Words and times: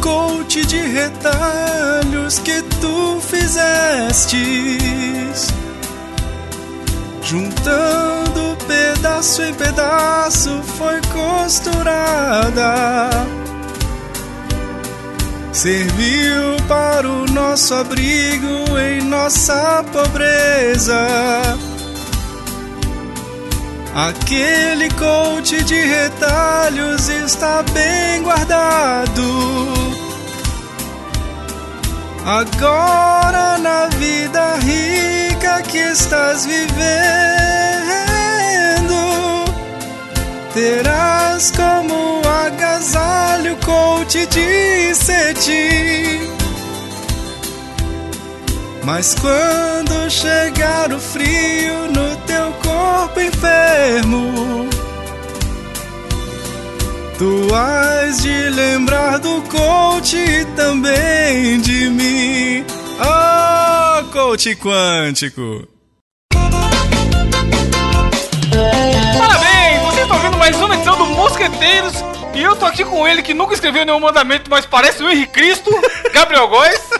Coach 0.00 0.64
de 0.66 0.78
retalhos 0.78 2.38
que 2.38 2.62
tu 2.80 3.20
fizestes, 3.20 4.32
juntando 7.22 8.56
pedaço 8.66 9.42
em 9.42 9.54
pedaço, 9.54 10.62
foi 10.78 11.00
costurada. 11.12 13.10
Serviu 15.52 16.56
para 16.66 17.08
o 17.08 17.26
nosso 17.26 17.74
abrigo 17.74 18.78
em 18.78 19.02
nossa 19.02 19.84
pobreza. 19.92 20.96
Aquele 23.94 24.88
coach 24.92 25.62
de 25.64 25.78
retalhos 25.84 27.10
está 27.10 27.62
bem 27.74 28.22
guardado. 28.22 29.22
Agora 32.24 33.58
na 33.58 33.88
vida 33.98 34.54
rica 34.60 35.60
que 35.62 35.76
estás 35.76 36.46
vivendo, 36.46 36.72
terás 40.54 41.50
como 41.50 42.22
agasalho 42.46 43.56
coach 43.56 44.26
de 44.26 44.94
cetim. 44.94 46.41
Mas 48.84 49.14
quando 49.14 50.10
chegar 50.10 50.92
o 50.92 50.98
frio 50.98 51.88
no 51.92 52.16
teu 52.26 52.52
corpo 52.54 53.20
enfermo, 53.20 54.68
tu 57.16 57.54
has 57.54 58.22
de 58.22 58.50
lembrar 58.50 59.18
do 59.18 59.40
coach 59.42 60.16
e 60.16 60.44
também 60.56 61.60
de 61.60 61.88
mim. 61.90 62.64
Oh, 62.98 64.04
coach 64.10 64.56
quântico! 64.56 65.68
Parabéns! 69.16 69.80
Vocês 69.82 70.02
estão 70.02 70.18
vendo 70.18 70.38
mais 70.38 70.56
uma 70.56 70.74
edição 70.74 70.98
do 70.98 71.06
Mosqueteiros 71.06 71.94
e 72.34 72.42
eu 72.42 72.56
tô 72.56 72.64
aqui 72.64 72.84
com 72.84 73.06
ele 73.06 73.22
que 73.22 73.32
nunca 73.32 73.54
escreveu 73.54 73.84
nenhum 73.84 74.00
mandamento, 74.00 74.50
mas 74.50 74.66
parece 74.66 75.02
o 75.04 75.08
Henrique 75.08 75.32
Cristo, 75.32 75.70
Gabriel 76.12 76.48
Góes. 76.48 76.90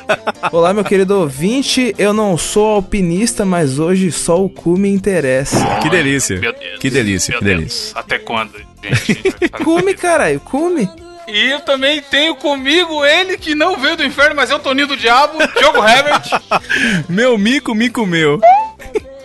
Olá, 0.51 0.73
meu 0.73 0.85
querido 0.85 1.19
ouvinte. 1.21 1.95
Eu 1.99 2.13
não 2.13 2.37
sou 2.37 2.77
alpinista, 2.77 3.45
mas 3.45 3.79
hoje 3.79 4.11
só 4.11 4.43
o 4.43 4.49
cu 4.49 4.77
me 4.79 4.89
interessa. 4.91 5.79
Que 5.83 5.91
delícia. 5.91 6.39
Meu 6.39 6.53
Deus. 6.53 6.79
Que 6.79 6.91
delícia, 6.91 7.33
Meu 7.33 7.39
que 7.41 7.45
Deus. 7.45 7.57
delícia. 7.59 7.93
Até 7.99 8.19
quando, 8.19 8.53
gente? 8.83 9.23
Cume, 9.65 9.95
caralho, 9.95 10.41
cume. 10.41 10.89
E 11.29 11.51
eu 11.51 11.61
também 11.61 12.03
tenho 12.03 12.35
comigo 12.35 13.05
ele 13.05 13.39
que 13.39 13.55
não 13.55 13.77
veio 13.79 13.97
do 13.97 14.05
inferno, 14.05 14.35
mas 14.35 14.51
é 14.51 14.55
o 14.55 14.59
Toninho 14.59 14.89
do 14.89 14.97
Diabo, 14.97 15.39
Diogo 15.57 15.79
Herbert. 15.87 16.25
Meu 17.09 17.39
mico, 17.39 17.75
mico 17.75 18.05
meu. 18.05 18.41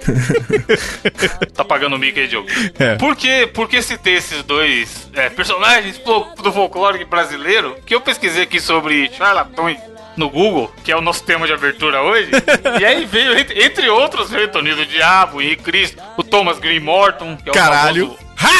Tá 1.53 1.65
pagando 1.65 1.95
o 1.95 1.99
mico 1.99 2.19
aí, 2.19 2.27
Diogo. 2.27 2.47
É. 2.77 2.95
Por 2.95 3.15
que, 3.15 3.47
por 3.47 3.67
que 3.67 3.81
citei 3.81 4.15
esses 4.15 4.43
dois 4.43 5.09
é, 5.13 5.29
personagens 5.29 5.97
do 5.97 6.51
folclore 6.51 7.03
brasileiro? 7.05 7.75
Que 7.85 7.95
eu 7.95 8.01
pesquisei 8.01 8.43
aqui 8.43 8.59
sobre 8.59 9.09
charlatões 9.11 9.77
no 10.15 10.29
Google, 10.29 10.71
que 10.83 10.91
é 10.91 10.97
o 10.97 11.01
nosso 11.01 11.23
tema 11.23 11.45
de 11.45 11.53
abertura 11.53 12.01
hoje. 12.01 12.29
e 12.81 12.85
aí 12.85 13.05
veio, 13.05 13.37
entre, 13.37 13.63
entre 13.63 13.89
outros, 13.89 14.29
veio 14.29 14.45
o 14.47 14.51
Toninho 14.51 14.75
do 14.75 14.85
Diabo, 14.85 15.37
o 15.37 15.41
Henrique 15.41 15.63
Cristo, 15.63 16.01
o 16.17 16.23
Thomas 16.23 16.59
Green 16.59 16.79
Morton, 16.79 17.37
que 17.37 17.49
é 17.49 17.51
o 17.51 17.55
Caralho. 17.55 18.17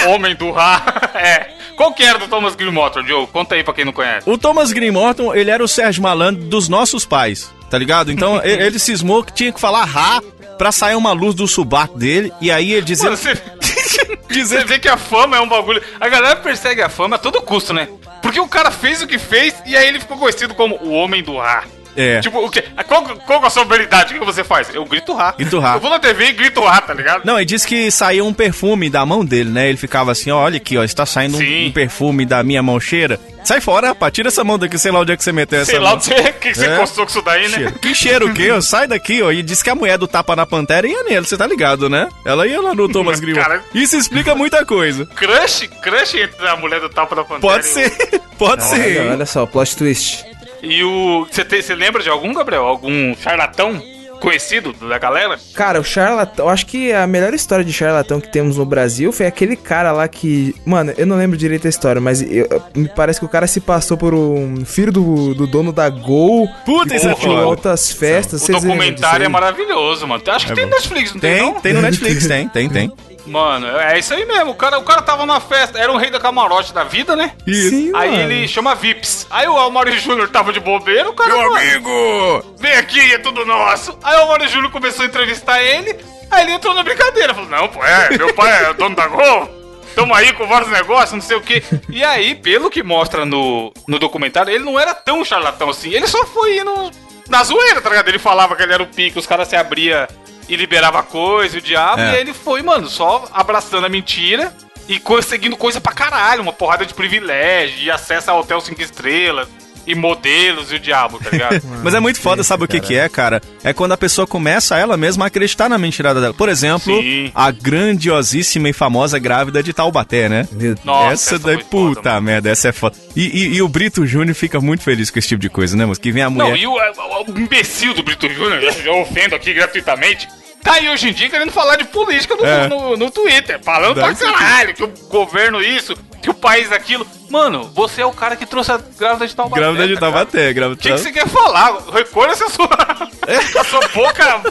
Homem 0.07 0.35
do 0.35 0.51
Ra. 0.51 0.81
é. 1.13 1.51
Qual 1.75 1.93
que 1.93 2.03
era 2.03 2.17
do 2.17 2.27
Thomas 2.27 2.55
Green 2.55 2.71
Morton, 2.71 3.03
Diogo? 3.03 3.27
Conta 3.27 3.55
aí 3.55 3.63
pra 3.63 3.73
quem 3.73 3.85
não 3.85 3.93
conhece. 3.93 4.27
O 4.27 4.37
Thomas 4.37 4.71
Green 4.71 4.89
Morton, 4.89 5.35
ele 5.35 5.51
era 5.51 5.63
o 5.63 5.67
Sérgio 5.67 6.01
Malandro 6.01 6.43
dos 6.45 6.67
nossos 6.67 7.05
pais, 7.05 7.53
tá 7.69 7.77
ligado? 7.77 8.11
Então 8.11 8.43
ele, 8.43 8.63
ele 8.63 8.79
cismou 8.79 9.23
que 9.23 9.33
tinha 9.33 9.51
que 9.51 9.59
falar 9.59 9.85
Rá 9.85 10.21
pra 10.57 10.71
sair 10.71 10.95
uma 10.95 11.11
luz 11.11 11.35
do 11.35 11.47
subaco 11.47 11.97
dele, 11.97 12.31
e 12.41 12.51
aí 12.51 12.73
ele 12.73 12.85
dizia... 12.85 13.11
Mano, 13.11 13.17
você, 13.17 13.35
você 14.29 14.63
vê 14.63 14.79
que 14.79 14.89
a 14.89 14.97
fama 14.97 15.37
é 15.37 15.39
um 15.39 15.47
bagulho. 15.47 15.81
A 15.99 16.09
galera 16.09 16.35
persegue 16.35 16.81
a 16.81 16.89
fama 16.89 17.15
a 17.15 17.19
todo 17.19 17.41
custo, 17.41 17.73
né? 17.73 17.87
Porque 18.21 18.39
o 18.39 18.47
cara 18.47 18.71
fez 18.71 19.01
o 19.01 19.07
que 19.07 19.17
fez 19.17 19.55
e 19.65 19.77
aí 19.77 19.87
ele 19.87 19.99
ficou 19.99 20.17
conhecido 20.17 20.53
como 20.53 20.75
o 20.77 20.91
Homem 20.91 21.23
do 21.23 21.37
Rá. 21.37 21.63
É. 21.97 22.19
Tipo, 22.21 22.45
o 22.45 22.49
quê? 22.49 22.63
Qual, 22.87 23.03
qual 23.03 23.39
que 23.39 23.45
é 23.45 23.47
a 23.47 23.49
sua 23.49 23.63
habilidade? 23.63 24.15
O 24.15 24.19
que 24.19 24.25
você 24.25 24.43
faz? 24.43 24.69
Eu 24.73 24.85
grito 24.85 25.13
Rá. 25.13 25.33
Grito 25.37 25.59
Rá. 25.59 25.73
Eu 25.73 25.79
vou 25.79 25.89
na 25.89 25.99
TV 25.99 26.25
e 26.27 26.31
grito 26.33 26.61
Rá, 26.61 26.79
tá 26.79 26.93
ligado? 26.93 27.23
Não, 27.25 27.37
ele 27.37 27.45
disse 27.45 27.67
que 27.67 27.89
saía 27.91 28.23
um 28.23 28.33
perfume 28.33 28.89
da 28.89 29.05
mão 29.05 29.25
dele, 29.25 29.49
né? 29.49 29.67
Ele 29.67 29.77
ficava 29.77 30.11
assim, 30.11 30.29
ó, 30.31 30.37
olha 30.43 30.57
aqui, 30.57 30.77
ó, 30.77 30.83
está 30.83 31.05
saindo 31.05 31.37
um, 31.37 31.65
um 31.67 31.71
perfume 31.71 32.25
da 32.25 32.43
minha 32.43 32.61
mão 32.61 32.79
cheira. 32.79 33.19
Sai 33.43 33.61
fora, 33.61 33.87
rapaz, 33.87 34.11
tira 34.13 34.27
essa 34.27 34.43
mão 34.43 34.59
daqui, 34.59 34.77
sei 34.77 34.91
lá 34.91 34.99
onde 34.99 35.13
é 35.13 35.17
que 35.17 35.23
você 35.23 35.31
meteu 35.31 35.59
essa 35.61 35.71
Sei 35.71 35.79
lá 35.79 35.91
mão. 35.91 35.97
o 35.97 36.01
que 36.01 36.05
você, 36.13 36.31
que 36.33 36.53
você 36.55 36.65
É. 36.67 36.75
encostou 36.75 37.05
com 37.05 37.11
isso 37.11 37.21
daí, 37.21 37.43
né? 37.47 37.57
Cheiro. 37.57 37.79
Que 37.79 37.95
cheiro 37.95 38.27
o 38.29 38.33
quê? 38.33 38.51
ó? 38.51 38.59
Sai 38.61 38.87
daqui, 38.87 39.21
ó. 39.21 39.31
E 39.31 39.41
disse 39.41 39.63
que 39.63 39.69
a 39.69 39.75
mulher 39.75 39.97
do 39.97 40.05
tapa 40.07 40.35
na 40.35 40.45
pantera 40.45 40.85
ia 40.87 41.01
nele, 41.03 41.25
você 41.25 41.37
tá 41.37 41.47
ligado, 41.47 41.89
né? 41.89 42.09
Ela 42.25 42.45
ia 42.45 42.61
lá 42.61 42.75
no 42.75 42.87
Thomas. 42.91 43.19
Cara. 43.21 43.63
Isso 43.73 43.95
explica 43.95 44.35
muita 44.35 44.65
coisa. 44.65 45.05
Crush, 45.05 45.67
crush 45.81 46.15
entre 46.15 46.45
a 46.47 46.57
mulher 46.57 46.81
do 46.81 46.89
tapa 46.89 47.15
da 47.15 47.23
pantera 47.23 47.39
Pode 47.39 47.65
ser, 47.65 47.89
pode 48.37 48.61
Olha, 48.63 48.83
ser. 48.83 49.11
olha 49.11 49.25
só, 49.25 49.45
plot 49.45 49.77
twist. 49.77 50.25
E 50.61 50.83
o. 50.83 51.27
Você, 51.31 51.75
lembra 51.75 52.01
de 52.03 52.09
algum, 52.09 52.33
Gabriel? 52.33 52.63
Algum 52.65 53.15
charlatão 53.15 53.81
conhecido 54.19 54.73
da 54.73 54.97
galera? 54.97 55.37
Cara, 55.53 55.79
o 55.79 55.83
charlatão, 55.83 56.45
eu 56.47 56.49
acho 56.49 56.65
que 56.65 56.91
a 56.91 57.05
melhor 57.05 57.35
história 57.35 57.63
de 57.63 57.71
charlatão 57.71 58.19
que 58.19 58.31
temos 58.31 58.57
no 58.57 58.65
Brasil 58.65 59.11
foi 59.11 59.27
aquele 59.27 59.55
cara 59.55 59.91
lá 59.91 60.07
que. 60.07 60.55
Mano, 60.65 60.91
eu 60.97 61.05
não 61.05 61.15
lembro 61.15 61.37
direito 61.37 61.67
a 61.67 61.69
história, 61.69 62.01
mas 62.01 62.21
eu- 62.23 62.47
me 62.75 62.89
parece 62.89 63.19
que 63.19 63.25
o 63.25 63.29
cara 63.29 63.45
se 63.45 63.61
passou 63.61 63.95
por 63.95 64.13
um 64.15 64.65
filho 64.65 64.91
do, 64.91 65.35
do 65.35 65.45
dono 65.45 65.71
da 65.71 65.87
Gol. 65.89 66.47
Puta, 66.65 66.95
isso 66.95 67.07
é 67.07 67.11
altas 67.43 67.91
festas. 67.91 68.41
O 68.49 68.51
documentário 68.53 69.23
é 69.25 69.29
maravilhoso, 69.29 70.07
mano. 70.07 70.23
Acho 70.27 70.47
que 70.47 70.53
tem 70.55 70.65
bom. 70.65 70.71
Netflix, 70.71 71.13
não 71.13 71.21
tem, 71.21 71.33
Tem, 71.35 71.41
não? 71.43 71.61
tem 71.61 71.73
no 71.73 71.81
Netflix, 71.81 72.25
tem, 72.27 72.49
tem, 72.49 72.69
tem. 72.69 72.91
Mano, 73.27 73.67
é 73.79 73.99
isso 73.99 74.13
aí 74.13 74.25
mesmo. 74.25 74.51
O 74.51 74.55
cara, 74.55 74.77
o 74.79 74.83
cara 74.83 75.01
tava 75.01 75.25
na 75.25 75.39
festa, 75.39 75.77
era 75.77 75.91
o 75.91 75.97
rei 75.97 76.09
da 76.09 76.19
camarote 76.19 76.73
da 76.73 76.83
vida, 76.83 77.15
né? 77.15 77.33
Sim, 77.45 77.91
Aí 77.95 78.09
mano. 78.11 78.21
ele 78.31 78.47
chama 78.47 78.73
Vips. 78.75 79.27
Aí 79.29 79.47
o 79.47 79.57
Almari 79.57 79.97
Júnior 79.99 80.29
tava 80.29 80.53
de 80.53 80.59
bobeira, 80.59 81.09
o 81.09 81.13
cara. 81.13 81.33
Meu 81.33 81.51
mano, 81.51 81.55
amigo! 81.55 82.55
Vem 82.57 82.73
aqui, 82.73 83.13
é 83.13 83.17
tudo 83.19 83.45
nosso. 83.45 83.97
Aí 84.03 84.15
o 84.17 84.21
Almari 84.21 84.47
Júnior 84.47 84.71
começou 84.71 85.03
a 85.03 85.07
entrevistar 85.07 85.61
ele. 85.61 85.95
Aí 86.31 86.43
ele 86.43 86.53
entrou 86.53 86.73
na 86.73 86.83
brincadeira. 86.83 87.33
Falou: 87.33 87.49
Não, 87.49 87.67
pô, 87.67 87.83
é, 87.83 88.17
meu 88.17 88.33
pai 88.33 88.65
é 88.65 88.73
dono 88.73 88.95
da 88.95 89.07
Gol. 89.07 89.49
Tamo 89.95 90.13
aí 90.13 90.31
com 90.33 90.45
vários 90.45 90.69
negócios, 90.69 91.13
não 91.13 91.21
sei 91.21 91.37
o 91.37 91.41
quê. 91.41 91.63
E 91.89 92.03
aí, 92.03 92.35
pelo 92.35 92.69
que 92.69 92.83
mostra 92.83 93.25
no, 93.25 93.73
no 93.87 93.97
documentário, 93.97 94.53
ele 94.53 94.63
não 94.63 94.79
era 94.79 94.93
tão 94.93 95.25
charlatão 95.25 95.71
assim. 95.71 95.89
Ele 95.91 96.05
só 96.07 96.23
foi 96.27 96.59
indo 96.59 96.91
na 97.27 97.43
zoeira, 97.43 97.81
tá 97.81 97.89
ligado? 97.89 98.07
Ele 98.07 98.19
falava 98.19 98.55
que 98.55 98.61
ele 98.61 98.73
era 98.73 98.83
o 98.83 98.87
pique, 98.87 99.17
os 99.17 99.25
caras 99.25 99.47
se 99.47 99.55
abria 99.55 100.07
e 100.49 100.55
liberava 100.55 101.03
coisa, 101.03 101.57
o 101.57 101.61
diabo. 101.61 102.01
É. 102.01 102.11
E 102.11 102.15
aí 102.15 102.21
ele 102.21 102.33
foi, 102.33 102.61
mano, 102.61 102.87
só 102.89 103.27
abraçando 103.33 103.85
a 103.85 103.89
mentira 103.89 104.53
e 104.87 104.99
conseguindo 104.99 105.57
coisa 105.57 105.79
pra 105.81 105.91
caralho. 105.93 106.41
Uma 106.41 106.53
porrada 106.53 106.85
de 106.85 106.93
privilégio, 106.93 107.83
e 107.83 107.91
acesso 107.91 108.31
a 108.31 108.35
hotel 108.39 108.61
5 108.61 108.81
estrelas, 108.81 109.47
e 109.85 109.95
modelos 109.95 110.69
e 110.73 110.75
o 110.75 110.79
diabo, 110.79 111.17
tá 111.17 111.29
ligado? 111.29 111.61
Mas 111.81 111.93
é 111.93 111.99
muito 112.01 112.19
foda, 112.19 112.43
sabe 112.43 112.65
o 112.65 112.67
que 112.67 112.79
que 112.81 112.97
é, 112.97 113.07
cara? 113.07 113.41
É 113.63 113.71
quando 113.71 113.93
a 113.93 113.97
pessoa 113.97 114.27
começa 114.27 114.77
ela 114.77 114.97
mesma 114.97 115.23
a 115.23 115.27
acreditar 115.27 115.69
na 115.69 115.77
mentirada 115.77 116.19
dela. 116.19 116.33
Por 116.33 116.49
exemplo, 116.49 116.93
Sim. 117.01 117.31
a 117.33 117.49
grandiosíssima 117.97 118.69
e 118.69 118.73
famosa 118.73 119.17
grávida 119.17 119.63
de 119.63 119.71
Taubaté, 119.73 120.27
né? 120.29 120.47
Nossa, 120.83 121.13
essa, 121.13 121.35
essa 121.35 121.39
daí, 121.39 121.55
foda, 121.55 121.65
puta 121.95 122.09
mano. 122.11 122.21
merda, 122.23 122.49
essa 122.49 122.67
é 122.67 122.71
foda. 122.73 122.97
E, 123.15 123.21
e- 123.27 123.55
e 123.55 123.61
o 123.61 123.67
Brito 123.67 124.05
Júnior 124.05 124.35
fica 124.35 124.59
muito 124.59 124.83
feliz 124.83 125.09
com 125.09 125.19
esse 125.19 125.27
tipo 125.29 125.41
de 125.41 125.49
coisa, 125.49 125.75
né, 125.77 125.85
moço? 125.85 126.01
Que 126.01 126.11
vem 126.11 126.21
a 126.23 126.29
mulher. 126.29 126.49
Não, 126.49 126.55
e 126.57 126.67
o, 126.67 126.73
o- 126.73 127.31
o 127.31 127.39
imbecil 127.39 127.93
do 127.93 128.03
Brito 128.03 128.27
Júnior, 128.29 128.59
já 128.61 128.91
ofendo 128.91 129.35
aqui 129.35 129.53
gratuitamente, 129.53 130.27
tá 130.63 130.73
aí 130.73 130.89
hoje 130.89 131.09
em 131.09 131.13
dia 131.13 131.29
querendo 131.29 131.51
falar 131.51 131.75
de 131.77 131.85
política 131.85 132.35
no, 132.35 132.45
É. 132.45 132.67
no, 132.67 132.97
no 132.97 133.11
Twitter, 133.11 133.59
falando 133.63 133.95
Dá 133.95 134.07
pra 134.07 134.15
caralho, 134.15 134.73
que 134.73 134.83
o 134.83 134.87
governo 135.09 135.61
isso, 135.61 135.95
que 136.21 136.29
o 136.29 136.33
país 136.33 136.71
aquilo. 136.71 137.05
Mano, 137.29 137.69
você 137.73 138.01
é 138.01 138.05
o 138.05 138.11
cara 138.11 138.35
que 138.35 138.45
trouxe 138.45 138.71
a 138.71 138.79
grávida 138.97 139.27
de 139.27 139.35
Taubaté. 139.35 139.61
Grávida 139.61 139.87
de 139.87 139.93
tá? 139.95 139.99
Taubaté, 139.99 140.53
grávida 140.53 140.79
O 140.79 140.81
que, 140.81 140.91
você 140.91 141.11
quer 141.11 141.27
falar? 141.27 141.77
Recolha-se 141.93 142.43
a 142.43 142.49
sua, 142.49 142.69
a 143.59 143.63
sua 143.63 143.87
boca 143.89 144.41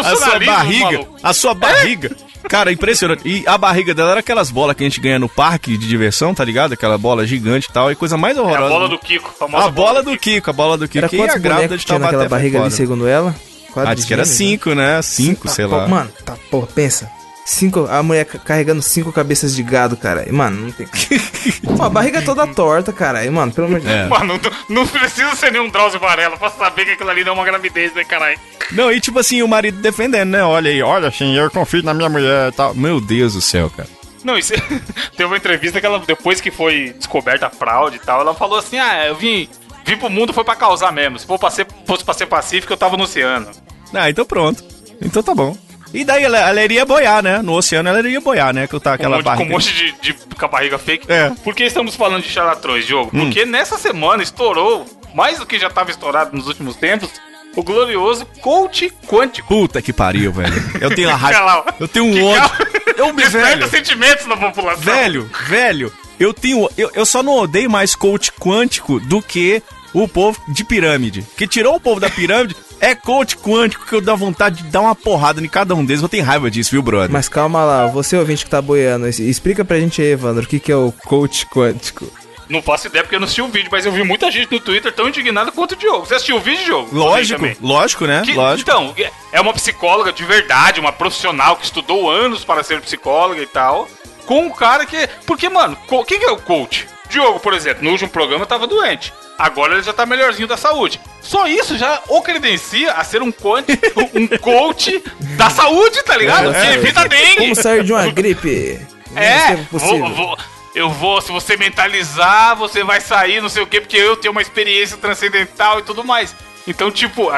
A 0.00 0.16
sua 0.16 0.38
barriga, 0.38 0.84
maluco. 0.92 1.16
a 1.22 1.32
sua 1.34 1.54
barriga. 1.54 2.16
Cara, 2.48 2.70
impressionante. 2.70 3.22
E 3.28 3.42
a 3.46 3.58
barriga 3.58 3.92
dela 3.92 4.12
era 4.12 4.20
aquelas 4.20 4.50
bolas 4.50 4.76
que 4.76 4.84
a 4.84 4.88
gente 4.88 5.00
ganha 5.00 5.18
no 5.18 5.28
parque 5.28 5.76
de 5.76 5.86
diversão, 5.88 6.32
tá 6.32 6.44
ligado? 6.44 6.72
Aquela 6.72 6.96
bola 6.96 7.26
gigante 7.26 7.66
e 7.68 7.72
tal, 7.72 7.90
e 7.90 7.96
coisa 7.96 8.16
mais 8.16 8.38
É 8.38 8.40
horrorosa. 8.40 8.64
a 8.66 8.68
bola 8.68 8.88
do 8.88 8.98
Kiko, 8.98 9.28
a 9.28 9.32
famosa 9.32 9.66
A 9.66 9.70
bola 9.70 10.02
do 10.02 10.16
Kiko, 10.16 10.50
a 10.50 10.52
bola 10.52 10.78
do 10.78 10.86
Kiko. 10.88 11.04
Era 11.16 11.16
e 11.16 11.30
a 11.30 11.38
grávida 11.38 11.76
de 11.76 11.84
Taubaté 11.84 12.04
naquela 12.12 12.28
foi 12.28 12.38
barriga 12.38 12.60
ali, 12.62 12.70
segundo 12.70 13.06
ela? 13.08 13.34
Quatro 13.76 13.90
Ah, 13.90 13.94
disse 13.94 14.06
que 14.06 14.14
era 14.14 14.22
né? 14.22 14.26
cinco, 14.28 14.74
né? 14.74 15.02
Cinco, 15.02 15.48
Tá, 15.48 15.54
sei 15.54 15.66
pô, 15.66 15.76
lá. 15.76 15.86
Mano, 15.86 16.10
tá, 16.24 16.34
porra, 16.50 16.66
pensa. 16.74 17.10
Cinco, 17.44 17.86
a 17.90 18.02
mulher 18.02 18.24
ca- 18.24 18.38
carregando 18.38 18.80
cinco 18.82 19.12
cabeças 19.12 19.54
de 19.54 19.62
gado, 19.62 19.96
cara. 19.96 20.26
E, 20.28 20.32
mano, 20.32 20.62
não 20.62 20.72
tem. 20.72 20.86
Pô, 21.76 21.82
a 21.84 21.88
barriga 21.88 22.20
toda 22.22 22.44
torta, 22.46 22.92
cara. 22.92 23.24
E, 23.24 23.30
mano, 23.30 23.52
pelo 23.52 23.66
amor 23.68 23.78
de 23.80 23.86
Deus. 23.86 23.96
É. 23.98 24.08
Mano, 24.08 24.40
não, 24.68 24.76
não 24.82 24.86
precisa 24.86 25.32
ser 25.36 25.52
nenhum 25.52 25.68
Drauzio 25.68 26.00
Varela 26.00 26.36
pra 26.36 26.50
saber 26.50 26.86
que 26.86 26.90
aquilo 26.92 27.10
ali 27.10 27.22
não 27.22 27.32
é 27.32 27.34
uma 27.34 27.44
gravidez, 27.44 27.94
né, 27.94 28.02
caralho? 28.02 28.36
Não, 28.72 28.90
e 28.90 28.98
tipo 29.00 29.18
assim, 29.20 29.42
o 29.42 29.46
marido 29.48 29.80
defendendo, 29.80 30.30
né? 30.30 30.42
Olha 30.42 30.70
aí, 30.70 30.82
olha 30.82 31.06
assim, 31.08 31.36
eu 31.36 31.48
confio 31.50 31.82
na 31.84 31.94
minha 31.94 32.08
mulher 32.08 32.48
e 32.48 32.52
tal. 32.52 32.74
Meu 32.74 33.00
Deus 33.00 33.34
do 33.34 33.40
céu, 33.40 33.70
cara. 33.70 33.88
Não, 34.24 34.36
isso, 34.36 34.52
teve 35.16 35.24
uma 35.26 35.36
entrevista 35.36 35.78
que 35.80 35.86
ela, 35.86 36.00
depois 36.04 36.40
que 36.40 36.50
foi 36.50 36.92
descoberta 36.98 37.46
a 37.46 37.50
fraude 37.50 37.94
e 37.94 38.00
tal, 38.00 38.22
ela 38.22 38.34
falou 38.34 38.58
assim: 38.58 38.76
ah, 38.76 39.06
eu 39.06 39.14
vim, 39.14 39.48
vim 39.86 39.96
pro 39.96 40.10
mundo 40.10 40.32
foi 40.32 40.44
pra 40.44 40.54
causar 40.56 40.92
mesmo. 40.92 41.18
Se 41.18 41.26
for 41.26 41.38
pra 41.38 41.50
ser, 41.50 41.66
fosse 41.86 42.04
pra 42.04 42.12
ser 42.12 42.26
pacífico, 42.26 42.72
eu 42.72 42.76
tava 42.76 42.96
no 42.96 43.04
oceano. 43.04 43.48
Ah, 43.94 44.10
então 44.10 44.26
pronto. 44.26 44.62
Então 45.00 45.22
tá 45.22 45.34
bom. 45.34 45.56
E 45.94 46.04
daí 46.04 46.24
ela, 46.24 46.36
ela 46.38 46.62
iria 46.64 46.84
boiar, 46.84 47.22
né? 47.22 47.40
No 47.40 47.54
oceano 47.54 47.88
ela 47.88 48.00
iria 48.00 48.20
boiar, 48.20 48.52
né? 48.52 48.66
Que 48.66 48.74
eu 48.74 48.80
tava 48.80 48.98
Com 48.98 49.04
um 49.04 49.06
aquela 49.06 49.16
monte, 49.16 49.24
com 49.24 49.30
um 49.30 49.36
barriga. 49.36 49.52
monte 49.54 49.72
de, 49.74 49.92
de 50.02 50.12
com 50.34 50.44
a 50.44 50.48
barriga 50.48 50.78
fake. 50.78 51.10
É. 51.10 51.30
Por 51.44 51.54
que 51.54 51.62
estamos 51.64 51.94
falando 51.94 52.22
de 52.22 52.28
charlatões, 52.28 52.84
Diogo? 52.84 53.10
Porque 53.10 53.46
nessa 53.46 53.78
semana 53.78 54.22
estourou, 54.22 54.84
mais 55.14 55.38
do 55.38 55.46
que 55.46 55.58
já 55.58 55.68
estava 55.68 55.90
estourado 55.90 56.36
nos 56.36 56.48
últimos 56.48 56.76
tempos, 56.76 57.08
o 57.54 57.62
glorioso 57.62 58.26
coach 58.42 58.92
quântico. 59.06 59.48
Puta 59.48 59.80
que 59.80 59.92
pariu, 59.92 60.32
velho. 60.32 60.52
Eu 60.80 60.94
tenho 60.94 61.08
a 61.08 61.14
raiva. 61.14 61.64
Eu 61.80 61.88
tenho 61.88 62.04
um 62.06 62.12
Que 62.12 62.22
ódio. 62.22 62.48
cal- 62.50 62.66
Eu 62.98 63.06
me 63.14 63.22
Desperta 63.22 63.56
velho. 63.56 63.70
sentimentos 63.70 64.26
na 64.26 64.36
população. 64.36 64.82
Velho, 64.82 65.30
velho. 65.46 65.92
Eu 66.18 66.34
tenho. 66.34 66.68
Eu, 66.76 66.90
eu 66.94 67.06
só 67.06 67.22
não 67.22 67.34
odeio 67.34 67.70
mais 67.70 67.94
coach 67.94 68.32
quântico 68.32 68.98
do 69.00 69.22
que 69.22 69.62
o 70.02 70.08
povo 70.08 70.40
de 70.48 70.64
pirâmide. 70.64 71.24
Que 71.36 71.46
tirou 71.46 71.76
o 71.76 71.80
povo 71.80 72.00
da 72.00 72.10
pirâmide 72.10 72.56
é 72.80 72.94
coach 72.94 73.36
quântico 73.36 73.86
que 73.86 73.94
eu 73.94 74.00
dá 74.00 74.14
vontade 74.14 74.62
de 74.62 74.68
dar 74.70 74.80
uma 74.82 74.94
porrada 74.94 75.40
em 75.40 75.48
cada 75.48 75.74
um 75.74 75.84
deles. 75.84 76.02
Eu 76.02 76.08
tenho 76.08 76.24
raiva 76.24 76.50
disso, 76.50 76.70
viu, 76.70 76.82
brother? 76.82 77.10
Mas 77.10 77.28
calma 77.28 77.64
lá, 77.64 77.86
você 77.86 78.16
ouvinte 78.16 78.44
que 78.44 78.50
tá 78.50 78.60
boiando, 78.60 79.08
explica 79.08 79.64
pra 79.64 79.80
gente 79.80 80.02
aí, 80.02 80.08
Evandro, 80.12 80.44
o 80.44 80.46
que, 80.46 80.60
que 80.60 80.70
é 80.72 80.76
o 80.76 80.92
coach 80.92 81.46
quântico. 81.46 82.06
Não 82.48 82.62
faço 82.62 82.86
ideia 82.86 83.02
porque 83.02 83.16
eu 83.16 83.18
não 83.18 83.24
assisti 83.24 83.42
o 83.42 83.48
vídeo, 83.48 83.68
mas 83.72 83.84
eu 83.84 83.90
vi 83.90 84.04
muita 84.04 84.30
gente 84.30 84.52
no 84.52 84.60
Twitter 84.60 84.92
tão 84.92 85.08
indignada 85.08 85.50
quanto 85.50 85.72
o 85.72 85.76
Diogo. 85.76 86.06
Você 86.06 86.14
assistiu 86.14 86.36
o 86.36 86.40
vídeo, 86.40 86.64
Diogo? 86.64 86.96
Lógico, 86.96 87.44
lógico, 87.60 88.06
né? 88.06 88.22
Que- 88.24 88.34
lógico. 88.34 88.70
Então, 88.70 88.94
é 89.32 89.40
uma 89.40 89.52
psicóloga 89.52 90.12
de 90.12 90.24
verdade, 90.24 90.78
uma 90.78 90.92
profissional 90.92 91.56
que 91.56 91.64
estudou 91.64 92.08
anos 92.08 92.44
para 92.44 92.62
ser 92.62 92.80
psicóloga 92.80 93.42
e 93.42 93.46
tal. 93.46 93.88
Com 94.26 94.42
um 94.46 94.50
cara 94.50 94.86
que. 94.86 95.08
Porque, 95.26 95.48
mano, 95.48 95.76
co- 95.88 96.04
quem 96.04 96.20
que 96.20 96.24
é 96.24 96.30
o 96.30 96.36
coach? 96.36 96.86
Diogo, 97.10 97.40
por 97.40 97.52
exemplo, 97.52 97.82
no 97.82 97.90
último 97.90 98.10
programa 98.10 98.46
tava 98.46 98.66
doente. 98.68 99.12
Agora 99.38 99.74
ele 99.74 99.82
já 99.82 99.92
tá 99.92 100.06
melhorzinho 100.06 100.48
da 100.48 100.56
saúde. 100.56 101.00
Só 101.20 101.46
isso 101.46 101.76
já 101.76 102.00
o 102.08 102.22
credencia 102.22 102.92
a 102.92 103.04
ser 103.04 103.22
um 103.22 103.30
coach, 103.32 103.66
um 104.14 104.26
coach 104.38 105.02
da 105.36 105.50
saúde, 105.50 106.02
tá 106.02 106.16
ligado? 106.16 106.54
É, 106.54 106.60
que 106.60 106.66
é. 106.68 106.74
evita 106.74 107.08
dengue. 107.08 107.36
Como 107.36 107.54
sair 107.56 107.84
de 107.84 107.92
uma 107.92 108.06
gripe? 108.10 108.80
É, 109.14 109.56
vou, 109.70 110.08
vou- 110.14 110.38
eu 110.74 110.90
vou, 110.90 111.20
se 111.22 111.32
você 111.32 111.56
mentalizar, 111.56 112.54
você 112.54 112.84
vai 112.84 113.00
sair, 113.00 113.40
não 113.40 113.48
sei 113.48 113.62
o 113.62 113.66
quê, 113.66 113.80
porque 113.80 113.96
eu 113.96 114.14
tenho 114.16 114.32
uma 114.32 114.42
experiência 114.42 114.96
transcendental 114.98 115.78
e 115.78 115.82
tudo 115.82 116.04
mais. 116.04 116.34
Então, 116.68 116.90
tipo, 116.90 117.30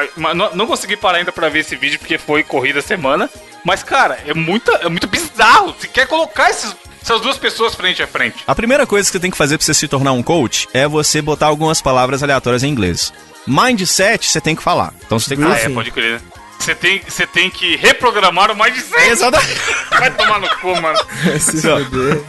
não, 0.54 0.66
consegui 0.66 0.96
parar 0.96 1.18
ainda 1.18 1.30
pra 1.30 1.48
ver 1.48 1.60
esse 1.60 1.76
vídeo 1.76 1.98
porque 1.98 2.18
foi 2.18 2.42
corrida 2.42 2.80
semana. 2.82 3.28
Mas, 3.64 3.82
cara, 3.82 4.18
é, 4.26 4.32
muita, 4.34 4.72
é 4.76 4.88
muito 4.88 5.06
bizarro. 5.06 5.74
Você 5.78 5.86
quer 5.86 6.06
colocar 6.06 6.48
esses, 6.50 6.74
essas 7.08 7.20
duas 7.22 7.38
pessoas 7.38 7.74
frente 7.74 8.02
a 8.02 8.06
frente. 8.06 8.36
A 8.46 8.54
primeira 8.54 8.86
coisa 8.86 9.08
que 9.08 9.12
você 9.12 9.20
tem 9.20 9.30
que 9.30 9.36
fazer 9.36 9.56
pra 9.56 9.64
você 9.64 9.72
se 9.72 9.88
tornar 9.88 10.12
um 10.12 10.22
coach 10.22 10.68
é 10.74 10.86
você 10.86 11.22
botar 11.22 11.46
algumas 11.46 11.80
palavras 11.80 12.22
aleatórias 12.22 12.62
em 12.62 12.68
inglês. 12.68 13.12
Mindset 13.46 14.26
você 14.26 14.40
tem 14.42 14.54
que 14.54 14.62
falar. 14.62 14.92
Então 15.06 15.18
você 15.18 15.30
tem 15.30 15.38
que 15.38 15.44
Ah, 15.44 15.56
falar. 15.56 15.70
é, 15.70 15.74
pode 15.74 15.90
crer. 15.90 16.20
Você 16.58 16.74
tem, 16.74 17.00
você 17.08 17.26
tem 17.26 17.48
que 17.50 17.76
reprogramar 17.76 18.50
o 18.50 18.54
mindset. 18.54 19.08
Exatamente. 19.10 19.58
Vai 19.90 20.10
tomar 20.10 20.38
no 20.40 20.48
cu, 20.58 20.80
mano. 20.80 20.98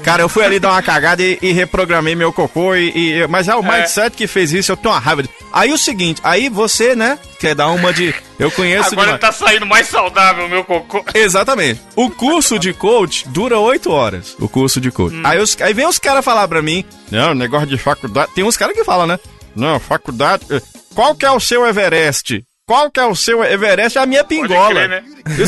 Cara, 0.03 0.21
eu 0.21 0.29
fui 0.29 0.43
ali 0.45 0.59
dar 0.59 0.71
uma 0.71 0.81
cagada 0.81 1.21
e, 1.21 1.37
e 1.41 1.51
reprogramei 1.51 2.15
meu 2.15 2.31
cocô 2.31 2.75
e, 2.75 2.89
e- 3.21 3.27
Mas 3.27 3.47
é 3.47 3.55
o 3.55 3.59
É. 3.65 3.79
mindset 3.79 4.15
que 4.15 4.27
fez 4.27 4.53
isso, 4.53 4.71
eu 4.71 4.77
tenho 4.77 4.93
uma 4.93 4.99
raiva. 4.99 5.23
de- 5.23 5.29
Aí 5.51 5.73
o 5.73 5.77
seguinte, 5.77 6.21
aí 6.23 6.47
você, 6.47 6.95
né, 6.95 7.17
quer 7.39 7.55
dar 7.55 7.67
uma 7.69 7.91
de. 7.91 8.13
Eu 8.37 8.51
conheço 8.51 8.89
Agora 8.93 9.07
de. 9.07 9.13
ele 9.13 9.19
tá 9.19 9.31
saindo 9.31 9.65
mais 9.65 9.87
saudável, 9.87 10.47
meu 10.47 10.63
cocô. 10.63 11.03
Exatamente. 11.13 11.81
O 11.95 12.09
curso 12.09 12.57
de 12.59 12.71
coach 12.71 13.27
dura 13.29 13.59
oito 13.59 13.91
horas. 13.91 14.35
O 14.39 14.47
curso 14.47 14.79
de 14.79 14.91
coach. 14.91 15.15
Aí, 15.23 15.39
os- 15.39 15.57
aí 15.59 15.73
vem 15.73 15.87
os 15.87 15.99
caras 15.99 16.23
falar 16.23 16.47
pra 16.47 16.61
mim: 16.61 16.85
Não, 17.11 17.33
negócio 17.33 17.67
de 17.67 17.77
faculdade. 17.77 18.31
Tem 18.35 18.43
uns 18.43 18.55
caras 18.55 18.75
que 18.75 18.83
falam, 18.83 19.07
né? 19.07 19.19
Não, 19.55 19.79
faculdade. 19.79 20.43
eh, 20.51 20.61
Qual 20.95 21.15
que 21.15 21.25
é 21.25 21.31
o 21.31 21.39
seu 21.39 21.65
Everest? 21.65 22.43
Qual 22.69 22.91
que 22.91 22.99
é 22.99 23.05
o 23.07 23.15
seu 23.15 23.43
Everest? 23.43 23.97
É 23.97 24.01
a 24.01 24.05
minha 24.05 24.23
pingola. 24.23 24.69
crer, 24.69 24.89
né? 24.89 25.03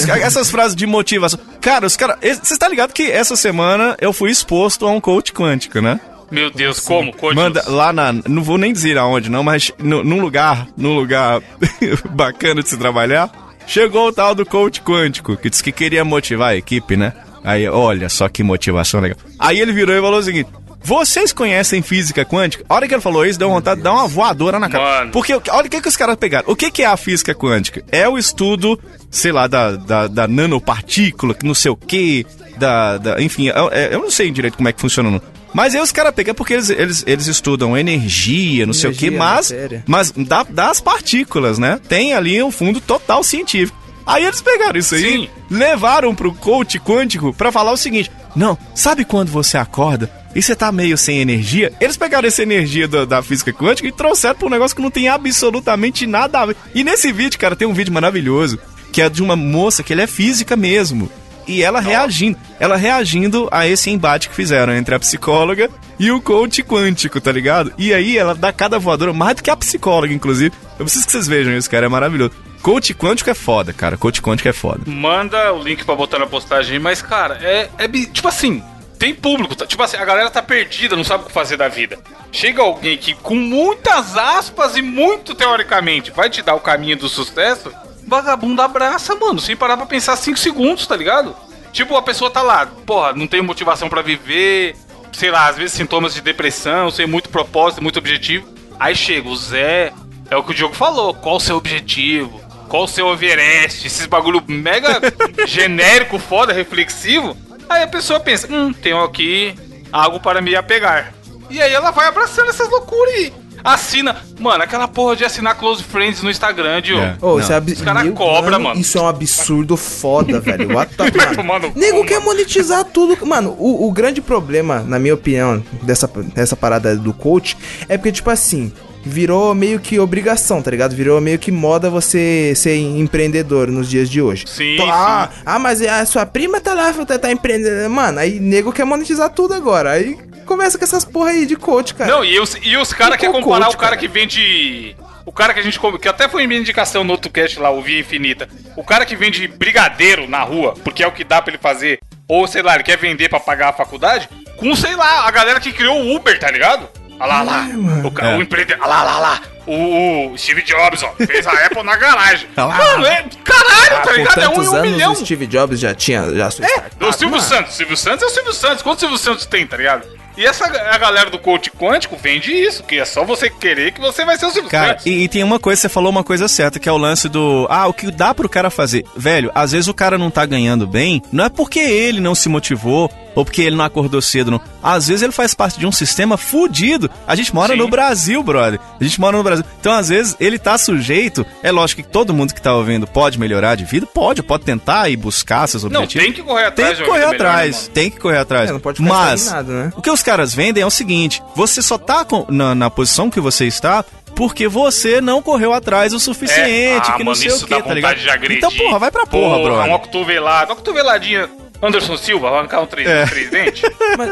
Ca- 0.08 0.18
essas 0.18 0.50
frases 0.50 0.76
de 0.76 0.88
motivação. 0.88 1.40
Cara, 1.62 1.86
os 1.86 1.96
caras. 1.96 2.18
Você 2.42 2.58
tá 2.58 2.68
ligado 2.68 2.92
que 2.94 3.12
essa 3.12 3.36
semana 3.36 3.96
eu 4.02 4.12
fui 4.12 4.32
exposto 4.32 4.88
a 4.88 4.90
um 4.90 5.00
coach 5.00 5.32
quântico, 5.32 5.80
né? 5.82 6.00
Meu 6.32 6.50
Deus, 6.50 6.80
como? 6.80 7.14
Coach? 7.16 7.36
Manda 7.36 7.64
lá 7.68 7.94
na. 7.94 8.12
Não 8.12 8.42
vou 8.42 8.58
nem 8.58 8.74
dizer 8.74 8.98
aonde, 8.98 9.30
não, 9.30 9.44
mas 9.44 9.72
no, 9.78 10.04
num 10.04 10.20
lugar, 10.20 10.68
num 10.76 10.96
lugar 10.96 11.44
bacana 12.10 12.64
de 12.64 12.70
se 12.70 12.76
trabalhar. 12.78 13.30
Chegou 13.68 14.08
o 14.08 14.12
tal 14.12 14.34
do 14.34 14.44
coach 14.44 14.82
quântico, 14.82 15.38
que 15.38 15.48
disse 15.48 15.62
que 15.64 15.72
queria 15.72 16.04
motivar 16.04 16.50
a 16.50 16.56
equipe, 16.56 16.98
né? 16.98 17.14
Aí, 17.44 17.68
olha 17.70 18.10
só 18.10 18.28
que 18.30 18.42
motivação 18.42 19.00
legal. 19.00 19.18
Aí 19.38 19.60
ele 19.60 19.72
virou 19.72 19.96
e 19.96 20.02
falou 20.02 20.20
o 20.20 20.24
seguinte: 20.24 20.50
Vocês 20.84 21.32
conhecem 21.32 21.82
física 21.82 22.26
quântica? 22.26 22.66
A 22.68 22.74
hora 22.74 22.88
que 22.88 22.94
ele 22.94 23.02
falou 23.02 23.26
isso, 23.26 23.38
deu 23.38 23.50
vontade 23.50 23.78
de 23.80 23.84
dar 23.84 23.94
uma 23.94 24.08
voadora 24.08 24.60
na 24.60 24.68
cara. 24.68 24.84
Mano. 24.84 25.12
Porque 25.12 25.34
olha 25.34 25.68
o 25.68 25.70
que, 25.70 25.82
que 25.82 25.88
os 25.88 25.96
caras 25.96 26.16
pegaram. 26.16 26.46
O 26.50 26.56
que, 26.56 26.72
que 26.72 26.82
é 26.82 26.86
a 26.88 26.98
física 26.98 27.36
quântica? 27.36 27.84
É 27.92 28.10
o 28.10 28.18
estudo, 28.18 28.80
sei 29.10 29.32
lá, 29.32 29.48
da, 29.48 29.76
da, 29.76 30.08
da 30.08 30.28
nanopartícula, 30.28 31.34
que 31.34 31.46
não 31.46 31.54
sei 31.54 31.72
o 31.72 31.76
que, 31.76 32.26
da, 32.58 32.98
da. 32.98 33.22
Enfim, 33.22 33.48
eu, 33.48 33.70
eu 33.70 34.00
não 34.00 34.10
sei 34.10 34.32
direito 34.32 34.58
como 34.58 34.70
é 34.70 34.74
que 34.74 34.82
funciona. 34.82 35.12
Não. 35.12 35.22
Mas 35.54 35.76
aí 35.76 35.82
os 35.82 35.92
caras 35.92 36.14
pegam 36.16 36.34
porque 36.34 36.54
eles, 36.54 36.70
eles, 36.70 37.04
eles 37.06 37.28
estudam 37.28 37.78
energia, 37.78 38.66
não 38.66 38.74
sei 38.74 38.90
o 38.90 38.94
que, 38.94 39.08
Energia, 39.08 39.20
mas, 39.20 39.52
matéria. 39.52 39.84
mas 39.86 40.12
da, 40.12 40.44
das 40.44 40.80
partículas, 40.80 41.60
né? 41.60 41.80
Tem 41.90 42.14
ali 42.14 42.42
um 42.42 42.52
fundo 42.52 42.80
total 42.80 43.24
científico. 43.24 43.78
Aí 44.06 44.26
eles 44.26 44.42
pegaram 44.42 44.80
isso 44.80 44.96
aí, 44.96 45.02
Sim. 45.02 45.30
levaram 45.50 46.16
pro 46.16 46.34
coach 46.34 46.80
quântico 46.80 47.34
pra 47.34 47.52
falar 47.52 47.72
o 47.72 47.78
seguinte: 47.78 48.10
Não, 48.36 48.58
sabe 48.74 49.06
quando 49.06 49.30
você 49.30 49.58
acorda 49.58 50.21
e 50.36 50.42
você 50.42 50.56
tá 50.56 50.72
meio 50.72 50.98
sem 50.98 51.20
energia? 51.20 51.74
Eles 51.80 51.98
pegaram 51.98 52.28
essa 52.28 52.44
energia 52.44 52.88
da, 52.88 53.06
da 53.06 53.22
física 53.22 53.52
quântica 53.52 53.88
e 53.88 53.92
trouxeram 53.92 54.36
pra 54.36 54.48
um 54.48 54.52
negócio 54.52 54.76
que 54.76 54.82
não 54.82 54.92
tem 54.92 55.08
absolutamente 55.08 56.08
nada 56.08 56.40
a 56.40 56.46
ver. 56.48 56.56
E 56.74 56.84
nesse 56.84 57.12
vídeo, 57.12 57.40
cara, 57.40 57.56
tem 57.56 57.68
um 57.68 57.74
vídeo 57.74 57.94
maravilhoso 57.94 58.60
que 58.92 59.02
é 59.02 59.10
de 59.10 59.24
uma 59.24 59.36
moça 59.36 59.84
que 59.84 59.94
ela 59.94 60.02
é 60.02 60.08
física 60.08 60.56
mesmo. 60.56 61.10
E 61.48 61.64
ela 61.64 61.80
reagindo, 61.80 62.38
ela 62.60 62.76
reagindo 62.76 63.48
a 63.52 63.68
esse 63.68 63.90
embate 63.90 64.30
que 64.30 64.36
fizeram 64.36 64.74
entre 64.74 64.94
a 64.94 65.00
psicóloga 65.00 65.70
e 66.00 66.12
o 66.12 66.22
coach 66.22 66.62
quântico, 66.64 67.20
tá 67.20 67.32
ligado? 67.32 67.74
E 67.78 67.94
aí 67.94 68.18
ela 68.18 68.36
dá 68.36 68.54
cada 68.54 68.78
voadora, 68.78 69.12
mais 69.12 69.36
do 69.36 69.44
que 69.44 69.50
a 69.50 69.58
psicóloga, 69.58 70.14
inclusive. 70.14 70.54
Eu 70.78 70.86
preciso 70.86 71.06
que 71.06 71.12
vocês 71.12 71.28
vejam 71.28 71.56
isso, 71.56 71.70
cara, 71.70 71.86
é 71.86 71.90
maravilhoso. 71.90 72.32
Coach 72.62 72.94
quântico 72.94 73.30
é 73.30 73.34
foda, 73.34 73.74
cara. 73.74 73.98
Coach 73.98 74.22
quântico 74.22 74.48
é 74.48 74.54
foda. 74.54 74.82
Manda 74.86 75.52
o 75.52 75.64
link 75.64 75.84
pra 75.84 75.96
botar 75.96 76.20
na 76.20 76.28
postagem 76.28 76.80
mas, 76.80 77.02
cara, 77.02 77.40
é, 77.42 77.70
é. 77.78 77.88
Tipo 77.88 78.28
assim, 78.28 78.62
tem 79.02 79.16
público, 79.16 79.56
tá? 79.56 79.66
Tipo 79.66 79.82
assim, 79.82 79.98
a 79.98 80.06
galera 80.06 80.30
tá 80.30 80.44
perdida, 80.44 80.96
não 80.96 81.04
sabe 81.04 81.24
o 81.24 81.26
que 81.26 81.34
fazer 81.34 81.58
da 81.58 81.68
vida. 81.68 81.98
Chega 82.32 82.62
alguém 82.62 82.96
que, 82.96 83.16
com 83.16 83.34
muitas 83.34 84.16
aspas 84.16 84.78
e 84.78 84.82
muito 84.84 85.34
teoricamente, 85.34 86.12
vai 86.12 86.30
te 86.30 86.44
dar 86.44 86.54
o 86.54 86.60
caminho 86.60 86.96
do 86.96 87.10
sucesso, 87.10 87.74
vagabundo 88.08 88.62
abraça, 88.62 89.16
mano, 89.16 89.40
sem 89.40 89.56
parar 89.56 89.76
pra 89.76 89.88
pensar 89.88 90.16
5 90.16 90.38
segundos, 90.38 90.86
tá 90.86 90.96
ligado? 90.96 91.36
Tipo, 91.74 91.98
a 91.98 92.02
pessoa 92.04 92.30
tá 92.30 92.44
lá, 92.44 92.68
porra, 92.86 93.14
não 93.14 93.26
tem 93.26 93.42
motivação 93.42 93.90
pra 93.90 94.04
viver, 94.04 94.76
sei 95.14 95.32
lá, 95.32 95.48
às 95.48 95.58
vezes 95.58 95.74
sintomas 95.74 96.14
de 96.14 96.22
depressão, 96.22 96.92
sem 96.92 97.08
muito 97.08 97.30
propósito, 97.30 97.82
muito 97.82 97.98
objetivo. 97.98 98.48
Aí 98.80 98.96
chega 98.96 99.28
o 99.28 99.36
Zé, 99.36 99.92
é 100.30 100.38
o 100.38 100.44
que 100.44 100.52
o 100.52 100.54
Diogo 100.54 100.76
falou, 100.76 101.12
qual 101.16 101.38
o 101.38 101.40
seu 101.40 101.58
objetivo? 101.58 102.40
Qual 102.70 102.84
o 102.84 102.88
seu 102.88 103.12
Everest? 103.12 103.88
Esses 103.88 104.06
bagulho 104.06 104.44
mega 104.48 105.02
genérico, 105.48 106.20
foda, 106.20 106.54
reflexivo. 106.54 107.36
Aí 107.72 107.84
a 107.84 107.88
pessoa 107.88 108.20
pensa, 108.20 108.48
hum, 108.52 108.74
tenho 108.74 109.02
aqui 109.02 109.56
algo 109.94 110.20
para 110.20 110.42
me 110.42 110.54
apegar. 110.56 111.14
E 111.50 111.62
aí 111.62 111.72
ela 111.74 111.92
vai 111.92 112.08
abraçando 112.08 112.50
essas 112.50 112.70
loucuras 112.70 113.14
e 113.16 113.34
assina. 113.64 114.18
Mano, 114.38 114.62
aquela 114.62 114.90
porra 114.90 115.16
de 115.16 115.24
assinar 115.24 115.56
close 115.58 115.82
friends 115.82 116.22
no 116.22 116.30
Instagram, 116.30 116.82
Diogo. 116.82 117.02
É. 117.02 117.16
Ô, 117.22 117.34
Não. 117.34 117.40
isso 117.40 117.52
é 117.54 117.56
abs... 117.56 117.78
Os 117.78 117.82
cara 117.82 118.04
Meu, 118.04 118.14
cobra, 118.14 118.60
mano. 118.60 118.80
Isso 118.80 118.98
é 118.98 119.02
um 119.02 119.08
absurdo 119.08 119.78
foda, 119.78 120.42
velho. 120.42 120.76
What 120.76 120.96
the... 120.96 121.12
Vai 121.12 121.44
mano, 121.46 121.72
Nego 121.74 121.98
mano. 121.98 122.06
quer 122.06 122.20
monetizar 122.20 122.84
tudo. 122.84 123.26
Mano, 123.26 123.56
o, 123.58 123.88
o 123.88 123.92
grande 123.92 124.22
problema, 124.22 124.80
na 124.82 125.00
minha 125.00 125.14
opinião, 125.14 125.64
dessa, 125.82 126.08
dessa 126.08 126.58
parada 126.58 126.96
do 126.96 127.14
coach, 127.14 127.58
é 127.88 127.98
porque, 127.98 128.12
tipo 128.12 128.30
assim, 128.30 128.72
virou 129.04 129.54
meio 129.56 129.80
que 129.80 130.00
obrigação, 130.00 130.62
tá 130.62 130.70
ligado? 130.72 130.96
Virou 130.96 131.20
meio 131.22 131.40
que 131.40 131.52
moda 131.52 131.90
você 131.90 132.54
ser 132.56 132.76
empreendedor 132.78 133.68
nos 133.70 133.90
dias 133.90 134.10
de 134.10 134.22
hoje. 134.22 134.46
Sim, 134.48 134.76
Tô- 134.78 134.86
ah, 134.86 135.30
ah, 135.46 135.60
mas 135.60 135.82
a 135.82 136.06
sua 136.06 136.26
prima 136.26 136.60
tá 136.62 136.74
lá, 136.74 136.92
tá, 137.06 137.18
tá 137.18 137.32
empreendendo. 137.32 137.90
Mano, 137.90 138.20
aí 138.20 138.40
nego 138.40 138.72
quer 138.72 138.86
monetizar 138.86 139.30
tudo 139.30 139.54
agora. 139.54 139.92
Aí 139.92 140.18
começa 140.46 140.78
com 140.78 140.84
essas 140.84 141.06
porra 141.06 141.32
aí 141.32 141.46
de 141.46 141.56
coach, 141.56 141.94
cara. 141.94 142.12
Não, 142.12 142.24
e 142.26 142.40
os, 142.40 142.56
e 142.62 142.78
os 142.78 142.94
caras 142.94 143.16
Que 143.16 143.26
querem 143.26 143.42
comparar 143.42 143.66
coach, 143.66 143.76
o 143.76 143.78
cara 143.78 143.96
cara. 143.96 143.98
que 144.02 144.08
vende. 144.08 144.96
O 145.26 145.32
cara 145.32 145.54
que 145.54 145.60
a 145.60 145.64
gente. 145.64 145.80
come- 145.80 146.00
Que 146.00 146.08
até 146.08 146.28
foi 146.28 146.46
minha 146.48 146.60
indicação 146.60 147.04
no 147.04 147.12
outro 147.12 147.32
cast 147.32 147.60
lá, 147.60 147.70
o 147.72 147.82
Via 147.82 148.00
Infinita. 148.00 148.50
O 148.76 148.84
cara 148.84 149.06
que 149.06 149.16
vende 149.16 149.48
brigadeiro 149.48 150.28
na 150.28 150.42
rua, 150.42 150.74
porque 150.84 151.04
é 151.04 151.08
o 151.08 151.12
que 151.12 151.24
dá 151.24 151.42
pra 151.42 151.52
ele 151.54 151.62
fazer. 151.62 152.00
Ou 152.28 152.48
sei 152.48 152.62
lá, 152.62 152.76
ele 152.76 152.84
quer 152.84 152.98
vender 152.98 153.30
pra 153.30 153.40
pagar 153.40 153.70
a 153.70 153.74
faculdade. 153.74 154.28
Com, 154.58 154.76
sei 154.76 154.96
lá, 154.96 155.28
a 155.28 155.32
galera 155.32 155.60
que 155.60 155.72
criou 155.72 156.00
o 156.02 156.16
Uber, 156.16 156.38
tá 156.40 156.50
ligado? 156.52 156.88
Olha 157.22 157.42
lá, 157.42 157.42
olha 157.42 157.52
lá. 157.52 157.68
O, 158.04 158.20
É. 158.26 158.38
o 158.38 158.42
empreendedor. 158.42 158.84
Olha 158.86 158.90
lá, 158.96 159.02
olha 159.02 159.06
lá, 159.06 159.14
olha 159.14 159.22
lá. 159.28 159.42
O, 159.68 160.32
o 160.34 160.38
Steve 160.38 160.64
Jobs, 160.64 161.04
ó, 161.04 161.14
fez 161.26 161.46
a 161.46 161.52
Apple 161.52 161.84
na 161.84 161.96
garagem. 161.96 162.48
Tá 162.56 162.66
lá. 162.66 162.78
Mano, 162.78 163.06
é 163.06 163.24
caralho, 163.44 163.96
Ah, 163.96 164.00
tá 164.02 164.12
ligado? 164.14 164.42
É 164.42 164.50
um 164.50 164.54
tantos 164.54 164.66
em 164.66 164.70
um 164.70 164.76
anos 164.76 164.92
milhão. 164.92 165.12
o 165.14 165.16
Steve 165.16 165.46
Jobs 165.48 165.80
já 165.80 165.94
tinha 165.94 166.34
já 166.36 166.50
sua 166.50 166.66
É, 166.66 166.70
startup, 166.70 167.06
o 167.06 167.12
Silvio 167.14 167.38
mano. 167.38 167.44
Santos. 167.50 167.76
Silvio 167.76 167.96
Santos 167.96 168.24
é 168.24 168.26
o 168.26 168.30
Silvio 168.30 168.54
Santos. 168.54 168.82
Quantos 168.82 169.00
Silvio 169.02 169.18
Santos 169.20 169.46
tem, 169.46 169.68
tá 169.68 169.78
ligado? 169.78 170.08
E 170.38 170.46
essa 170.46 170.66
a 170.66 170.98
galera 170.98 171.30
do 171.30 171.38
coach 171.38 171.70
quântico 171.72 172.18
vende 172.18 172.52
isso, 172.54 172.84
que 172.84 172.98
é 172.98 173.06
só 173.06 173.24
você 173.26 173.50
querer 173.50 173.92
que 173.92 174.00
você 174.00 174.24
vai 174.26 174.38
ser 174.38 174.46
o 174.46 174.52
Silvio 174.52 174.72
Cara, 174.72 174.94
Santos. 174.94 175.06
e, 175.06 175.24
e 175.24 175.28
tem 175.28 175.44
uma 175.44 175.60
coisa, 175.60 175.82
você 175.82 175.90
falou 175.90 176.10
uma 176.10 176.24
coisa 176.24 176.48
certa, 176.48 176.80
que 176.80 176.88
é 176.88 176.92
o 176.92 176.98
lance 176.98 177.28
do. 177.30 177.68
Ah, 177.70 177.86
o 177.88 177.94
que 177.94 178.10
dá 178.10 178.34
pro 178.34 178.48
cara 178.50 178.70
fazer. 178.70 179.06
Velho, 179.16 179.52
às 179.54 179.74
vezes 179.74 179.88
o 179.90 179.94
cara 179.94 180.18
não 180.18 180.32
tá 180.32 180.46
ganhando 180.46 180.88
bem, 180.88 181.22
não 181.32 181.44
é 181.46 181.50
porque 181.50 181.80
ele 181.80 182.22
não 182.22 182.34
se 182.34 182.48
motivou, 182.50 183.12
ou 183.36 183.46
porque 183.46 183.62
ele 183.62 183.76
não 183.76 183.86
acordou 183.86 184.22
cedo, 184.22 184.52
não. 184.52 184.62
Às 184.84 185.08
vezes 185.08 185.22
ele 185.22 185.32
faz 185.32 185.54
parte 185.54 185.80
de 185.80 185.86
um 185.88 185.92
sistema 185.92 186.38
fudido. 186.38 187.10
A 187.28 187.36
gente 187.36 187.54
mora 187.54 187.74
Sim. 187.74 187.80
no 187.80 187.88
Brasil, 187.88 188.42
brother. 188.44 188.80
A 189.00 189.04
gente 189.04 189.20
mora 189.20 189.38
no 189.38 189.44
Brasil. 189.44 189.64
Então, 189.80 189.94
às 189.94 190.10
vezes, 190.10 190.36
ele 190.40 190.58
tá 190.60 190.78
sujeito. 190.78 191.46
É 191.64 191.72
lógico 191.72 192.02
que 192.04 192.08
todo 192.08 192.34
mundo 192.34 192.54
que 192.54 192.62
tá 192.62 192.74
ouvindo 192.74 193.06
pode 193.08 193.40
melhorar 193.40 193.76
de 193.76 193.86
vida, 193.86 194.06
pode, 194.06 194.42
pode 194.44 194.64
tentar 194.66 195.10
e 195.10 195.16
buscar 195.16 195.68
seus 195.68 195.84
Não, 195.84 196.04
objetivos. 196.04 196.24
tem 196.26 196.34
que 196.34 196.42
correr 196.42 196.72
Tem 196.72 196.86
atrás 196.86 196.90
que 196.90 196.96
de 196.98 197.02
uma 197.04 197.08
correr 197.10 197.20
melhor, 197.28 197.36
atrás, 197.36 197.76
né, 197.76 197.82
mano? 197.82 197.94
tem 197.94 198.10
que 198.12 198.20
correr 198.20 198.38
atrás. 198.38 198.70
É, 198.70 198.74
não 198.74 198.80
pode 198.80 198.98
ficar 199.02 199.10
Mas 199.10 199.42
estagnado, 199.42 199.72
né? 199.72 199.94
o 199.96 200.02
que 200.02 200.10
os 200.10 200.24
caras 200.24 200.54
vendem 200.54 200.82
é 200.84 200.86
o 200.86 200.92
seguinte: 200.92 201.42
você 201.56 201.82
só 201.82 201.98
tá 201.98 202.26
com- 202.26 202.46
na, 202.50 202.74
na 202.76 202.90
posição 202.90 203.30
que 203.30 203.40
você 203.40 203.66
está 203.66 204.04
porque 204.36 204.68
você 204.68 205.20
não 205.20 205.42
correu 205.42 205.74
atrás 205.74 206.14
o 206.14 206.20
suficiente, 206.20 207.10
ah, 207.10 207.14
que 207.14 207.20
não 207.20 207.26
mano, 207.32 207.36
sei 207.36 207.48
isso 207.50 207.66
o 207.66 207.68
que, 207.68 207.70
tá 207.76 207.80
vontade 207.80 207.96
ligado? 207.96 208.52
Então, 208.52 208.72
porra, 208.72 208.98
vai 208.98 209.12
pra 209.12 209.26
porra, 209.26 209.58
Uma 209.58 209.86
bro. 209.88 210.00
cotovelada, 210.00 210.70
uma 210.72 210.76
cotoveladinha. 210.78 211.50
Anderson 211.82 212.16
Silva, 212.18 212.50
vai 212.50 212.60
arrancar 212.60 212.82
um 212.82 212.86
três, 212.86 213.08
É. 213.08 213.26
três 213.26 213.50
dentes. 213.50 213.84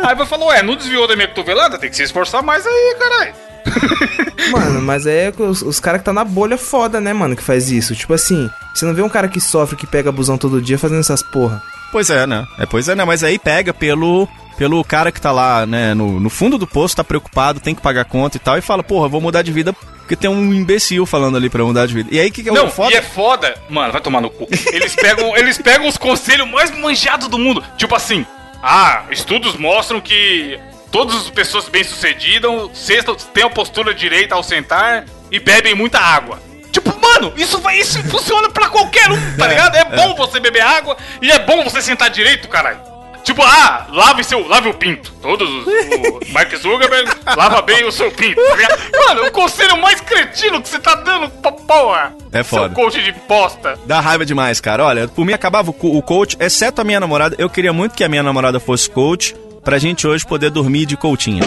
Aí 0.04 0.16
vai 0.16 0.26
falar, 0.26 0.46
ué, 0.48 0.64
não 0.64 0.76
desviou 0.76 1.08
da 1.08 1.16
minha 1.16 1.28
cotovelada? 1.28 1.78
Tem 1.80 1.90
que 1.90 1.96
se 1.96 2.04
esforçar 2.04 2.44
mais 2.44 2.66
aí, 2.68 2.96
caralho. 3.00 3.34
Mano, 4.52 4.82
mas 4.82 5.06
é 5.06 5.32
os, 5.38 5.62
os 5.62 5.80
caras 5.80 6.02
que 6.02 6.06
tá 6.06 6.14
na 6.14 6.24
bolha 6.24 6.58
foda, 6.58 7.00
né, 7.02 7.14
mano, 7.14 7.36
que 7.36 7.44
faz 7.44 7.70
isso. 7.72 7.96
Tipo 7.96 8.14
assim, 8.14 8.50
você 8.74 8.86
não 8.86 8.94
vê 8.94 9.02
um 9.02 9.10
cara 9.10 9.28
que 9.28 9.40
sofre, 9.40 9.76
que 9.76 9.86
pega 9.86 10.12
busão 10.12 10.38
todo 10.38 10.62
dia 10.62 10.78
fazendo 10.80 11.00
essas 11.02 11.22
porra. 11.22 11.62
Pois 11.92 12.10
é, 12.10 12.28
né? 12.28 12.46
É, 12.58 12.66
pois 12.66 12.88
é, 12.88 12.96
né? 12.96 13.04
Mas 13.06 13.24
aí 13.24 13.40
pega 13.40 13.74
pelo, 13.74 14.28
pelo 14.58 14.84
cara 14.84 15.12
que 15.12 15.22
tá 15.22 15.32
lá, 15.32 15.66
né, 15.66 15.94
no, 15.94 16.20
no 16.20 16.30
fundo 16.30 16.58
do 16.58 16.68
poço, 16.68 16.96
tá 16.96 17.04
preocupado, 17.04 17.60
tem 17.60 17.74
que 17.74 17.82
pagar 17.82 18.06
conta 18.06 18.38
e 18.38 18.40
tal, 18.40 18.58
e 18.58 18.62
fala, 18.62 18.84
porra, 18.84 19.08
vou 19.08 19.22
mudar 19.22 19.42
de 19.42 19.52
vida 19.52 19.74
porque 20.10 20.16
tem 20.16 20.30
um 20.30 20.52
imbecil 20.52 21.06
falando 21.06 21.38
ali 21.38 21.52
pra 21.52 21.64
mudar 21.64 21.86
de 21.86 21.94
vida. 21.94 22.10
E 22.12 22.20
aí, 22.20 22.30
o 22.30 22.32
que, 22.32 22.42
que 22.42 22.50
é 22.50 22.52
Não, 22.52 22.66
o 22.66 22.72
foda? 22.72 22.92
e 22.92 22.96
é 22.96 23.02
foda. 23.04 23.56
Mano, 23.70 23.92
vai 23.92 24.02
tomar 24.02 24.20
no 24.20 24.32
cu. 24.32 24.48
Eles 24.74 24.96
pegam, 24.96 25.34
eles 25.38 25.60
pegam 25.60 25.88
os 25.88 26.00
conselhos 26.00 26.50
mais 26.50 26.76
manjados 26.76 27.28
do 27.28 27.38
mundo. 27.38 27.64
Tipo 27.78 27.94
assim, 27.94 28.26
ah, 28.64 29.04
estudos 29.12 29.56
mostram 29.56 30.02
que 30.02 30.60
todas 30.92 31.16
as 31.16 31.30
pessoas 31.30 31.70
bem-sucedidas 31.70 32.90
têm 33.32 33.44
a 33.44 33.50
postura 33.52 33.94
direita 33.94 34.34
ao 34.34 34.42
sentar 34.42 35.06
e 35.32 35.40
bebem 35.40 35.76
muita 35.76 36.00
água. 36.00 36.42
Tipo, 36.72 37.00
mano, 37.00 37.34
isso 37.36 37.58
vai, 37.60 37.78
isso 37.80 38.02
funciona 38.04 38.50
pra 38.50 38.70
qualquer 38.70 39.10
um, 39.12 39.36
tá 39.36 39.46
É, 39.46 39.50
ligado? 39.50 39.76
É 39.76 39.86
bom 39.86 40.16
você 40.16 40.40
beber 40.40 40.62
água 40.62 40.96
e 41.22 41.32
é 41.32 41.40
bom 41.40 41.64
você 41.64 41.82
sentar 41.82 42.10
direito, 42.10 42.48
caralho. 42.48 42.80
Tipo, 43.24 43.44
ah, 43.44 43.86
lave 43.90 44.24
seu, 44.24 44.48
lave 44.48 44.70
o 44.70 44.74
pinto. 44.74 45.12
Todos 45.22 45.48
os, 45.50 45.68
o 45.68 46.20
Mark 46.32 46.56
Zuckerberg 46.56 47.12
lava 47.38 47.62
bem 47.62 47.84
o 47.86 47.92
seu 47.92 48.10
pinto, 48.12 48.42
tá 48.42 48.56
ligado? 48.56 48.80
Mano, 49.08 49.26
o 49.28 49.32
conselho 49.32 49.78
mais 49.78 50.00
cretino 50.02 50.62
que 50.62 50.70
você 50.70 50.80
tá 50.80 50.96
dando 50.96 51.30
pra 51.30 51.52
porra. 51.52 52.14
É 52.32 52.44
foda. 52.44 52.68
Seu 52.68 52.76
coach 52.76 53.04
de 53.04 53.12
bosta. 53.28 53.78
Dá 53.86 54.00
raiva 54.00 54.26
demais, 54.26 54.60
cara. 54.62 54.84
Olha, 54.86 55.08
por 55.08 55.26
mim 55.26 55.34
acabava 55.34 55.70
o 55.70 55.98
o 55.98 56.02
coach, 56.02 56.38
exceto 56.40 56.82
a 56.82 56.84
minha 56.84 57.00
namorada. 57.00 57.36
Eu 57.38 57.50
queria 57.50 57.74
muito 57.74 57.94
que 57.94 58.04
a 58.04 58.10
minha 58.10 58.24
namorada 58.24 58.60
fosse 58.60 58.90
coach, 58.90 59.36
pra 59.64 59.78
gente 59.78 60.08
hoje 60.08 60.26
poder 60.26 60.50
dormir 60.50 60.86
de 60.86 60.96
coachinha. 60.98 61.44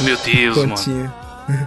Meu 0.00 0.16
Deus, 0.18 0.56
mano. 0.56 1.12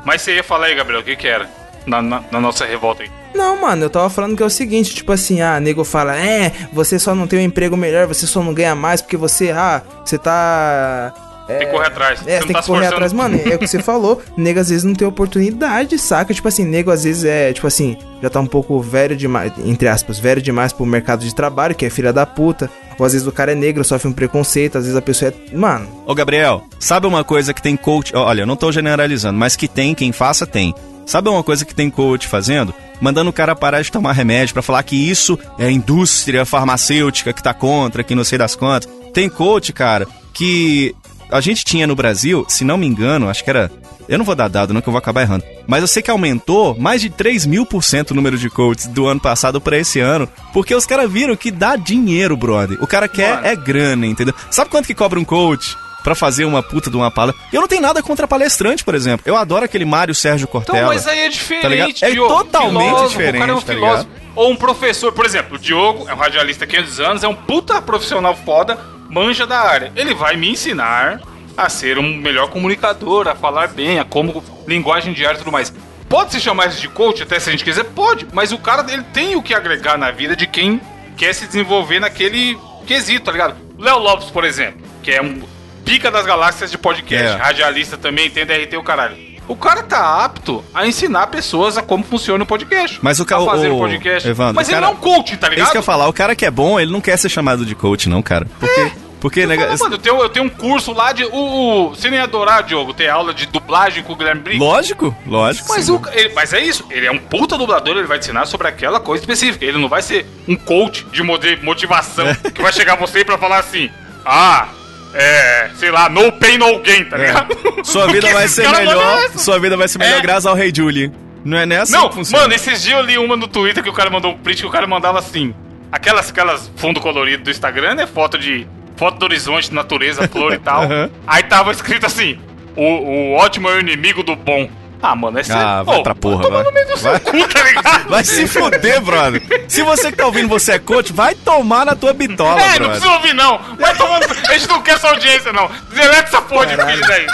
Mas 0.05 0.21
você 0.21 0.35
ia 0.35 0.43
falar 0.43 0.67
aí, 0.67 0.75
Gabriel, 0.75 1.01
o 1.01 1.03
que 1.03 1.15
que 1.15 1.27
era? 1.27 1.47
Na, 1.85 2.01
na, 2.01 2.23
na 2.31 2.39
nossa 2.41 2.65
revolta 2.65 3.03
aí. 3.03 3.11
Não, 3.33 3.59
mano, 3.59 3.83
eu 3.83 3.89
tava 3.89 4.09
falando 4.09 4.37
que 4.37 4.43
é 4.43 4.45
o 4.45 4.49
seguinte, 4.49 4.93
tipo 4.93 5.11
assim, 5.11 5.41
ah, 5.41 5.59
nego 5.59 5.83
fala, 5.83 6.15
é, 6.15 6.51
você 6.71 6.99
só 6.99 7.15
não 7.15 7.25
tem 7.27 7.39
um 7.39 7.43
emprego 7.43 7.75
melhor, 7.75 8.05
você 8.07 8.27
só 8.27 8.43
não 8.43 8.53
ganha 8.53 8.75
mais 8.75 9.01
porque 9.01 9.17
você, 9.17 9.51
ah, 9.51 9.81
você 10.05 10.17
tá. 10.17 11.13
Tem 11.47 11.59
que 11.59 11.65
correr 11.65 11.87
atrás. 11.87 12.21
É, 12.25 12.39
Você 12.39 12.45
tem 12.45 12.53
tá 12.53 12.61
que 12.61 12.67
correr 12.67 12.87
se 12.87 12.93
atrás, 12.93 13.11
mano. 13.11 13.37
É 13.45 13.55
o 13.55 13.59
que 13.59 13.67
você 13.67 13.79
falou. 13.83 14.21
Nego 14.37 14.61
às 14.61 14.69
vezes 14.69 14.85
não 14.85 14.93
tem 14.93 15.05
oportunidade, 15.05 15.99
saca? 15.99 16.33
Tipo 16.33 16.47
assim, 16.47 16.63
nego 16.63 16.89
às 16.89 17.03
vezes 17.03 17.25
é, 17.25 17.51
tipo 17.51 17.67
assim, 17.67 17.97
já 18.21 18.29
tá 18.29 18.39
um 18.39 18.45
pouco 18.47 18.79
velho 18.79 19.13
demais, 19.13 19.51
entre 19.65 19.89
aspas, 19.89 20.17
velho 20.17 20.41
demais 20.41 20.71
pro 20.71 20.85
mercado 20.85 21.25
de 21.25 21.35
trabalho, 21.35 21.75
que 21.75 21.85
é 21.85 21.89
filha 21.89 22.13
da 22.13 22.25
puta. 22.25 22.69
Ou 22.97 23.05
às 23.05 23.11
vezes 23.11 23.27
o 23.27 23.31
cara 23.31 23.51
é 23.51 23.55
negro, 23.55 23.83
sofre 23.83 24.07
um 24.07 24.13
preconceito, 24.13 24.77
às 24.77 24.85
vezes 24.85 24.97
a 24.97 25.01
pessoa 25.01 25.33
é. 25.51 25.55
Mano, 25.55 25.85
Ô, 26.05 26.15
Gabriel, 26.15 26.63
sabe 26.79 27.07
uma 27.07 27.25
coisa 27.25 27.53
que 27.53 27.61
tem 27.61 27.75
coach. 27.75 28.15
Olha, 28.15 28.43
eu 28.43 28.47
não 28.47 28.55
tô 28.55 28.71
generalizando, 28.71 29.37
mas 29.37 29.57
que 29.57 29.67
tem, 29.67 29.93
quem 29.93 30.13
faça, 30.13 30.47
tem. 30.47 30.73
Sabe 31.05 31.29
uma 31.29 31.43
coisa 31.43 31.65
que 31.65 31.75
tem 31.75 31.89
coach 31.89 32.27
fazendo? 32.27 32.73
Mandando 33.01 33.29
o 33.29 33.33
cara 33.33 33.55
parar 33.55 33.81
de 33.81 33.91
tomar 33.91 34.13
remédio 34.13 34.53
pra 34.53 34.61
falar 34.63 34.83
que 34.83 34.95
isso 34.95 35.37
é 35.57 35.65
a 35.65 35.71
indústria 35.71 36.45
farmacêutica 36.45 37.33
que 37.33 37.43
tá 37.43 37.53
contra, 37.53 38.03
que 38.03 38.15
não 38.15 38.23
sei 38.23 38.37
das 38.37 38.55
quantas. 38.55 38.89
Tem 39.13 39.29
coach, 39.29 39.73
cara, 39.73 40.07
que 40.33 40.95
a 41.29 41.41
gente 41.41 41.65
tinha 41.65 41.85
no 41.85 41.95
Brasil, 41.95 42.45
se 42.47 42.63
não 42.63 42.77
me 42.77 42.87
engano, 42.87 43.29
acho 43.29 43.43
que 43.43 43.49
era. 43.49 43.71
Eu 44.07 44.17
não 44.17 44.25
vou 44.25 44.35
dar 44.35 44.49
dado, 44.49 44.73
não, 44.73 44.81
que 44.81 44.89
eu 44.89 44.91
vou 44.91 44.97
acabar 44.97 45.21
errando. 45.21 45.45
Mas 45.65 45.81
eu 45.81 45.87
sei 45.87 46.03
que 46.03 46.11
aumentou 46.11 46.77
mais 46.77 47.01
de 47.01 47.09
3 47.09 47.45
mil 47.45 47.65
por 47.65 47.81
cento 47.83 48.11
o 48.11 48.13
número 48.15 48.37
de 48.37 48.49
coaches 48.49 48.87
do 48.87 49.07
ano 49.07 49.19
passado 49.19 49.61
pra 49.61 49.77
esse 49.77 49.99
ano. 50.01 50.27
Porque 50.51 50.75
os 50.75 50.85
caras 50.85 51.09
viram 51.09 51.35
que 51.37 51.49
dá 51.49 51.77
dinheiro, 51.77 52.35
brother. 52.35 52.77
O 52.83 52.87
cara 52.87 53.07
quer 53.07 53.35
Mano. 53.35 53.47
é 53.47 53.55
grana, 53.55 54.05
entendeu? 54.05 54.33
Sabe 54.51 54.69
quanto 54.69 54.87
que 54.87 54.93
cobra 54.93 55.17
um 55.19 55.23
coach? 55.23 55.77
Pra 56.03 56.13
fazer 56.15 56.45
uma 56.45 56.61
puta 56.61 56.89
de 56.89 56.97
uma 56.97 57.09
palestra. 57.09 57.41
Eu 57.51 57.61
não 57.61 57.67
tenho 57.67 57.81
nada 57.81 58.03
contra 58.03 58.27
palestrante, 58.27 58.83
por 58.83 58.93
exemplo. 58.93 59.23
Eu 59.25 59.37
adoro 59.37 59.63
aquele 59.65 59.85
Mário 59.85 60.13
Sérgio 60.13 60.47
Cortella. 60.47 60.79
Então, 60.79 60.93
mas 60.93 61.07
aí 61.07 61.19
é 61.19 61.23
Tá 61.23 61.29
diferente, 61.29 61.69
ligado? 61.69 62.03
É 62.03 62.11
Diogo. 62.11 62.33
totalmente 62.33 62.85
Filósofo, 62.87 63.09
diferente, 63.09 63.35
O 63.35 63.39
cara 63.39 63.51
é 63.51 63.55
um 63.55 63.61
tá 63.61 63.73
filósofo. 63.73 64.09
Ou 64.35 64.51
um 64.51 64.55
professor, 64.55 65.11
por 65.13 65.25
exemplo, 65.25 65.55
o 65.55 65.59
Diogo 65.59 66.09
é 66.09 66.13
um 66.13 66.17
radialista 66.17 66.65
há 66.65 66.67
500 66.67 66.99
anos, 66.99 67.23
é 67.23 67.27
um 67.27 67.35
puta 67.35 67.81
profissional 67.81 68.35
foda, 68.35 68.77
manja 69.09 69.45
da 69.45 69.59
área. 69.59 69.91
Ele 69.95 70.13
vai 70.13 70.35
me 70.35 70.49
ensinar 70.49 71.21
a 71.55 71.69
ser 71.69 71.99
um 71.99 72.17
melhor 72.17 72.49
comunicador, 72.49 73.27
a 73.27 73.35
falar 73.35 73.67
bem, 73.67 73.99
a 73.99 74.03
como 74.03 74.43
linguagem 74.67 75.13
diária 75.13 75.35
e 75.35 75.39
tudo 75.39 75.51
mais. 75.51 75.71
Pode 76.09 76.31
se 76.31 76.39
chamar 76.39 76.67
isso 76.69 76.81
de 76.81 76.87
coach 76.89 77.23
até 77.23 77.39
se 77.39 77.49
a 77.49 77.51
gente 77.51 77.63
quiser? 77.63 77.85
Pode, 77.85 78.27
mas 78.33 78.51
o 78.51 78.57
cara 78.57 78.85
ele 78.91 79.03
tem 79.13 79.35
o 79.35 79.41
que 79.41 79.53
agregar 79.53 79.97
na 79.97 80.11
vida 80.11 80.35
de 80.35 80.47
quem 80.47 80.81
quer 81.15 81.33
se 81.33 81.45
desenvolver 81.45 81.99
naquele 81.99 82.57
quesito, 82.85 83.25
tá 83.25 83.31
ligado? 83.31 83.55
Léo 83.77 83.99
Lopes, 83.99 84.29
por 84.29 84.43
exemplo, 84.43 84.81
que 85.01 85.11
é 85.11 85.21
um 85.21 85.41
pica 85.85 86.09
das 86.11 86.25
galáxias 86.25 86.71
de 86.71 86.77
podcast, 86.77 87.35
É. 87.35 87.41
radialista 87.41 87.97
também, 87.97 88.29
tem 88.29 88.45
DRT 88.45 88.77
o 88.77 88.83
caralho. 88.83 89.15
O 89.47 89.55
cara 89.57 89.83
tá 89.83 90.23
apto 90.23 90.63
a 90.73 90.87
ensinar 90.87 91.27
pessoas 91.27 91.77
a 91.77 91.81
como 91.81 92.01
funciona 92.03 92.43
o 92.43 92.47
podcast. 92.47 92.97
Mas 93.01 93.19
o 93.19 93.25
ca- 93.25 93.37
a 93.37 93.45
fazer 93.45 93.67
o- 93.69 93.75
o 93.75 93.79
podcast. 93.79 94.27
Evandro, 94.29 94.55
Mas 94.55 94.69
ele 94.69 94.75
cara- 94.75 94.87
não 94.87 94.93
é 94.93 94.95
um 94.95 94.99
coach, 94.99 95.35
tá 95.35 95.47
É 95.47 95.49
ligado? 95.49 95.63
isso 95.65 95.71
que 95.73 95.77
eu 95.77 95.81
ia 95.81 95.83
falar. 95.85 96.07
O 96.07 96.13
cara 96.13 96.33
que 96.35 96.45
é 96.45 96.51
bom, 96.51 96.79
ele 96.79 96.91
não 96.91 97.01
quer 97.01 97.17
ser 97.17 97.27
chamado 97.27 97.65
de 97.65 97.75
coach, 97.75 98.07
não, 98.07 98.21
cara. 98.21 98.47
Porque. 98.59 98.91
Porque, 99.19 99.39
Eu, 99.39 99.47
nega- 99.47 99.67
falo, 99.67 99.79
mano, 99.79 99.95
eu, 99.95 99.99
tenho, 99.99 100.21
eu 100.21 100.27
tenho 100.29 100.45
um 100.45 100.49
curso 100.49 100.91
lá 100.91 101.13
de. 101.13 101.23
O, 101.23 101.29
o- 101.31 101.89
você 101.95 102.09
nem 102.09 102.19
ia 102.19 102.23
adorar, 102.25 102.61
Diogo, 102.63 102.93
ter 102.93 103.07
aula 103.09 103.33
de 103.33 103.45
dublagem 103.45 104.03
com 104.03 104.11
o 104.11 104.15
Guilherme 104.17 104.41
Briggs. 104.41 104.61
Lógico, 104.65 105.15
lógico. 105.25 105.69
Mas, 105.69 105.87
o, 105.89 106.01
ele- 106.11 106.33
mas 106.33 106.51
é 106.51 106.59
isso, 106.59 106.85
ele 106.91 107.05
é 107.05 107.11
um 107.11 107.17
puta 107.19 107.57
dublador, 107.57 107.95
ele 107.97 108.05
vai 108.07 108.19
te 108.19 108.23
ensinar 108.23 108.45
sobre 108.47 108.67
aquela 108.67 108.99
coisa 108.99 109.23
específica. 109.23 109.63
Ele 109.63 109.77
não 109.77 109.87
vai 109.87 110.01
ser 110.01 110.25
um 110.45 110.57
coach 110.57 111.05
de 111.11 111.23
motivação 111.63 112.27
É. 112.27 112.35
que 112.51 112.61
vai 112.61 112.73
chegar 112.73 112.95
você 112.97 113.23
pra 113.23 113.37
falar 113.37 113.59
assim: 113.59 113.89
ah, 114.25 114.67
é, 115.13 115.69
sei 115.75 115.91
lá, 115.91 116.09
no 116.09 116.31
pain, 116.31 116.57
no 116.57 116.79
gain, 116.79 117.05
tá 117.05 117.17
É. 117.17 117.27
ligado? 117.27 117.55
Sua 117.83 118.03
O 118.05 118.07
que 118.07 118.13
vida 118.13 118.29
vai 118.33 118.47
ser 118.47 118.69
melhor. 118.69 119.29
Sua 119.37 119.59
vida 119.59 119.77
vai 119.77 119.87
ser 119.87 119.97
melhor 119.99 120.19
É. 120.19 120.21
graças 120.21 120.45
ao 120.45 120.55
Rei 120.55 120.71
Julie. 120.75 121.11
Não 121.45 121.57
é 121.57 121.65
nem 121.65 121.77
assim 121.77 121.91
Não, 121.91 122.09
mano, 122.31 122.53
esses 122.53 122.81
dias 122.81 122.97
eu 122.97 123.05
li 123.05 123.17
uma 123.17 123.35
no 123.35 123.47
Twitter 123.47 123.83
que 123.83 123.89
o 123.89 123.93
cara 123.93 124.09
mandou 124.09 124.31
um 124.31 124.37
print 124.37 124.61
que 124.61 124.65
o 124.67 124.71
cara 124.71 124.87
mandava 124.87 125.19
assim. 125.19 125.53
Aquelas, 125.91 126.29
aquelas 126.29 126.71
fundo 126.77 126.99
colorido 127.01 127.43
do 127.43 127.51
Instagram, 127.51 127.95
né? 127.95 128.07
Foto 128.07 128.37
de. 128.37 128.65
Foto 128.95 129.17
do 129.19 129.25
horizonte, 129.25 129.73
natureza, 129.73 130.27
flor 130.27 130.53
e 130.53 130.57
tal. 130.59 130.83
Aham. 130.83 131.09
Aí 131.27 131.43
tava 131.43 131.71
escrito 131.71 132.05
assim: 132.05 132.39
o, 132.75 132.83
o 132.83 133.33
ótimo 133.33 133.69
é 133.69 133.73
o 133.75 133.79
inimigo 133.79 134.23
do 134.23 134.35
bom. 134.35 134.69
Ah, 135.05 135.15
mano, 135.17 135.37
é 135.37 135.43
sério. 135.43 135.61
Ah, 135.61 135.83
vai 135.83 135.97
Ô, 135.99 136.03
pra 136.03 136.15
porra, 136.15 136.49
vai. 136.49 136.63
no 136.63 136.71
meio 136.71 136.87
do 136.87 136.97
seu 136.97 137.11
Vai. 137.11 137.19
cu, 137.19 137.47
tá 137.49 137.61
ligado? 137.61 138.09
Vai 138.09 138.23
se 138.23 138.47
fuder, 138.47 139.01
brother. 139.01 139.41
Se 139.67 139.81
você 139.83 140.11
que 140.11 140.17
tá 140.17 140.25
ouvindo 140.25 140.47
você 140.47 140.71
é 140.71 140.79
coach, 140.79 141.11
vai 141.11 141.35
tomar 141.35 141.85
na 141.85 141.93
tua 141.93 142.13
bitola, 142.13 142.59
É, 142.61 142.65
não 142.69 142.71
brother. 142.77 142.89
precisa 142.91 143.11
ouvir, 143.11 143.33
não. 143.33 143.59
Vai 143.77 143.93
tomando. 143.95 144.25
A 144.47 144.53
gente 144.53 144.69
não 144.69 144.81
quer 144.81 144.93
essa 144.93 145.09
audiência, 145.09 145.51
não. 145.51 145.69
Deleta 145.93 146.29
essa 146.29 146.41
porra 146.41 146.67
de 146.67 146.77
vídeo 146.77 147.05
daí. 147.05 147.27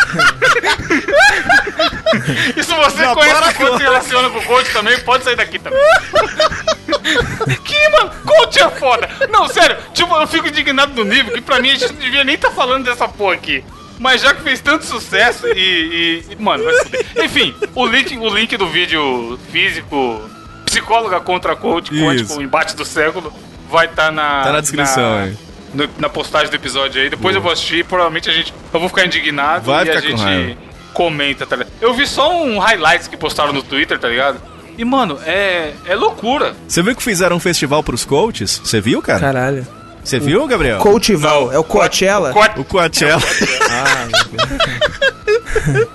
e 2.58 2.64
se 2.64 2.74
você 2.74 3.06
Não, 3.06 3.14
conhece 3.16 3.50
o 3.50 3.54
coach 3.56 3.78
se 3.78 3.84
relaciona 3.84 4.30
com 4.32 4.40
o 4.40 4.44
coach 4.44 4.72
também, 4.74 5.00
pode 5.02 5.24
sair 5.24 5.36
daqui 5.36 5.60
também. 5.60 5.80
que, 7.64 7.90
mano? 7.90 8.12
Coach 8.26 8.60
é 8.60 8.70
foda. 8.72 9.08
Não, 9.30 9.48
sério. 9.48 9.78
Tipo, 9.94 10.16
eu 10.16 10.28
fico 10.28 10.48
indignado 10.48 10.94
no 10.94 11.04
nível 11.04 11.34
que 11.34 11.42
pra 11.42 11.60
mim 11.60 11.70
a 11.70 11.76
gente 11.76 11.94
não 11.94 12.00
devia 12.00 12.24
nem 12.24 12.34
estar 12.36 12.50
falando 12.52 12.86
dessa 12.86 13.08
porra 13.08 13.36
aqui. 13.36 13.64
Mas 14.00 14.22
já 14.22 14.34
que 14.34 14.42
fez 14.42 14.62
tanto 14.62 14.86
sucesso 14.86 15.46
e. 15.48 15.52
e- 15.52 16.24
e- 16.34 16.36
mano, 16.42 16.64
vai 16.64 16.74
se 16.76 16.86
fuder. 16.86 17.06
Enfim, 17.26 17.54
o 17.76 17.86
link, 17.86 18.18
o 18.18 18.30
link 18.34 18.56
do 18.58 18.66
vídeo 18.68 19.38
físico, 19.52 20.22
psicóloga 20.66 21.20
contra 21.20 21.56
coach, 21.56 21.92
quântico, 21.92 22.36
o 22.36 22.42
embate 22.42 22.76
do 22.76 22.86
século, 22.86 23.34
vai 23.70 23.86
estar 23.88 24.12
na. 24.12 24.44
Tá 24.44 24.52
na 24.54 24.62
descrição 24.62 25.18
aí. 25.18 25.38
no- 25.74 25.90
na 26.00 26.08
postagem 26.10 26.50
do 26.50 26.56
episódio 26.56 27.02
aí. 27.02 27.10
Depois 27.10 27.36
eu 27.36 27.42
vou 27.42 27.52
assistir. 27.52 27.84
Provavelmente 27.86 28.30
a 28.30 28.34
gente. 28.34 28.54
Eu 28.74 28.80
vou 28.80 28.88
ficar 28.90 29.06
indignado 29.06 29.66
Vai 29.66 29.86
e 29.86 29.90
a 29.90 29.96
ficar 29.98 30.12
com 30.12 30.18
gente. 30.18 30.24
raiva. 30.24 30.70
comenta, 30.94 31.46
tá 31.46 31.56
ligado? 31.58 31.74
Eu 31.80 31.94
vi 31.94 32.08
só 32.08 32.42
um 32.44 32.58
highlights 32.58 33.08
que 33.08 33.16
postaram 33.16 33.54
no 33.54 33.62
Twitter, 33.62 33.98
tá 34.00 34.08
ligado? 34.08 34.42
E, 34.78 34.84
mano, 34.84 35.20
é, 35.26 35.74
é 35.86 35.94
loucura. 35.96 36.56
Você 36.68 36.82
viu 36.82 36.96
que 36.96 37.04
fizeram 37.04 37.36
um 37.36 37.40
festival 37.40 37.84
pros 37.84 38.04
coaches? 38.06 38.60
Você 38.64 38.80
viu, 38.82 39.02
cara? 39.02 39.20
Caralho. 39.20 39.68
Você 40.04 40.20
viu, 40.20 40.48
Gabriel? 40.48 40.80
Coachval, 40.80 41.46
Não. 41.48 41.54
é 41.54 41.60
o 41.60 41.64
Coachella? 41.64 42.32
Co- 42.34 42.62
O 42.62 42.64
Coachella. 42.66 43.22
Ah, 43.72 44.08
meu 44.08 45.74
Deus. 45.74 45.88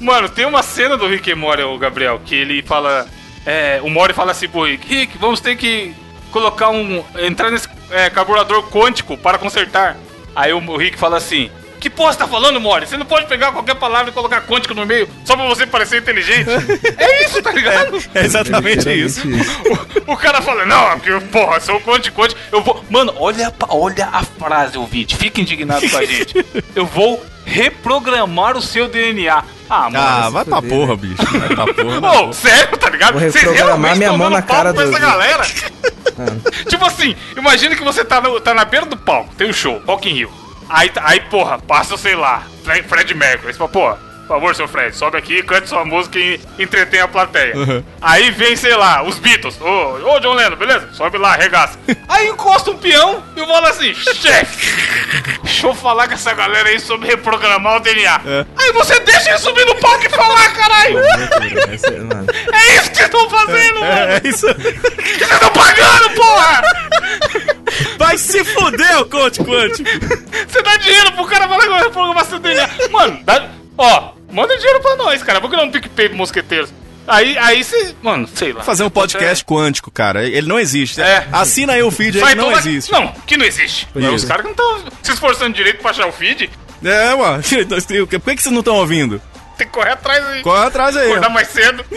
Mano, 0.00 0.28
tem 0.28 0.44
uma 0.44 0.62
cena 0.62 0.96
do 0.96 1.06
Rick 1.06 1.30
e 1.30 1.34
Morty, 1.34 1.62
o 1.62 1.78
Gabriel, 1.78 2.20
que 2.24 2.34
ele 2.34 2.62
fala. 2.62 3.06
É, 3.46 3.80
o 3.82 3.88
Morty 3.90 4.12
fala 4.14 4.32
assim 4.32 4.48
pro 4.48 4.64
Rick: 4.64 4.86
Rick, 4.86 5.16
vamos 5.18 5.40
ter 5.40 5.56
que 5.56 5.94
colocar 6.30 6.68
um. 6.70 7.02
entrar 7.18 7.50
nesse 7.50 7.68
é, 7.90 8.10
carburador 8.10 8.62
quântico 8.70 9.16
para 9.16 9.38
consertar. 9.38 9.96
Aí 10.34 10.52
o, 10.52 10.58
o 10.58 10.76
Rick 10.76 10.98
fala 10.98 11.16
assim: 11.16 11.50
Que 11.84 11.90
porra 11.90 12.14
você 12.14 12.18
tá 12.18 12.26
falando, 12.26 12.58
Morty? 12.58 12.88
Você 12.88 12.96
não 12.96 13.04
pode 13.04 13.26
pegar 13.26 13.52
qualquer 13.52 13.74
palavra 13.74 14.08
e 14.08 14.14
colocar 14.14 14.40
quântico 14.46 14.72
no 14.72 14.86
meio 14.86 15.06
só 15.22 15.36
pra 15.36 15.44
você 15.44 15.66
parecer 15.66 15.98
inteligente. 15.98 16.48
é 16.96 17.26
isso, 17.26 17.42
tá 17.42 17.52
ligado? 17.52 18.02
É 18.14 18.24
exatamente 18.24 18.88
Literalmente 18.88 19.04
isso. 19.04 19.28
O, 20.08 20.12
o 20.12 20.16
cara 20.16 20.40
fala, 20.40 20.64
não, 20.64 20.98
porque, 20.98 21.10
porra, 21.26 21.60
sou 21.60 21.78
quântico, 21.82 22.18
quântico. 22.18 22.40
Eu 22.50 22.62
vou. 22.62 22.82
Mano, 22.88 23.12
olha, 23.18 23.52
olha 23.68 24.08
a 24.10 24.22
frase, 24.22 24.78
ouvinte. 24.78 25.14
Fica 25.14 25.42
indignado 25.42 25.86
com 25.90 25.98
a 25.98 26.06
gente. 26.06 26.34
Eu 26.74 26.86
vou 26.86 27.22
reprogramar 27.44 28.56
o 28.56 28.62
seu 28.62 28.88
DNA. 28.88 29.44
Ah, 29.68 29.90
mano. 29.90 29.98
Ah, 29.98 30.30
vai 30.30 30.44
pra 30.46 30.62
porra, 30.62 30.96
bicho. 30.96 31.22
Vai 31.38 31.48
pra 31.54 31.74
porra. 31.74 32.22
Ô, 32.28 32.32
sério, 32.32 32.78
tá 32.78 32.88
ligado? 32.88 33.12
Vou 33.12 33.20
Vocês 33.20 33.34
reprogramar 33.34 33.66
realmente 33.68 33.98
minha 33.98 34.12
mão 34.14 34.30
na 34.30 34.40
palco 34.40 34.54
cara 34.54 34.72
do- 34.72 34.80
essa 34.80 34.98
galera? 34.98 35.44
tipo 36.66 36.82
assim, 36.86 37.14
imagina 37.36 37.76
que 37.76 37.84
você 37.84 38.02
tá, 38.02 38.22
no- 38.22 38.40
tá 38.40 38.54
na 38.54 38.64
beira 38.64 38.86
do 38.86 38.96
palco, 38.96 39.34
tem 39.34 39.50
um 39.50 39.52
show, 39.52 39.82
Rock 39.86 40.08
in 40.08 40.14
Rio. 40.14 40.43
Aí, 40.68 40.88
tá- 40.88 41.02
aí 41.04 41.20
porra, 41.20 41.58
passa, 41.58 41.96
sei 41.96 42.14
lá, 42.14 42.42
Fre- 42.64 42.82
Fred 42.82 43.14
Mercury. 43.14 43.52
Você 43.52 43.58
fala, 43.58 43.70
porra, 43.70 43.98
por 44.26 44.28
favor, 44.28 44.54
seu 44.54 44.66
Fred, 44.66 44.96
sobe 44.96 45.18
aqui, 45.18 45.42
cante 45.42 45.68
sua 45.68 45.84
música 45.84 46.18
e 46.18 46.40
entretém 46.58 46.98
a 47.00 47.06
plateia. 47.06 47.54
Uhum. 47.54 47.84
Aí 48.00 48.30
vem, 48.30 48.56
sei 48.56 48.74
lá, 48.74 49.02
os 49.02 49.18
Beatles. 49.18 49.60
Ô, 49.60 49.98
ô, 50.14 50.18
John 50.20 50.32
Lennon, 50.32 50.56
beleza? 50.56 50.88
Sobe 50.94 51.18
lá, 51.18 51.34
arregaça. 51.34 51.78
aí 52.08 52.28
encosta 52.28 52.70
um 52.70 52.78
peão 52.78 53.22
e 53.36 53.40
eu 53.40 53.46
falo 53.46 53.66
assim, 53.66 53.92
chefe, 53.94 54.72
deixa 55.42 55.66
eu 55.66 55.74
falar 55.74 56.08
com 56.08 56.14
essa 56.14 56.32
galera 56.32 56.70
aí 56.70 56.80
sobre 56.80 57.06
reprogramar 57.08 57.76
o 57.76 57.80
DNA. 57.80 58.20
É. 58.26 58.46
Aí 58.56 58.72
você 58.72 58.98
deixa 59.00 59.28
ele 59.28 59.38
subir 59.38 59.66
no 59.66 59.74
palco 59.74 60.06
e 60.06 60.08
falar, 60.08 60.50
caralho. 60.54 60.98
Essa- 61.70 61.90
mano. 61.90 62.26
É 62.50 62.74
isso 62.76 62.90
que 62.90 62.96
vocês 62.96 63.06
estão 63.06 63.28
fazendo, 63.28 63.80
mano. 63.80 63.92
É 64.12 64.20
isso. 64.24 64.46
Vocês 65.04 65.30
estão 65.30 65.50
pagando, 65.50 66.10
porra. 66.14 66.62
Vai 68.14 68.18
se 68.18 68.44
fuder, 68.44 69.00
o 69.00 69.06
coach 69.06 69.40
quântico. 69.42 69.90
Você 70.48 70.62
dá 70.62 70.76
dinheiro 70.76 71.12
pro 71.12 71.26
cara 71.26 71.48
falar 71.48 71.66
que 71.66 71.84
reprogramar 71.84 72.24
seu 72.24 72.38
DNA. 72.38 72.68
Mano, 72.90 73.20
dá... 73.24 73.48
Ó, 73.76 74.12
manda 74.30 74.56
dinheiro 74.56 74.80
pra 74.80 74.94
nós, 74.96 75.20
cara. 75.22 75.40
Vou 75.40 75.50
criar 75.50 75.64
um 75.64 75.70
PicPay 75.70 76.10
pro 76.10 76.18
mosqueteiros. 76.18 76.72
Aí, 77.08 77.36
aí 77.36 77.64
você... 77.64 77.92
Mano, 78.00 78.28
sei 78.32 78.52
lá. 78.52 78.62
Fazer 78.62 78.84
um 78.84 78.90
podcast 78.90 79.44
quântico, 79.44 79.90
cara. 79.90 80.24
Ele 80.24 80.46
não 80.46 80.60
existe. 80.60 81.00
É. 81.00 81.26
Assina 81.32 81.72
aí 81.72 81.82
o 81.82 81.90
feed 81.90 82.22
aí 82.22 82.28
que 82.28 82.34
não 82.36 82.52
existe. 82.52 82.92
Não, 82.92 83.12
que 83.26 83.36
não 83.36 83.44
existe. 83.44 83.88
Pois 83.92 84.04
Os 84.06 84.24
é. 84.24 84.26
caras 84.28 84.46
que 84.46 84.56
não 84.56 84.78
estão 84.78 84.92
se 85.02 85.12
esforçando 85.12 85.54
direito 85.54 85.80
pra 85.80 85.90
achar 85.90 86.06
o 86.06 86.12
feed. 86.12 86.48
É, 86.84 87.14
mano. 87.16 87.42
Por 87.42 88.08
que, 88.08 88.36
que 88.36 88.42
vocês 88.42 88.52
não 88.52 88.60
estão 88.60 88.76
ouvindo? 88.76 89.20
Tem 89.56 89.66
que 89.66 89.72
correr 89.72 89.90
atrás 89.92 90.24
aí. 90.26 90.42
Corre 90.42 90.66
atrás 90.66 90.96
aí. 90.96 91.06
Acordar 91.10 91.28
mais 91.30 91.48
cedo. 91.48 91.84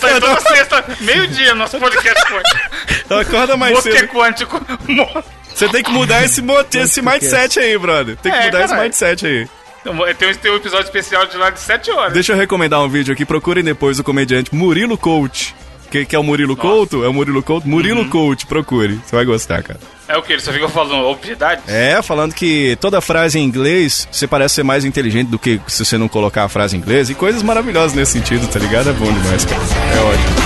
Sai 0.00 0.20
toda 0.20 0.32
Acorda, 0.32 0.40
sexta, 0.56 0.84
meio-dia, 1.00 1.54
nosso 1.54 1.78
podcast 1.78 2.20
quântico. 2.26 3.14
acorda 3.14 3.56
mais 3.56 3.78
cedo. 3.80 4.08
quântico. 4.08 4.60
Você 5.54 5.68
tem 5.68 5.82
que 5.82 5.90
mudar 5.90 6.24
esse, 6.24 6.42
esse 6.78 7.02
mindset 7.02 7.58
aí, 7.58 7.76
brother. 7.76 8.16
Tem 8.16 8.32
que 8.32 8.38
É, 8.38 8.44
mudar 8.46 8.58
esse 8.60 8.68
caralho. 8.68 8.82
mindset 8.88 9.26
aí. 9.26 9.48
Tem 9.82 9.92
um, 9.92 10.34
tem 10.34 10.52
um 10.52 10.56
episódio 10.56 10.84
especial 10.84 11.26
de 11.26 11.36
lá 11.36 11.50
de 11.50 11.58
7 11.60 11.90
horas. 11.90 12.12
Deixa 12.12 12.32
eu 12.32 12.36
recomendar 12.36 12.80
um 12.82 12.88
vídeo 12.88 13.12
aqui. 13.12 13.24
Procurem 13.24 13.64
depois 13.64 13.98
o 13.98 14.04
comediante 14.04 14.54
Murilo 14.54 14.96
Coach. 14.98 15.54
Que, 15.90 16.04
que 16.04 16.14
é 16.14 16.18
o 16.18 16.22
Murilo 16.22 16.56
Couto? 16.56 17.02
É 17.04 17.08
o 17.08 17.12
Murilo 17.12 17.42
Couto? 17.42 17.66
Murilo 17.68 18.02
Uhum. 18.02 18.08
Coach, 18.10 18.46
procure. 18.46 19.00
Você 19.04 19.16
vai 19.16 19.24
gostar, 19.24 19.62
cara. 19.62 19.80
É 20.10 20.16
o 20.16 20.22
que? 20.22 20.32
Ele 20.32 20.42
só 20.42 20.52
falando 20.68 21.06
obviedade? 21.06 21.62
É, 21.68 22.02
falando 22.02 22.34
que 22.34 22.76
toda 22.80 23.00
frase 23.00 23.38
em 23.38 23.44
inglês 23.44 24.08
você 24.10 24.26
parece 24.26 24.56
ser 24.56 24.64
mais 24.64 24.84
inteligente 24.84 25.28
do 25.28 25.38
que 25.38 25.60
se 25.68 25.84
você 25.84 25.96
não 25.96 26.08
colocar 26.08 26.42
a 26.42 26.48
frase 26.48 26.76
em 26.76 26.80
inglês. 26.80 27.10
E 27.10 27.14
coisas 27.14 27.44
maravilhosas 27.44 27.94
nesse 27.94 28.12
sentido, 28.12 28.48
tá 28.48 28.58
ligado? 28.58 28.90
É 28.90 28.92
bom 28.92 29.12
demais, 29.12 29.44
cara. 29.44 29.62
É 29.62 30.00
ótimo. 30.00 30.39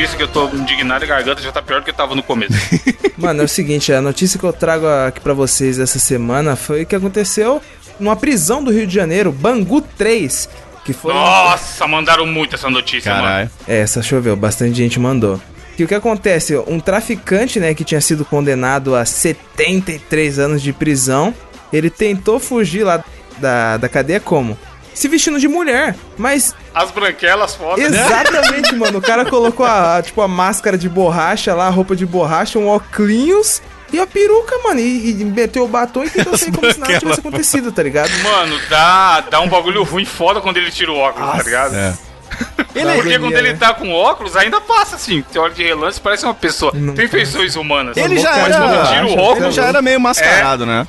Notícia 0.00 0.16
que 0.16 0.22
eu 0.22 0.28
tô 0.28 0.48
indignado 0.56 1.04
e 1.04 1.06
a 1.06 1.08
garganta 1.08 1.42
já 1.42 1.52
tá 1.52 1.60
pior 1.60 1.80
do 1.80 1.84
que 1.84 1.92
tava 1.92 2.14
no 2.14 2.22
começo. 2.22 2.54
Mano, 3.18 3.42
é 3.42 3.44
o 3.44 3.48
seguinte, 3.48 3.92
a 3.92 4.00
notícia 4.00 4.38
que 4.38 4.44
eu 4.46 4.52
trago 4.52 4.86
aqui 4.86 5.20
pra 5.20 5.34
vocês 5.34 5.78
essa 5.78 5.98
semana 5.98 6.56
foi 6.56 6.86
que 6.86 6.96
aconteceu 6.96 7.60
numa 7.98 8.16
prisão 8.16 8.64
do 8.64 8.70
Rio 8.70 8.86
de 8.86 8.94
Janeiro, 8.94 9.30
Bangu 9.30 9.82
3, 9.82 10.48
que 10.86 10.94
foi... 10.94 11.12
Nossa, 11.12 11.86
mandaram 11.86 12.24
muito 12.24 12.54
essa 12.54 12.70
notícia, 12.70 13.12
mano. 13.12 13.24
Caralho. 13.24 13.50
É, 13.68 13.80
essa 13.80 14.02
choveu, 14.02 14.34
bastante 14.34 14.74
gente 14.74 14.98
mandou. 14.98 15.38
Que 15.76 15.84
o 15.84 15.88
que 15.88 15.94
acontece? 15.94 16.56
Um 16.66 16.80
traficante, 16.80 17.60
né, 17.60 17.74
que 17.74 17.84
tinha 17.84 18.00
sido 18.00 18.24
condenado 18.24 18.94
a 18.94 19.04
73 19.04 20.38
anos 20.38 20.62
de 20.62 20.72
prisão, 20.72 21.34
ele 21.70 21.90
tentou 21.90 22.40
fugir 22.40 22.84
lá 22.84 23.04
da, 23.38 23.76
da 23.76 23.88
cadeia 23.88 24.20
como? 24.20 24.56
Se 25.00 25.08
vestindo 25.08 25.40
de 25.40 25.48
mulher, 25.48 25.96
mas 26.18 26.54
As 26.74 26.90
branquelas 26.90 27.54
foda. 27.54 27.80
exatamente, 27.80 28.74
mano, 28.74 28.98
o 28.98 29.00
cara 29.00 29.24
colocou 29.24 29.64
a, 29.64 29.96
a, 29.96 30.02
tipo 30.02 30.20
a 30.20 30.28
máscara 30.28 30.76
de 30.76 30.90
borracha 30.90 31.54
lá, 31.54 31.68
a 31.68 31.70
roupa 31.70 31.96
de 31.96 32.04
borracha, 32.04 32.58
um 32.58 32.68
óculos 32.68 33.62
e 33.90 33.98
a 33.98 34.06
peruca, 34.06 34.58
mano, 34.62 34.78
e, 34.78 35.12
e 35.12 35.24
meteu 35.24 35.64
o 35.64 35.68
batom 35.68 36.04
e 36.04 36.10
tentou 36.12 36.36
sair 36.36 36.52
como 36.52 36.70
se 36.70 36.78
nada 36.78 36.98
tivesse 36.98 37.20
acontecido, 37.20 37.72
tá 37.72 37.82
ligado? 37.82 38.10
Mano, 38.22 38.60
dá, 38.68 39.22
dá 39.22 39.40
um 39.40 39.48
bagulho 39.48 39.84
ruim 39.84 40.04
foda 40.04 40.38
quando 40.38 40.58
ele 40.58 40.70
tira 40.70 40.92
o 40.92 40.98
óculos, 40.98 41.30
tá 41.30 41.42
ligado? 41.44 41.74
É. 41.74 41.94
Ele, 42.72 42.92
Porque 42.94 43.18
quando 43.18 43.32
ele 43.32 43.54
tá 43.54 43.74
com 43.74 43.92
óculos, 43.92 44.36
ainda 44.36 44.60
passa 44.60 44.94
assim. 44.94 45.24
Você 45.28 45.36
olha 45.36 45.52
de 45.52 45.64
relance, 45.64 46.00
parece 46.00 46.24
uma 46.24 46.32
pessoa. 46.32 46.70
Não 46.72 46.94
Tem 46.94 47.08
feições 47.08 47.56
humanas. 47.56 47.96
Ele 47.96 48.18
já 48.18 48.36
era. 48.36 49.00
Ele 49.00 49.18
óculos. 49.18 49.46
Ele 49.46 49.50
já 49.50 49.64
era 49.64 49.82
meio 49.82 49.98
mascarado, 49.98 50.64
né? 50.64 50.86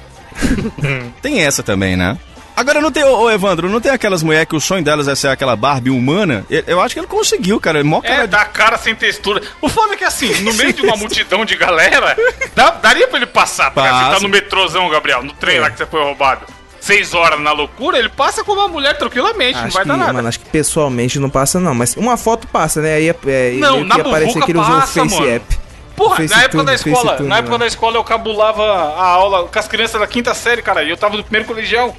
tem 1.19 1.41
essa 1.43 1.63
também, 1.63 1.97
né? 1.97 2.17
Agora 2.55 2.81
não 2.81 2.91
tem, 2.91 3.03
ô, 3.03 3.21
ô, 3.21 3.31
Evandro, 3.31 3.69
não 3.69 3.79
tem 3.81 3.91
aquelas 3.91 4.21
mulheres 4.21 4.47
que 4.47 4.55
o 4.55 4.59
sonho 4.61 4.83
delas 4.83 5.07
é 5.07 5.15
ser 5.15 5.29
aquela 5.29 5.55
Barbie 5.55 5.89
humana? 5.89 6.45
Eu, 6.49 6.63
eu 6.67 6.81
acho 6.81 6.93
que 6.93 6.99
ele 6.99 7.07
conseguiu, 7.07 7.59
cara. 7.59 7.83
Mó 7.83 8.01
cara 8.01 8.13
É, 8.15 8.21
de- 8.21 8.27
dá 8.27 8.45
cara 8.45 8.77
sem 8.77 8.93
textura. 8.93 9.41
O 9.61 9.69
foda 9.69 9.93
é 9.93 9.97
que 9.97 10.03
assim, 10.03 10.33
no 10.41 10.53
meio 10.53 10.73
de 10.73 10.81
uma 10.81 10.95
multidão 10.97 11.43
de 11.45 11.55
galera, 11.55 12.15
dá- 12.55 12.71
daria 12.71 13.07
pra 13.07 13.17
ele 13.17 13.25
passar. 13.25 13.71
Porque 13.71 13.87
Passa. 13.89 14.05
você 14.09 14.15
tá 14.15 14.19
no 14.21 14.29
metrôzão, 14.29 14.89
Gabriel, 14.89 15.23
no 15.23 15.33
trem 15.33 15.57
É. 15.57 15.61
lá 15.61 15.69
que 15.71 15.77
você 15.77 15.85
foi 15.85 16.01
roubado. 16.03 16.41
Seis 16.79 17.13
horas 17.13 17.39
na 17.39 17.51
loucura, 17.51 17.99
ele 17.99 18.09
passa 18.09 18.43
com 18.43 18.53
uma 18.53 18.67
mulher 18.67 18.97
tranquilamente, 18.97 19.53
não 19.59 19.65
Acho 19.65 19.73
vai 19.75 19.83
que, 19.83 19.87
dar 19.89 19.97
nada. 19.97 20.13
mano, 20.13 20.27
acho 20.27 20.39
que 20.39 20.45
pessoalmente 20.49 21.19
não 21.19 21.29
passa 21.29 21.59
não, 21.59 21.75
mas 21.75 21.95
uma 21.95 22.17
foto 22.17 22.47
passa, 22.47 22.81
né? 22.81 22.95
Aí 22.95 23.07
é, 23.09 23.15
é, 23.27 23.51
Não, 23.59 23.83
na 23.83 23.95
que 23.95 24.01
aparecer 24.01 24.27
buvuca 24.33 24.45
que 24.47 24.51
ele 24.51 24.59
usou 24.59 24.75
o 24.75 24.79
passa, 24.79 24.93
Face 25.03 25.15
mano. 25.15 25.29
App. 25.29 25.59
Porra, 26.01 26.15
Face 26.17 26.33
na 26.33 26.39
época 26.41 26.57
tudo, 26.57 26.65
da 26.65 26.73
escola, 26.73 27.17
tudo, 27.17 27.29
na 27.29 27.37
época 27.37 27.51
né? 27.53 27.57
da 27.59 27.67
escola 27.67 27.97
eu 27.97 28.03
cabulava 28.03 28.63
a 28.63 29.03
aula 29.05 29.47
com 29.47 29.59
as 29.59 29.67
crianças 29.67 30.01
da 30.01 30.07
quinta 30.07 30.33
série, 30.33 30.61
cara, 30.63 30.83
e 30.83 30.89
eu 30.89 30.97
tava 30.97 31.15
no 31.15 31.23
primeiro 31.23 31.45
colegial. 31.47 31.95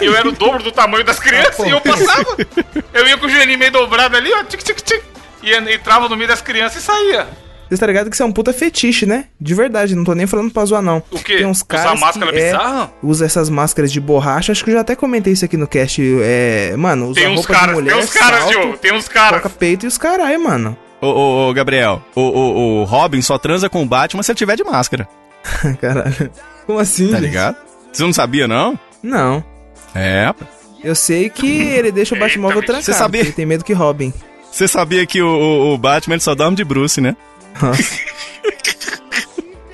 E 0.00 0.04
eu 0.04 0.16
era 0.16 0.26
o 0.26 0.32
dobro 0.32 0.62
do 0.62 0.72
tamanho 0.72 1.04
das 1.04 1.18
crianças 1.18 1.60
Ah, 1.60 1.66
e 1.66 1.70
eu 1.70 1.80
passava. 1.80 2.36
Eu 2.94 3.06
ia 3.06 3.16
com 3.18 3.26
o 3.26 3.28
joelhinho 3.28 3.58
meio 3.58 3.70
dobrado 3.70 4.16
ali, 4.16 4.32
ó, 4.32 4.42
tic 4.44 4.62
tic 4.62 4.80
tic. 4.80 5.02
E 5.42 5.54
entrava 5.54 6.08
no 6.08 6.16
meio 6.16 6.28
das 6.28 6.40
crianças 6.40 6.82
e 6.82 6.86
saía. 6.86 7.26
Você 7.68 7.78
tá 7.78 7.86
ligado 7.86 8.10
que 8.10 8.14
isso 8.14 8.22
é 8.22 8.26
um 8.26 8.32
puta 8.32 8.52
fetiche, 8.52 9.06
né? 9.06 9.26
De 9.40 9.54
verdade, 9.54 9.94
não 9.94 10.04
tô 10.04 10.14
nem 10.14 10.26
falando 10.26 10.50
pra 10.50 10.64
zoar, 10.64 10.82
não. 10.82 11.02
O 11.10 11.18
quê? 11.18 11.38
Tem 11.38 11.46
uns 11.46 11.62
caras 11.62 11.98
máscara 11.98 12.30
que 12.30 12.38
é, 12.38 12.52
usa 13.02 13.24
essas 13.24 13.48
máscaras 13.48 13.90
de 13.90 13.98
borracha, 13.98 14.52
acho 14.52 14.62
que 14.62 14.70
eu 14.70 14.74
já 14.74 14.80
até 14.82 14.94
comentei 14.94 15.32
isso 15.32 15.44
aqui 15.44 15.56
no 15.56 15.66
cast, 15.66 16.02
é... 16.22 16.74
Mano, 16.76 17.08
usa 17.08 17.20
Tem 17.20 17.30
uns 17.30 17.36
roupa 17.36 17.52
caras, 17.54 17.68
de 17.68 17.74
mulher, 17.74 17.94
tem 17.94 18.04
uns 18.04 18.10
caras, 18.12 18.40
salto, 18.40 18.50
Diogo, 18.52 18.76
tem 18.76 18.92
uns 18.92 19.08
caras. 19.08 19.42
toca 19.42 19.48
peito 19.48 19.86
e 19.86 19.88
os 19.88 19.96
caralho, 19.96 20.42
mano. 20.44 20.76
Ô, 21.02 21.06
ô, 21.08 21.48
ô, 21.50 21.52
Gabriel, 21.52 22.00
o, 22.14 22.20
o, 22.20 22.80
o 22.80 22.84
Robin 22.84 23.20
só 23.20 23.36
transa 23.36 23.68
com 23.68 23.82
o 23.82 23.86
Batman 23.86 24.22
se 24.22 24.30
ele 24.30 24.38
tiver 24.38 24.56
de 24.56 24.62
máscara, 24.64 25.08
Caralho. 25.80 26.30
Como 26.64 26.78
assim, 26.78 27.08
tá 27.08 27.16
gente? 27.16 27.26
ligado? 27.26 27.56
Você 27.92 28.02
não 28.04 28.12
sabia, 28.12 28.46
não? 28.46 28.78
Não. 29.02 29.44
É, 29.94 30.26
rapaz. 30.26 30.48
Eu 30.82 30.94
sei 30.94 31.28
que 31.28 31.46
ele 31.60 31.90
deixa 31.92 32.14
o 32.14 32.16
Eita, 32.16 32.26
Batmóvel 32.26 32.60
bicho. 32.60 32.66
trancado, 32.66 32.84
Você 32.86 32.92
sabia? 32.94 33.20
ele 33.20 33.32
tem 33.32 33.44
medo 33.44 33.64
que 33.64 33.72
roubem. 33.72 34.14
Você 34.50 34.66
sabia 34.68 35.04
que 35.06 35.20
o, 35.20 35.26
o, 35.28 35.74
o 35.74 35.78
Batman 35.78 36.18
só 36.20 36.34
dorme 36.34 36.56
de 36.56 36.64
Bruce, 36.64 37.00
né? 37.00 37.16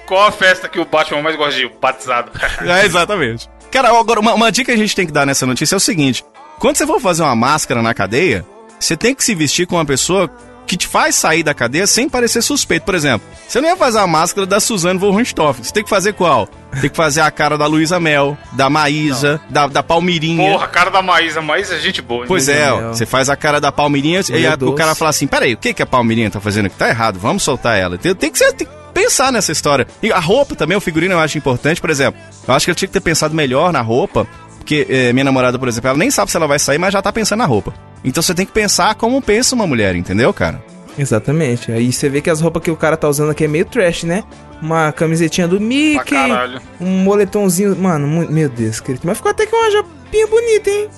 Qual 0.06 0.26
a 0.26 0.32
festa 0.32 0.68
que 0.68 0.80
o 0.80 0.84
Batman 0.86 1.22
mais 1.22 1.36
gosta 1.36 1.54
de 1.54 1.66
ir? 1.66 1.72
Batizado. 1.80 2.30
É, 2.66 2.84
exatamente. 2.86 3.48
Cara, 3.70 3.90
agora, 3.90 4.20
uma, 4.20 4.32
uma 4.34 4.50
dica 4.50 4.72
que 4.72 4.78
a 4.78 4.82
gente 4.82 4.96
tem 4.96 5.04
que 5.06 5.12
dar 5.12 5.26
nessa 5.26 5.44
notícia 5.46 5.74
é 5.74 5.78
o 5.78 5.80
seguinte: 5.80 6.24
quando 6.58 6.76
você 6.76 6.86
for 6.86 7.00
fazer 7.00 7.22
uma 7.22 7.36
máscara 7.36 7.82
na 7.82 7.92
cadeia, 7.92 8.44
você 8.80 8.96
tem 8.96 9.14
que 9.14 9.22
se 9.22 9.34
vestir 9.34 9.66
com 9.66 9.76
uma 9.76 9.84
pessoa 9.84 10.30
que 10.68 10.76
te 10.76 10.86
faz 10.86 11.14
sair 11.16 11.42
da 11.42 11.52
cadeia 11.54 11.86
sem 11.86 12.08
parecer 12.08 12.42
suspeito. 12.42 12.84
Por 12.84 12.94
exemplo, 12.94 13.26
você 13.48 13.60
não 13.60 13.68
ia 13.68 13.76
fazer 13.76 13.98
a 13.98 14.06
máscara 14.06 14.46
da 14.46 14.60
Suzane 14.60 14.98
von 14.98 15.10
Richthofen. 15.16 15.64
Você 15.64 15.72
tem 15.72 15.82
que 15.82 15.90
fazer 15.90 16.12
qual? 16.12 16.46
Tem 16.80 16.90
que 16.90 16.96
fazer 16.96 17.22
a 17.22 17.30
cara 17.30 17.56
da 17.58 17.66
Luísa 17.66 17.98
Mel, 17.98 18.36
da 18.52 18.68
Maísa, 18.70 19.40
da, 19.50 19.66
da 19.66 19.82
Palmirinha. 19.82 20.52
Porra, 20.52 20.64
a 20.66 20.68
cara 20.68 20.90
da 20.90 21.00
Maísa. 21.02 21.40
Maísa 21.40 21.74
é 21.74 21.78
gente 21.78 22.02
boa. 22.02 22.20
hein? 22.20 22.28
Pois 22.28 22.48
é, 22.48 22.70
ó, 22.70 22.88
você 22.92 23.06
faz 23.06 23.28
a 23.30 23.36
cara 23.36 23.60
da 23.60 23.72
Palmirinha 23.72 24.20
e 24.30 24.46
a- 24.46 24.52
o 24.54 24.56
doce. 24.56 24.76
cara 24.76 24.94
fala 24.94 25.08
assim: 25.10 25.26
peraí, 25.26 25.54
o 25.54 25.56
que, 25.56 25.72
que 25.74 25.82
a 25.82 25.86
Palmirinha 25.86 26.30
tá 26.30 26.40
fazendo 26.40 26.66
aqui? 26.66 26.76
Tá 26.76 26.88
errado, 26.88 27.18
vamos 27.18 27.42
soltar 27.42 27.78
ela. 27.78 27.96
Tem, 27.98 28.14
tem 28.14 28.30
que 28.30 28.38
ser. 28.38 28.52
Tem 28.52 28.68
pensar 28.92 29.30
nessa 29.32 29.52
história. 29.52 29.86
E 30.02 30.12
a 30.12 30.18
roupa 30.18 30.56
também, 30.56 30.76
o 30.76 30.80
figurino 30.80 31.14
eu 31.14 31.20
acho 31.20 31.38
importante. 31.38 31.80
Por 31.80 31.88
exemplo, 31.88 32.20
eu 32.46 32.52
acho 32.52 32.66
que 32.66 32.70
ele 32.70 32.76
tinha 32.76 32.88
que 32.88 32.92
ter 32.92 33.00
pensado 33.00 33.34
melhor 33.34 33.72
na 33.72 33.80
roupa. 33.80 34.26
Porque 34.58 34.86
eh, 34.90 35.12
minha 35.14 35.24
namorada, 35.24 35.58
por 35.58 35.66
exemplo, 35.68 35.88
ela 35.88 35.98
nem 35.98 36.10
sabe 36.10 36.30
se 36.30 36.36
ela 36.36 36.46
vai 36.48 36.58
sair, 36.58 36.76
mas 36.78 36.92
já 36.92 37.00
tá 37.00 37.10
pensando 37.12 37.38
na 37.38 37.46
roupa. 37.46 37.72
Então 38.04 38.22
você 38.22 38.34
tem 38.34 38.46
que 38.46 38.52
pensar 38.52 38.94
como 38.94 39.20
pensa 39.20 39.54
uma 39.54 39.66
mulher, 39.66 39.94
entendeu, 39.96 40.32
cara? 40.32 40.62
Exatamente. 40.98 41.70
Aí 41.70 41.92
você 41.92 42.08
vê 42.08 42.20
que 42.20 42.30
as 42.30 42.40
roupas 42.40 42.62
que 42.62 42.70
o 42.70 42.76
cara 42.76 42.96
tá 42.96 43.08
usando 43.08 43.30
aqui 43.30 43.44
é 43.44 43.48
meio 43.48 43.64
trash, 43.64 44.04
né? 44.04 44.24
Uma 44.60 44.90
camisetinha 44.92 45.46
do 45.46 45.56
Pra 45.58 45.66
Mickey, 45.66 46.10
caralho. 46.28 46.60
um 46.80 46.86
moletomzinho. 47.04 47.76
Mano, 47.76 48.06
meu 48.28 48.48
Deus, 48.48 48.80
querido. 48.80 49.06
Mas 49.06 49.18
ficou 49.18 49.30
até 49.30 49.46
com 49.46 49.56
uma 49.56 49.70
japinha 49.70 50.26
bonita, 50.26 50.70
hein? 50.70 50.88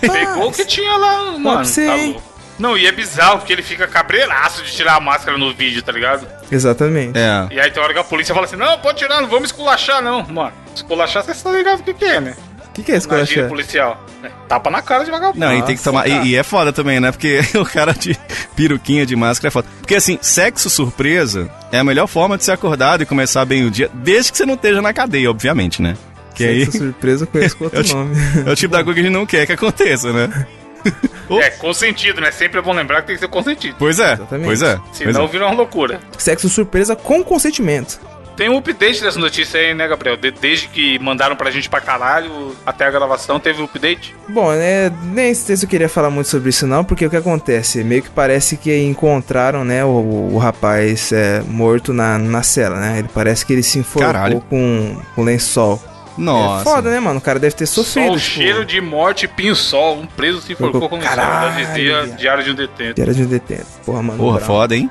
Pegou 0.00 0.48
o 0.48 0.52
que 0.52 0.64
tinha 0.64 0.96
lá, 0.96 1.24
mano. 1.32 1.42
pra 1.42 1.64
você, 1.64 1.86
Tá 1.86 1.94
louco. 1.94 2.22
Não, 2.58 2.76
e 2.78 2.86
é 2.86 2.92
bizarro, 2.92 3.38
porque 3.38 3.52
ele 3.52 3.62
fica 3.62 3.88
cabreiraço 3.88 4.62
de 4.62 4.70
tirar 4.70 4.96
a 4.96 5.00
máscara 5.00 5.36
no 5.36 5.52
vídeo, 5.52 5.82
tá 5.82 5.90
ligado? 5.90 6.26
Exatamente. 6.50 7.18
É. 7.18 7.48
E 7.50 7.58
aí 7.58 7.70
tem 7.70 7.82
hora 7.82 7.92
que 7.92 7.98
a 7.98 8.04
polícia 8.04 8.34
fala 8.34 8.46
assim, 8.46 8.56
não, 8.56 8.78
pode 8.78 8.98
tirar, 8.98 9.20
não 9.20 9.28
vamos 9.28 9.46
esculachar, 9.48 10.00
não. 10.02 10.22
Mano, 10.28 10.52
esculachar, 10.74 11.24
você 11.24 11.34
tá 11.34 11.50
ligado 11.50 11.80
o 11.80 11.82
que 11.82 11.92
que 11.94 12.04
é, 12.04 12.20
né? 12.20 12.36
O 12.72 12.74
que, 12.74 12.82
que 12.84 12.92
é 12.92 12.96
isso 12.96 13.14
achei? 13.14 13.44
policial. 13.44 14.02
É, 14.24 14.30
tapa 14.48 14.70
na 14.70 14.80
cara 14.80 15.04
de 15.04 15.10
vagabundo. 15.10 15.38
Não, 15.38 15.54
e 15.58 15.62
tem 15.62 15.76
que 15.76 15.82
tomar. 15.82 16.08
E, 16.08 16.28
e 16.28 16.36
é 16.36 16.42
foda 16.42 16.72
também, 16.72 16.98
né? 17.00 17.12
Porque 17.12 17.40
o 17.58 17.66
cara 17.66 17.92
de 17.92 18.18
peruquinha 18.56 19.04
de 19.04 19.14
máscara 19.14 19.48
é 19.48 19.50
foda. 19.50 19.68
Porque 19.80 19.94
assim, 19.94 20.18
sexo 20.22 20.70
surpresa 20.70 21.50
é 21.70 21.78
a 21.78 21.84
melhor 21.84 22.06
forma 22.06 22.38
de 22.38 22.44
ser 22.44 22.52
acordado 22.52 23.02
e 23.02 23.06
começar 23.06 23.44
bem 23.44 23.64
o 23.66 23.70
dia, 23.70 23.90
desde 23.92 24.32
que 24.32 24.38
você 24.38 24.46
não 24.46 24.54
esteja 24.54 24.80
na 24.80 24.92
cadeia, 24.92 25.30
obviamente, 25.30 25.82
né? 25.82 25.96
Que 26.34 26.44
aí 26.44 26.64
Sexo 26.64 26.78
surpresa 26.78 27.24
eu 27.24 27.28
conheço 27.28 27.56
com 27.58 27.64
outro 27.64 27.80
Eu 27.80 27.84
te- 27.84 27.94
nome. 27.94 28.14
é 28.46 28.50
o 28.50 28.56
tipo 28.56 28.72
da 28.72 28.82
coisa 28.82 28.94
que 28.94 29.00
a 29.00 29.04
gente 29.10 29.12
não 29.18 29.26
quer 29.26 29.44
que 29.44 29.52
aconteça, 29.52 30.12
né? 30.12 30.46
É, 31.30 31.48
consentido, 31.50 32.20
né? 32.20 32.30
Sempre 32.30 32.58
é 32.58 32.62
bom 32.62 32.72
lembrar 32.74 33.00
que 33.02 33.06
tem 33.06 33.16
que 33.16 33.20
ser 33.20 33.28
consentido. 33.28 33.76
Pois 33.78 33.98
é, 33.98 34.14
Exatamente. 34.14 34.44
pois 34.46 34.60
é. 34.62 34.76
Pois 34.76 34.96
Senão 34.98 35.24
é. 35.24 35.26
vira 35.28 35.46
uma 35.46 35.54
loucura. 35.54 36.00
Sexo 36.18 36.48
surpresa 36.48 36.94
com 36.96 37.22
consentimento. 37.24 37.98
Tem 38.36 38.48
um 38.48 38.56
update 38.56 39.02
dessa 39.02 39.18
notícia 39.18 39.60
aí, 39.60 39.74
né, 39.74 39.86
Gabriel? 39.86 40.16
De- 40.16 40.30
desde 40.30 40.68
que 40.68 40.98
mandaram 40.98 41.36
pra 41.36 41.50
gente 41.50 41.68
pra 41.68 41.80
caralho 41.80 42.56
até 42.64 42.86
a 42.86 42.90
gravação, 42.90 43.38
teve 43.38 43.60
um 43.60 43.64
update? 43.66 44.14
Bom, 44.28 44.50
né, 44.52 44.90
nem 45.04 45.34
sei 45.34 45.56
se 45.56 45.64
eu 45.64 45.68
queria 45.68 45.88
falar 45.88 46.10
muito 46.10 46.28
sobre 46.28 46.48
isso 46.50 46.66
não, 46.66 46.84
porque 46.84 47.04
o 47.06 47.10
que 47.10 47.16
acontece? 47.16 47.84
Meio 47.84 48.02
que 48.02 48.10
parece 48.10 48.56
que 48.56 48.76
encontraram, 48.84 49.64
né, 49.64 49.84
o, 49.84 50.30
o 50.32 50.38
rapaz 50.38 51.12
é, 51.12 51.42
morto 51.46 51.92
na, 51.92 52.18
na 52.18 52.42
cela, 52.42 52.80
né? 52.80 52.98
Ele 53.00 53.08
parece 53.14 53.44
que 53.44 53.52
ele 53.52 53.62
se 53.62 53.78
enforcou 53.78 54.40
com, 54.48 54.96
com 55.14 55.22
lençol. 55.22 55.80
Nossa. 56.16 56.60
É 56.60 56.64
foda, 56.74 56.90
né, 56.90 57.00
mano? 57.00 57.18
O 57.18 57.22
cara 57.22 57.38
deve 57.38 57.54
ter 57.54 57.64
sofrido. 57.66 58.08
Só 58.08 58.12
o 58.12 58.18
tipo, 58.18 58.30
cheiro 58.34 58.64
de 58.66 58.80
morte 58.82 59.24
e 59.24 59.28
pinho-sol. 59.28 59.96
Um 59.98 60.06
preso 60.06 60.42
se 60.42 60.52
enforcou 60.52 60.86
com 60.88 60.98
Caralho, 60.98 61.56
lençol. 61.56 62.16
Diário 62.16 62.44
de 62.44 62.50
um 62.50 62.54
Detento. 62.54 62.94
Diário 62.94 63.14
de 63.14 63.22
um 63.22 63.26
detento. 63.26 63.66
Porra, 63.84 64.02
mano. 64.02 64.18
Porra, 64.18 64.36
bravo. 64.36 64.46
foda, 64.52 64.76
hein? 64.76 64.90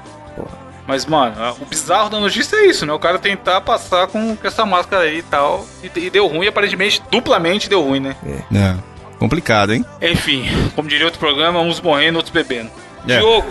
Mas, 0.92 1.06
mano, 1.06 1.34
o 1.62 1.66
bizarro 1.66 2.10
da 2.10 2.20
notícia 2.20 2.58
é 2.58 2.66
isso, 2.66 2.86
né? 2.86 2.92
O 2.92 3.00
cara 3.00 3.18
tentar 3.18 3.62
passar 3.62 4.08
com 4.08 4.38
essa 4.44 4.66
máscara 4.66 5.04
aí 5.04 5.20
e 5.20 5.24
tal. 5.24 5.66
E, 5.82 5.90
e 5.98 6.10
deu 6.10 6.28
ruim, 6.28 6.48
aparentemente, 6.48 7.02
duplamente 7.10 7.70
deu 7.70 7.82
ruim, 7.82 8.02
né? 8.02 8.14
É. 8.54 8.76
Complicado, 9.18 9.74
hein? 9.74 9.86
Enfim, 10.02 10.50
como 10.76 10.90
diria 10.90 11.06
outro 11.06 11.18
programa, 11.18 11.62
uns 11.62 11.80
morrendo, 11.80 12.18
outros 12.18 12.34
bebendo. 12.34 12.70
É. 13.08 13.20
Diogo, 13.20 13.48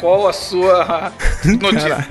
qual 0.00 0.26
a 0.26 0.32
sua 0.32 1.12
notícia? 1.60 2.08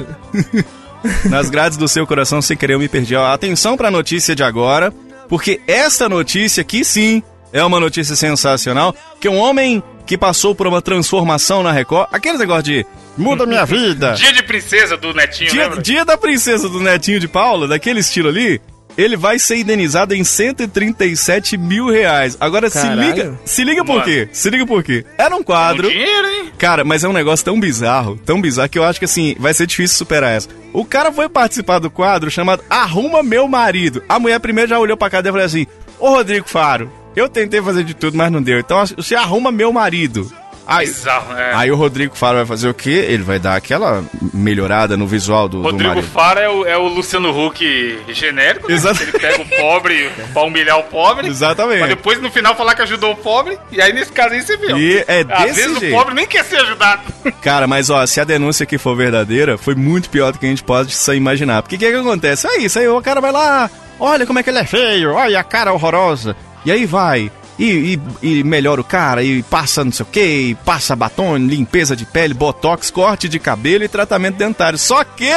Nas 1.31 1.49
grades 1.49 1.75
do 1.75 1.87
seu 1.87 2.05
coração, 2.05 2.39
sem 2.39 2.55
querer, 2.55 2.75
eu 2.75 2.79
me 2.79 2.87
perdi. 2.87 3.15
Ó, 3.15 3.25
Atenção 3.25 3.75
pra 3.75 3.89
notícia 3.89 4.35
de 4.35 4.43
agora, 4.43 4.93
porque 5.27 5.61
esta 5.65 6.07
notícia 6.07 6.61
aqui 6.61 6.85
sim 6.85 7.23
é 7.53 7.63
uma 7.63 7.79
notícia 7.79 8.15
sensacional, 8.15 8.93
que 9.21 9.29
um 9.29 9.37
homem 9.37 9.81
que 10.05 10.17
passou 10.17 10.53
por 10.53 10.67
uma 10.67 10.81
transformação 10.81 11.63
na 11.63 11.71
Record, 11.71 12.09
aqueles 12.11 12.39
negócio 12.39 12.63
de 12.63 12.85
muda 13.17 13.45
minha 13.45 13.65
vida, 13.65 14.13
Dia 14.13 14.33
de 14.33 14.43
princesa 14.43 14.97
do 14.97 15.13
Netinho, 15.13 15.51
dia, 15.51 15.63
lembra? 15.63 15.81
dia 15.81 16.03
da 16.03 16.17
princesa 16.17 16.67
do 16.67 16.79
Netinho 16.81 17.19
de 17.21 17.27
Paula, 17.29 17.67
daquele 17.69 18.01
estilo 18.01 18.27
ali, 18.27 18.59
ele 18.97 19.15
vai 19.15 19.39
ser 19.39 19.55
indenizado 19.57 20.13
em 20.13 20.23
137 20.23 21.57
mil 21.57 21.89
reais. 21.89 22.37
Agora 22.39 22.69
se 22.69 22.79
Caralho. 22.81 23.01
liga, 23.01 23.39
se 23.45 23.63
liga 23.63 23.83
por 23.85 23.93
Mano. 23.93 24.05
quê? 24.05 24.29
Se 24.31 24.49
liga 24.49 24.65
por 24.65 24.83
quê? 24.83 25.05
Era 25.17 25.35
um 25.35 25.39
Um 25.39 25.43
quadro... 25.43 25.89
dinheiro, 25.89 26.27
hein? 26.27 26.51
Cara, 26.57 26.83
mas 26.83 27.03
é 27.03 27.07
um 27.07 27.13
negócio 27.13 27.43
tão 27.45 27.59
bizarro, 27.59 28.19
tão 28.25 28.41
bizarro, 28.41 28.69
que 28.69 28.77
eu 28.77 28.83
acho 28.83 28.99
que 28.99 29.05
assim, 29.05 29.35
vai 29.39 29.53
ser 29.53 29.65
difícil 29.67 29.97
superar 29.97 30.31
essa. 30.33 30.49
O 30.73 30.85
cara 30.85 31.11
foi 31.11 31.27
participar 31.29 31.79
do 31.79 31.89
quadro 31.89 32.29
chamado 32.29 32.63
Arruma 32.69 33.23
Meu 33.23 33.47
Marido. 33.47 34.03
A 34.07 34.19
mulher 34.19 34.39
primeiro 34.39 34.69
já 34.69 34.79
olhou 34.79 34.97
pra 34.97 35.09
cara 35.09 35.23
dele 35.23 35.31
e 35.31 35.33
falou 35.39 35.45
assim: 35.45 35.67
Ô 35.99 36.09
Rodrigo 36.09 36.47
Faro, 36.47 36.91
eu 37.15 37.29
tentei 37.29 37.61
fazer 37.61 37.83
de 37.83 37.93
tudo, 37.93 38.17
mas 38.17 38.31
não 38.31 38.41
deu. 38.41 38.59
Então 38.59 38.83
você 38.85 39.15
arruma 39.15 39.51
meu 39.51 39.71
marido. 39.71 40.31
Aí, 40.65 40.85
Bizarro, 40.87 41.33
é. 41.37 41.53
aí 41.55 41.71
o 41.71 41.75
Rodrigo 41.75 42.15
Faro 42.15 42.37
vai 42.37 42.45
fazer 42.45 42.69
o 42.69 42.73
quê? 42.73 43.05
Ele 43.09 43.21
vai 43.21 43.37
dar 43.37 43.55
aquela 43.57 44.01
melhorada 44.33 44.95
no 44.95 45.05
visual 45.05 45.49
do, 45.49 45.57
do 45.57 45.63
Rodrigo 45.63 45.89
marido. 45.89 46.07
Fara 46.07 46.39
é 46.39 46.49
o, 46.49 46.65
é 46.65 46.77
o 46.77 46.87
Luciano 46.87 47.37
Huck 47.37 47.99
genérico, 48.09 48.69
né? 48.69 48.77
Ele 49.01 49.11
pega 49.11 49.41
o 49.41 49.45
pobre 49.45 50.09
pra 50.31 50.43
humilhar 50.43 50.79
o 50.79 50.83
pobre. 50.83 51.27
Exatamente. 51.27 51.79
Pra 51.79 51.87
depois 51.87 52.21
no 52.21 52.31
final 52.31 52.55
falar 52.55 52.75
que 52.75 52.81
ajudou 52.81 53.11
o 53.11 53.15
pobre. 53.17 53.59
E 53.71 53.81
aí 53.81 53.91
nesse 53.91 54.11
caso 54.13 54.33
aí 54.33 54.41
você 54.41 54.55
viu. 54.55 54.77
E 54.77 55.03
é 55.05 55.25
Às 55.29 55.43
desse 55.43 55.61
vezes 55.61 55.79
jeito. 55.79 55.93
o 55.93 55.97
pobre 55.97 56.15
nem 56.15 56.25
quer 56.25 56.45
ser 56.45 56.57
ajudado. 56.61 57.01
Cara, 57.43 57.67
mas 57.67 57.89
ó, 57.89 58.05
se 58.05 58.21
a 58.21 58.23
denúncia 58.23 58.63
aqui 58.63 58.77
for 58.77 58.95
verdadeira, 58.95 59.57
foi 59.57 59.75
muito 59.75 60.09
pior 60.09 60.31
do 60.31 60.39
que 60.39 60.45
a 60.45 60.49
gente 60.49 60.63
pode 60.63 60.95
só 60.95 61.13
imaginar. 61.13 61.61
Porque 61.61 61.75
o 61.75 61.79
que, 61.79 61.91
que 61.91 61.97
acontece? 61.97 62.47
É 62.47 62.59
isso, 62.59 62.79
aí 62.79 62.87
o 62.87 63.01
cara 63.01 63.19
vai 63.19 63.33
lá, 63.33 63.69
olha 63.99 64.25
como 64.25 64.39
é 64.39 64.43
que 64.43 64.49
ele 64.49 64.59
é 64.59 64.65
feio, 64.65 65.11
olha 65.13 65.39
a 65.39 65.43
cara 65.43 65.73
horrorosa. 65.73 66.37
E 66.65 66.71
aí 66.71 66.85
vai. 66.85 67.31
E, 67.59 67.99
e- 68.21 68.39
e 68.39 68.43
melhora 68.43 68.81
o 68.81 68.83
cara, 68.83 69.23
e 69.23 69.43
passa 69.43 69.83
não 69.85 69.91
sei 69.91 70.03
o 70.03 70.07
que, 70.09 70.19
e 70.23 70.55
passa 70.65 70.95
batom, 70.95 71.37
limpeza 71.37 71.95
de 71.95 72.03
pele, 72.05 72.33
botox, 72.33 72.89
corte 72.89 73.29
de 73.29 73.37
cabelo 73.37 73.83
e 73.83 73.87
tratamento 73.87 74.37
dentário. 74.37 74.77
Só 74.79 75.03
que 75.03 75.31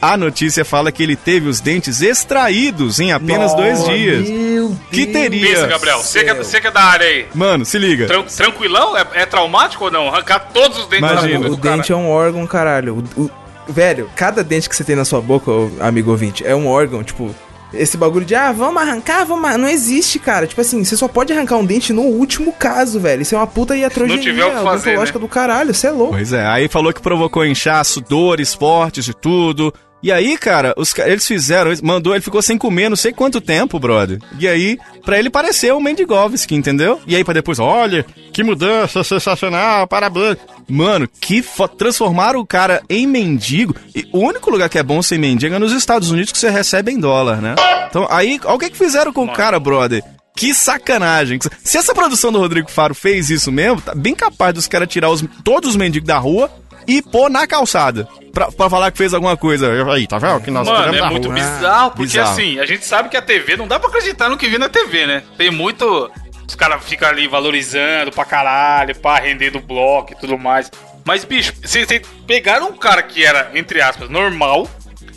a 0.00 0.16
notícia 0.16 0.64
fala 0.64 0.90
que 0.90 1.02
ele 1.02 1.14
teve 1.14 1.46
os 1.46 1.60
dentes 1.60 2.00
extraídos 2.00 3.00
em 3.00 3.12
apenas 3.12 3.52
dois 3.54 3.80
Nossa, 3.80 3.92
dias. 3.92 4.28
Meu 4.28 4.76
Que 4.90 5.04
Deus 5.04 5.12
teria- 5.12 5.46
Pensa, 5.48 5.66
Gabriel. 5.66 5.98
Você 5.98 6.24
que, 6.24 6.30
é, 6.30 6.34
você 6.34 6.60
que 6.60 6.66
é 6.68 6.70
da 6.70 6.82
área 6.82 7.06
aí. 7.06 7.26
Mano, 7.34 7.64
se 7.66 7.78
liga. 7.78 8.06
Tran- 8.06 8.22
tranquilão? 8.22 8.96
É, 8.96 9.04
é 9.14 9.26
traumático 9.26 9.84
ou 9.84 9.90
não? 9.90 10.08
Arrancar 10.08 10.38
todos 10.54 10.78
os 10.78 10.86
dentes 10.86 11.10
Imagina. 11.10 11.48
da 11.48 11.54
O 11.54 11.58
cara. 11.58 11.76
dente 11.76 11.92
é 11.92 11.96
um 11.96 12.08
órgão, 12.08 12.46
caralho. 12.46 13.04
O- 13.16 13.22
o- 13.24 13.30
velho, 13.68 14.08
cada 14.16 14.42
dente 14.42 14.68
que 14.70 14.74
você 14.76 14.84
tem 14.84 14.96
na 14.96 15.04
sua 15.04 15.20
boca, 15.20 15.50
amigo 15.80 16.10
ouvinte, 16.10 16.46
é 16.46 16.54
um 16.56 16.66
órgão, 16.66 17.04
tipo. 17.04 17.34
Esse 17.72 17.96
bagulho 17.96 18.24
de, 18.24 18.34
ah, 18.34 18.52
vamos 18.52 18.80
arrancar, 18.80 19.24
vamos. 19.24 19.44
ar-" 19.44 19.58
Não 19.58 19.68
existe, 19.68 20.18
cara. 20.18 20.46
Tipo 20.46 20.60
assim, 20.60 20.84
você 20.84 20.96
só 20.96 21.08
pode 21.08 21.32
arrancar 21.32 21.56
um 21.56 21.64
dente 21.64 21.92
no 21.92 22.02
último 22.02 22.52
caso, 22.52 22.98
velho. 22.98 23.22
Isso 23.22 23.34
é 23.34 23.38
uma 23.38 23.46
puta 23.46 23.76
iatrogenia 23.76 24.22
tiver 24.22 24.44
o 24.44 24.50
que 24.50 24.62
fazer, 24.62 24.90
odontológica 24.90 25.18
né? 25.18 25.24
do 25.24 25.28
caralho, 25.28 25.74
você 25.74 25.86
é 25.86 25.90
louco. 25.90 26.14
Pois 26.14 26.32
é, 26.32 26.46
aí 26.46 26.68
falou 26.68 26.92
que 26.92 27.00
provocou 27.00 27.44
inchaço, 27.44 28.00
dores 28.00 28.54
fortes 28.54 29.08
e 29.08 29.14
tudo. 29.14 29.72
E 30.02 30.12
aí, 30.12 30.38
cara, 30.38 30.72
os, 30.76 30.96
eles 30.98 31.26
fizeram, 31.26 31.72
mandou, 31.82 32.14
ele 32.14 32.22
ficou 32.22 32.40
sem 32.40 32.56
comer 32.56 32.88
não 32.88 32.96
sei 32.96 33.12
quanto 33.12 33.40
tempo, 33.40 33.80
brother. 33.80 34.20
E 34.38 34.46
aí, 34.46 34.78
pra 35.04 35.18
ele 35.18 35.28
parecer 35.28 35.72
o 35.72 35.80
Mendigovski, 35.80 36.54
entendeu? 36.54 37.00
E 37.06 37.16
aí 37.16 37.24
pra 37.24 37.34
depois, 37.34 37.58
olha, 37.58 38.06
que 38.32 38.44
mudança 38.44 39.02
sensacional, 39.02 39.88
parabéns. 39.88 40.36
Mano, 40.68 41.08
que 41.20 41.42
fo... 41.42 41.66
transformaram 41.66 42.38
o 42.38 42.46
cara 42.46 42.80
em 42.88 43.06
mendigo. 43.06 43.74
E 43.94 44.06
o 44.12 44.18
único 44.20 44.50
lugar 44.50 44.68
que 44.68 44.78
é 44.78 44.82
bom 44.82 45.02
ser 45.02 45.18
mendigo 45.18 45.54
é 45.54 45.58
nos 45.58 45.72
Estados 45.72 46.10
Unidos 46.10 46.30
que 46.30 46.38
você 46.38 46.48
recebe 46.50 46.92
em 46.92 47.00
dólar, 47.00 47.40
né? 47.42 47.54
Então, 47.88 48.06
aí, 48.10 48.38
olha 48.44 48.54
o 48.54 48.58
que 48.58 48.70
que 48.70 48.78
fizeram 48.78 49.12
com 49.12 49.24
o 49.24 49.32
cara, 49.32 49.58
brother. 49.58 50.04
Que 50.36 50.54
sacanagem. 50.54 51.40
Se 51.64 51.76
essa 51.78 51.92
produção 51.92 52.30
do 52.30 52.38
Rodrigo 52.38 52.70
Faro 52.70 52.94
fez 52.94 53.28
isso 53.30 53.50
mesmo, 53.50 53.80
tá 53.80 53.92
bem 53.92 54.14
capaz 54.14 54.54
dos 54.54 54.68
caras 54.68 54.86
tirar 54.88 55.10
os- 55.10 55.24
todos 55.42 55.70
os 55.70 55.76
mendigos 55.76 56.06
da 56.06 56.18
rua 56.18 56.48
e 56.88 57.02
pôr 57.02 57.28
na 57.30 57.46
calçada. 57.46 58.08
Pra, 58.32 58.50
pra 58.50 58.70
falar 58.70 58.90
que 58.90 58.98
fez 58.98 59.12
alguma 59.12 59.36
coisa. 59.36 59.70
Aí, 59.92 60.06
tá 60.06 60.18
vendo? 60.18 60.40
Que 60.40 60.50
nós 60.50 60.66
Mano, 60.66 60.96
é 60.96 61.10
muito 61.10 61.28
rua. 61.28 61.34
bizarro, 61.34 61.90
porque 61.90 62.02
bizarro. 62.04 62.30
assim, 62.32 62.58
a 62.58 62.64
gente 62.66 62.84
sabe 62.84 63.08
que 63.10 63.16
a 63.16 63.22
TV 63.22 63.56
não 63.56 63.68
dá 63.68 63.78
pra 63.78 63.88
acreditar 63.90 64.28
no 64.28 64.36
que 64.38 64.48
vê 64.48 64.56
na 64.58 64.68
TV, 64.68 65.06
né? 65.06 65.22
Tem 65.36 65.50
muito. 65.50 66.10
Os 66.48 66.54
caras 66.54 66.82
ficam 66.82 67.06
ali 67.06 67.28
valorizando 67.28 68.10
pra 68.10 68.24
caralho, 68.24 68.96
pra 68.96 69.18
render 69.18 69.50
do 69.50 69.60
bloco 69.60 70.12
e 70.14 70.16
tudo 70.16 70.38
mais. 70.38 70.70
Mas, 71.04 71.24
bicho, 71.24 71.52
vocês 71.62 71.86
pegaram 72.26 72.68
um 72.68 72.76
cara 72.76 73.02
que 73.02 73.22
era, 73.24 73.50
entre 73.54 73.82
aspas, 73.82 74.08
normal, 74.08 74.68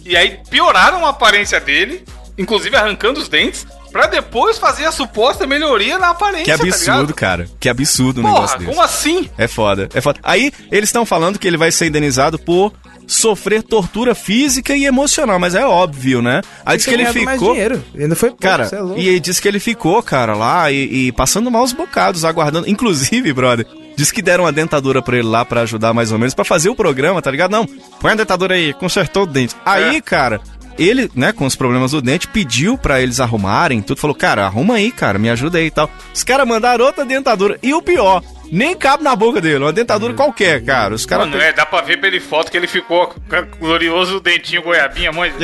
e 0.06 0.18
aí 0.18 0.40
pioraram 0.50 1.06
a 1.06 1.10
aparência 1.10 1.60
dele, 1.60 2.04
inclusive 2.38 2.76
arrancando 2.76 3.20
os 3.20 3.30
dentes, 3.30 3.66
pra 3.92 4.08
depois 4.08 4.58
fazer 4.58 4.86
a 4.86 4.92
suposta 4.92 5.46
melhoria 5.46 5.98
na 6.00 6.10
aparência. 6.10 6.54
Que 6.58 6.58
tá 6.58 6.64
absurdo, 6.68 6.92
ligado? 7.02 7.14
cara. 7.14 7.48
Que 7.60 7.70
absurdo 7.70 8.20
um 8.22 8.24
Porra, 8.24 8.34
negócio 8.36 8.60
desse. 8.60 8.70
como 8.72 8.82
assim? 8.82 9.30
É 9.38 9.48
foda, 9.48 9.90
é 9.94 10.02
foda. 10.02 10.20
Aí, 10.24 10.52
eles 10.72 10.90
estão 10.90 11.06
falando 11.06 11.38
que 11.38 11.48
ele 11.48 11.58
vai 11.58 11.72
ser 11.72 11.88
indenizado 11.88 12.40
por 12.40 12.74
sofrer 13.08 13.62
tortura 13.62 14.16
física 14.16 14.74
e 14.76 14.86
emocional, 14.86 15.38
mas 15.38 15.54
é 15.54 15.66
óbvio, 15.66 16.22
né? 16.22 16.42
Aí 16.66 16.78
diz 16.78 16.86
que 16.86 16.94
ele 16.94 17.06
ficou. 17.08 17.52
dinheiro. 17.52 17.84
Ainda 17.98 18.16
foi 18.16 18.30
pouco, 18.30 18.42
Cara, 18.42 18.70
é 18.72 19.00
e 19.00 19.10
aí 19.10 19.20
diz 19.20 19.40
que 19.40 19.48
ele 19.48 19.60
ficou, 19.60 20.02
cara, 20.02 20.34
lá 20.34 20.72
e, 20.72 21.08
e 21.08 21.12
passando 21.12 21.52
maus 21.52 21.74
bocados, 21.74 22.24
aguardando. 22.24 22.70
Inclusive, 22.70 23.34
brother, 23.34 23.66
Diz 23.94 24.10
que 24.10 24.22
deram 24.22 24.46
uma 24.46 24.54
dentadura 24.54 25.02
pra 25.02 25.18
ele 25.18 25.28
lá 25.28 25.44
pra 25.44 25.62
ajudar 25.62 25.94
mais 25.94 26.14
ou 26.14 26.18
menos, 26.18 26.34
pra 26.34 26.46
fazer 26.46 26.70
o 26.70 26.76
programa, 26.76 27.22
tá 27.22 27.30
ligado? 27.30 27.52
Não, 27.52 27.68
põe 28.00 28.14
a 28.14 28.16
dentadura 28.16 28.56
aí, 28.56 28.74
consertou 28.74 29.24
o 29.24 29.28
dente. 29.28 29.54
Aí, 29.66 29.98
É. 29.98 30.02
cara, 30.02 30.40
ele, 30.78 31.10
né, 31.16 31.32
com 31.32 31.46
os 31.46 31.56
problemas 31.56 31.92
do 31.92 32.02
dente, 32.02 32.28
pediu 32.28 32.78
pra 32.78 33.02
eles 33.02 33.20
arrumarem 33.20 33.82
tudo. 33.82 34.00
Falou, 34.00 34.16
cara, 34.16 34.46
arruma 34.46 34.76
aí, 34.76 34.92
cara, 34.92 35.20
me 35.20 35.30
ajuda 35.30 35.58
aí 35.58 35.68
e 35.68 35.72
tal. 35.72 35.90
Os 36.14 36.24
caras 36.24 36.48
mandaram 36.48 36.86
outra 36.86 37.06
dentadura. 37.06 37.58
E 37.62 37.74
o 37.74 37.82
pior, 37.82 38.22
nem 38.52 38.76
cabe 38.76 39.04
na 39.04 39.16
boca 39.16 39.40
dele, 39.40 39.64
uma 39.64 39.72
dentadura 39.72 40.14
qualquer, 40.14 40.64
cara. 40.64 40.94
Os 40.94 41.06
caras. 41.06 41.28
Mano, 41.28 41.42
é, 41.42 41.54
dá 41.54 41.66
pra 41.66 41.82
ver 41.82 42.00
pela 42.00 42.20
foto 42.20 42.52
que 42.52 42.58
ele 42.58 42.68
ficou 42.68 43.08
com 43.08 43.38
o 43.38 43.60
glorioso 43.60 44.20
dentinho 44.20 44.62
goiabinha, 44.62 45.12
mãe. 45.12 45.32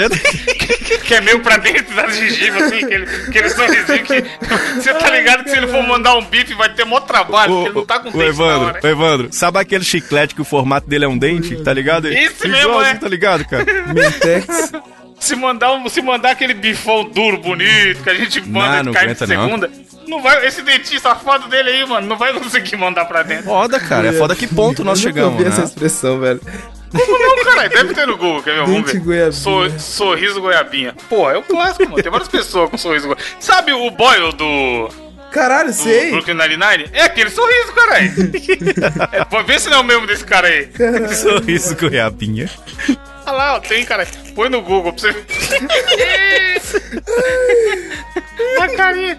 que 1.05 1.15
é 1.15 1.21
meio 1.21 1.39
pra 1.39 1.57
dentro 1.57 1.95
da 1.95 2.07
gengiva, 2.07 2.57
assim, 2.65 2.83
aquele, 2.83 3.05
aquele 3.05 3.49
sorrisinho 3.49 4.03
que. 4.03 4.23
Você 4.75 4.93
tá 4.93 5.09
ligado 5.09 5.43
que 5.43 5.49
se 5.49 5.57
ele 5.57 5.67
for 5.67 5.81
mandar 5.83 6.15
um 6.17 6.25
bife 6.25 6.53
vai 6.53 6.73
ter 6.73 6.85
mó 6.85 6.99
trabalho, 6.99 7.53
porque 7.53 7.69
ele 7.69 7.75
não 7.75 7.85
tá 7.85 7.99
com 7.99 8.09
o 8.09 8.11
dente 8.11 8.25
Evandro, 8.25 8.67
hora. 8.67 8.79
o 8.83 8.87
Evandro, 8.87 9.27
sabe 9.31 9.59
aquele 9.59 9.83
chiclete 9.83 10.35
que 10.35 10.41
o 10.41 10.45
formato 10.45 10.87
dele 10.87 11.05
é 11.05 11.07
um 11.07 11.17
dente, 11.17 11.55
tá 11.63 11.73
ligado? 11.73 12.11
Isso 12.11 12.47
mesmo, 12.47 12.81
é. 12.81 12.95
tá 12.95 13.07
ligado, 13.07 13.45
cara? 13.45 13.65
Mentex. 13.93 14.71
Se 15.19 15.35
mandar, 15.35 15.73
um- 15.73 15.89
se 15.89 16.01
mandar 16.01 16.31
aquele 16.31 16.53
bifão 16.53 17.03
duro, 17.05 17.37
bonito, 17.37 18.03
que 18.03 18.09
a 18.09 18.13
gente 18.13 18.41
manda 18.47 18.83
não 18.83 18.91
de 18.91 18.97
carne 18.97 19.13
de 19.15 19.23
aguenta, 19.23 19.35
não. 19.35 19.45
segunda, 19.47 19.71
não. 20.07 20.21
vai. 20.21 20.45
Esse 20.45 20.61
dentinho 20.61 20.99
safado 21.01 21.47
dele 21.47 21.69
aí, 21.71 21.85
mano, 21.87 22.07
não 22.07 22.17
vai 22.17 22.33
conseguir 22.33 22.77
mandar 22.77 23.05
pra 23.05 23.23
dentro. 23.23 23.45
Foda, 23.45 23.79
cara. 23.79 24.07
É 24.09 24.13
foda 24.13 24.35
que 24.35 24.45
ponto 24.47 24.83
nós 24.83 24.99
Eu 24.99 25.03
chegamos, 25.09 25.33
ouvi 25.33 25.45
essa 25.45 25.61
né? 25.61 25.65
expressão, 25.65 26.19
velho. 26.19 26.39
Não, 26.93 27.43
caralho, 27.43 27.69
deve 27.69 27.93
ter 27.93 28.07
no 28.07 28.15
Google, 28.15 28.41
quer 28.43 28.53
ver? 28.53 28.65
Vamos 28.65 28.91
ver. 28.91 28.99
goiabinha. 29.01 29.31
So- 29.33 29.77
sorriso 29.79 30.39
goiabinha. 30.39 30.95
Pô, 31.09 31.29
é 31.29 31.37
o 31.37 31.43
clássico, 31.43 31.83
mano. 31.89 32.01
Tem 32.01 32.09
várias 32.11 32.29
pessoas 32.29 32.69
com 32.69 32.77
sorriso 32.77 33.07
goiabinha. 33.07 33.27
Sabe 33.39 33.73
o 33.73 33.91
Boyle 33.91 34.31
do, 34.33 34.89
Caralho, 35.31 35.67
do 35.69 35.73
sei. 35.75 36.11
Brooklyn 36.11 36.35
Nine-Nine? 36.35 36.89
É 36.93 37.03
aquele 37.03 37.29
sorriso, 37.29 37.73
caralho. 37.73 38.11
é, 39.11 39.43
vê 39.43 39.59
se 39.59 39.69
não 39.69 39.77
é 39.79 39.81
o 39.81 39.83
mesmo 39.83 40.07
desse 40.07 40.23
cara 40.23 40.47
aí. 40.47 40.69
Sorriso 41.13 41.75
goiabinha. 41.75 42.49
Olha 43.27 43.35
lá, 43.37 43.55
ó, 43.55 43.59
tem, 43.59 43.83
cara. 43.85 44.07
Põe 44.33 44.49
no 44.49 44.61
Google 44.61 44.93
pra 44.93 45.01
você 45.01 45.11
ver. 45.11 45.25
A 48.61 48.69
carinha. 48.69 49.17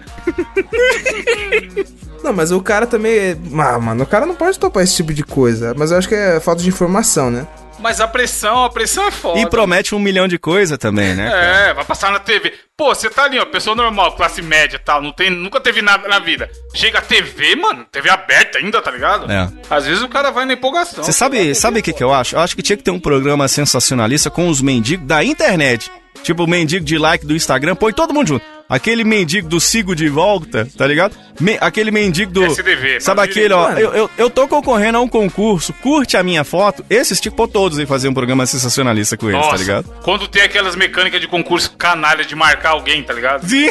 Não, 2.23 2.33
mas 2.33 2.51
o 2.51 2.61
cara 2.61 2.85
também. 2.87 3.17
é- 3.17 3.37
Ah, 3.59 3.79
mano, 3.79 4.03
o 4.03 4.07
cara 4.07 4.25
não 4.25 4.35
pode 4.35 4.57
topar 4.59 4.83
esse 4.83 4.95
tipo 4.95 5.13
de 5.13 5.23
coisa. 5.23 5.73
Mas 5.77 5.91
eu 5.91 5.97
acho 5.97 6.07
que 6.07 6.15
é 6.15 6.39
falta 6.39 6.61
de 6.61 6.69
informação, 6.69 7.29
né? 7.31 7.47
Mas 7.79 8.01
a 8.01 8.07
pressão, 8.07 8.63
a 8.65 8.69
pressão 8.69 9.05
é 9.07 9.11
foda. 9.11 9.39
E 9.39 9.45
promete 9.47 9.95
um 9.95 9.99
milhão 9.99 10.27
de 10.27 10.37
coisa 10.37 10.77
também, 10.77 11.15
né? 11.15 11.29
cara? 11.29 11.45
É, 11.45 11.73
vai 11.73 11.85
passar 11.85 12.11
na 12.11 12.19
TV. 12.19 12.53
Pô, 12.75 12.93
você 12.93 13.09
tá 13.09 13.23
ali, 13.23 13.39
ó, 13.39 13.45
pessoa 13.45 13.75
normal, 13.75 14.15
classe 14.15 14.41
média 14.41 14.77
e 14.77 14.79
tal, 14.79 15.01
não 15.01 15.11
tem, 15.11 15.29
nunca 15.29 15.59
teve 15.59 15.81
nada 15.81 16.07
na 16.07 16.19
vida. 16.19 16.49
Chega 16.73 16.99
a 16.99 17.01
TV, 17.01 17.55
mano, 17.55 17.85
TV 17.91 18.09
aberta 18.09 18.57
ainda, 18.57 18.81
tá 18.81 18.91
ligado? 18.91 19.31
É. 19.31 19.49
Às 19.69 19.85
vezes 19.85 20.01
o 20.01 20.07
cara 20.07 20.31
vai 20.31 20.45
na 20.45 20.53
empolgação. 20.53 21.03
Você 21.03 21.13
sabe, 21.13 21.55
sabe 21.55 21.79
o 21.79 21.83
que, 21.83 21.93
que 21.93 22.03
eu 22.03 22.13
acho? 22.13 22.35
Eu 22.35 22.39
acho 22.39 22.55
que 22.55 22.61
tinha 22.61 22.77
que 22.77 22.83
ter 22.83 22.91
um 22.91 22.99
programa 22.99 23.47
sensacionalista 23.47 24.29
com 24.29 24.47
os 24.47 24.61
mendigos 24.61 25.07
da 25.07 25.23
internet. 25.23 25.91
Tipo 26.23 26.43
o 26.43 26.47
mendigo 26.47 26.83
de 26.83 26.97
like 26.97 27.25
do 27.25 27.35
Instagram, 27.35 27.75
põe 27.75 27.93
todo 27.93 28.13
mundo 28.13 28.27
junto. 28.27 28.58
Aquele 28.69 29.03
mendigo 29.03 29.49
do 29.49 29.59
sigo 29.59 29.95
de 29.95 30.07
volta, 30.07 30.67
tá 30.77 30.85
ligado? 30.85 31.15
Me- 31.39 31.57
aquele 31.59 31.89
mendigo 31.89 32.31
do. 32.31 32.45
SDV, 32.45 32.99
Sabe 32.99 33.21
aquele, 33.21 33.53
ó? 33.53 33.71
Eu, 33.71 33.93
eu, 33.93 34.09
eu 34.17 34.29
tô 34.29 34.47
concorrendo 34.47 34.97
a 34.97 35.01
um 35.01 35.07
concurso, 35.07 35.73
curte 35.73 36.15
a 36.17 36.21
minha 36.21 36.43
foto. 36.43 36.85
Esses, 36.89 37.19
tipo, 37.19 37.47
todos 37.47 37.79
aí 37.79 37.85
fazer 37.85 38.09
um 38.09 38.13
programa 38.13 38.45
sensacionalista 38.45 39.17
com 39.17 39.27
eles, 39.29 39.37
Nossa, 39.39 39.51
tá 39.51 39.57
ligado? 39.57 39.85
quando 40.03 40.27
tem 40.27 40.41
aquelas 40.43 40.75
mecânicas 40.75 41.19
de 41.19 41.27
concurso 41.27 41.71
canalha 41.77 42.23
de 42.25 42.35
marcar 42.35 42.71
alguém, 42.71 43.01
tá 43.01 43.13
ligado? 43.13 43.47
Sim! 43.47 43.69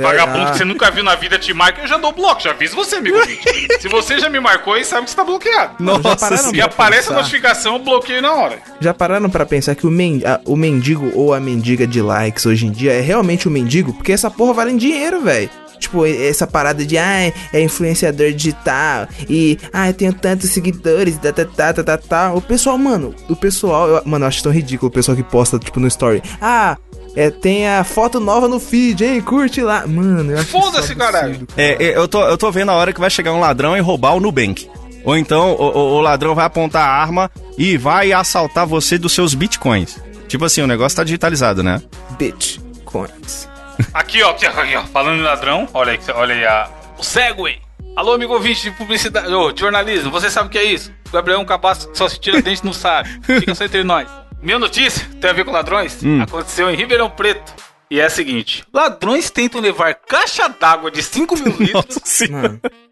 Vagabundo 0.00 0.52
que 0.52 0.58
você 0.58 0.64
nunca 0.64 0.90
viu 0.90 1.02
na 1.02 1.14
vida 1.14 1.38
te 1.38 1.52
marca, 1.54 1.80
eu 1.82 1.88
já 1.88 1.96
dou 1.96 2.12
bloco, 2.12 2.40
já 2.42 2.50
aviso 2.50 2.76
você, 2.76 2.96
amigo. 2.96 3.16
Se 3.80 3.88
você 3.88 4.18
já 4.18 4.28
me 4.28 4.38
marcou 4.38 4.74
aí, 4.74 4.84
sabe 4.84 5.04
que 5.04 5.10
você 5.10 5.16
tá 5.16 5.24
bloqueado. 5.24 5.74
Nossa 5.80 6.16
pararam 6.16 6.54
E 6.54 6.60
aparece 6.60 7.10
a 7.10 7.14
notificação, 7.14 7.74
eu 7.74 7.78
bloqueio 7.80 8.20
na 8.22 8.32
hora. 8.34 8.58
Já 8.80 8.92
pararam 8.94 9.28
pra 9.30 9.44
pensar 9.46 9.74
que 9.74 9.86
o, 9.86 9.90
men 9.90 10.22
a- 10.24 10.40
o 10.44 10.54
mendigo 10.56 11.10
ou 11.14 11.32
a 11.34 11.40
mendiga 11.40 11.86
de 11.86 12.00
likes 12.02 12.44
hoje 12.46 12.66
em 12.66 12.70
dia 12.70 12.92
é 12.92 13.00
realmente 13.00 13.48
um 13.48 13.50
mendigo? 13.50 13.92
Porque 13.92 14.12
essa 14.12 14.30
porra 14.36 14.52
vale 14.54 14.76
dinheiro, 14.76 15.20
velho. 15.22 15.48
Tipo, 15.78 16.06
essa 16.06 16.46
parada 16.46 16.84
de, 16.86 16.96
ah, 16.96 17.30
é 17.52 17.60
influenciador 17.60 18.32
digital 18.32 19.06
e, 19.28 19.58
ah, 19.72 19.88
eu 19.88 19.94
tenho 19.94 20.12
tantos 20.12 20.48
seguidores, 20.50 21.18
tá, 21.18 21.32
tá, 21.32 21.44
tá, 21.44 21.72
tá, 21.74 21.82
tá, 21.84 21.98
tá. 21.98 22.32
O 22.32 22.40
pessoal, 22.40 22.78
mano, 22.78 23.14
o 23.28 23.36
pessoal, 23.36 23.86
eu- 23.88 24.02
mano, 24.06 24.24
eu 24.24 24.28
acho 24.28 24.42
tão 24.42 24.50
ridículo 24.50 24.88
o 24.88 24.92
pessoal 24.92 25.14
que 25.14 25.22
posta, 25.22 25.58
tipo, 25.58 25.78
no 25.78 25.86
story. 25.86 26.22
Ah, 26.40 26.78
é, 27.14 27.30
tem 27.30 27.68
a 27.68 27.84
foto 27.84 28.18
nova 28.18 28.48
no 28.48 28.58
feed, 28.58 29.04
hein? 29.04 29.20
Curte 29.20 29.60
lá. 29.60 29.86
Mano, 29.86 30.32
eu 30.32 30.38
acho 30.38 30.48
Foda-se, 30.50 30.94
caralho. 30.94 31.46
É, 31.58 31.84
é, 31.84 31.96
eu, 31.98 32.08
tô, 32.08 32.22
eu 32.26 32.38
tô 32.38 32.50
vendo 32.50 32.70
a 32.70 32.74
hora 32.74 32.92
que 32.92 33.00
vai 33.00 33.10
chegar 33.10 33.34
um 33.34 33.40
ladrão 33.40 33.76
e 33.76 33.80
roubar 33.80 34.14
o 34.16 34.20
Nubank. 34.20 34.68
Ou 35.04 35.16
então 35.16 35.52
o, 35.52 35.62
o- 35.62 35.94
o 35.96 36.00
ladrão 36.00 36.34
vai 36.34 36.46
apontar 36.46 36.88
a 36.88 36.90
arma 36.90 37.30
e 37.58 37.76
vai 37.76 38.12
assaltar 38.12 38.66
você 38.66 38.96
dos 38.98 39.12
seus 39.12 39.34
bitcoins. 39.34 39.98
Tipo 40.26 40.46
assim, 40.46 40.62
o 40.62 40.66
negócio 40.66 40.96
tá 40.96 41.04
digitalizado, 41.04 41.62
né? 41.62 41.80
Bitcoins. 42.18 43.46
Aqui, 43.92 44.22
ó, 44.22 44.30
aqui, 44.30 44.46
ó, 44.46 44.50
aqui, 44.50 44.76
ó, 44.76 44.82
falando 44.84 45.18
em 45.20 45.22
ladrão, 45.22 45.68
olha 45.74 45.92
aí, 45.92 46.00
olha 46.14 46.34
aí 46.34 46.44
a, 46.44 46.68
o 46.98 47.02
Segway. 47.02 47.60
Alô, 47.96 48.12
amigo 48.12 48.34
ouvinte 48.34 48.62
de 48.62 48.70
publicidade, 48.72 49.32
ô, 49.32 49.50
de 49.52 49.60
jornalismo, 49.60 50.10
você 50.10 50.30
sabe 50.30 50.48
o 50.48 50.50
que 50.50 50.58
é 50.58 50.64
isso? 50.64 50.92
O 51.08 51.10
Gabriel 51.10 51.38
é 51.38 51.42
um 51.42 51.46
cabaço 51.46 51.90
que 51.90 51.96
só 51.96 52.08
se 52.08 52.18
tira 52.20 52.42
dente 52.42 52.64
não 52.64 52.72
sabe. 52.72 53.08
Fica 53.22 53.54
só 53.54 53.64
entre 53.64 53.82
nós. 53.84 54.08
Minha 54.42 54.58
notícia 54.58 55.08
tem 55.20 55.30
a 55.30 55.32
ver 55.32 55.44
com 55.44 55.50
ladrões? 55.50 56.02
Hum. 56.04 56.20
Aconteceu 56.20 56.70
em 56.70 56.76
Ribeirão 56.76 57.08
Preto. 57.08 57.54
E 57.90 58.00
é 58.00 58.04
a 58.04 58.10
seguinte: 58.10 58.64
ladrões 58.72 59.30
tentam 59.30 59.60
levar 59.60 59.94
caixa 59.94 60.48
d'água 60.48 60.90
de 60.90 61.02
5 61.02 61.36
mil 61.36 61.56
litros 61.58 62.20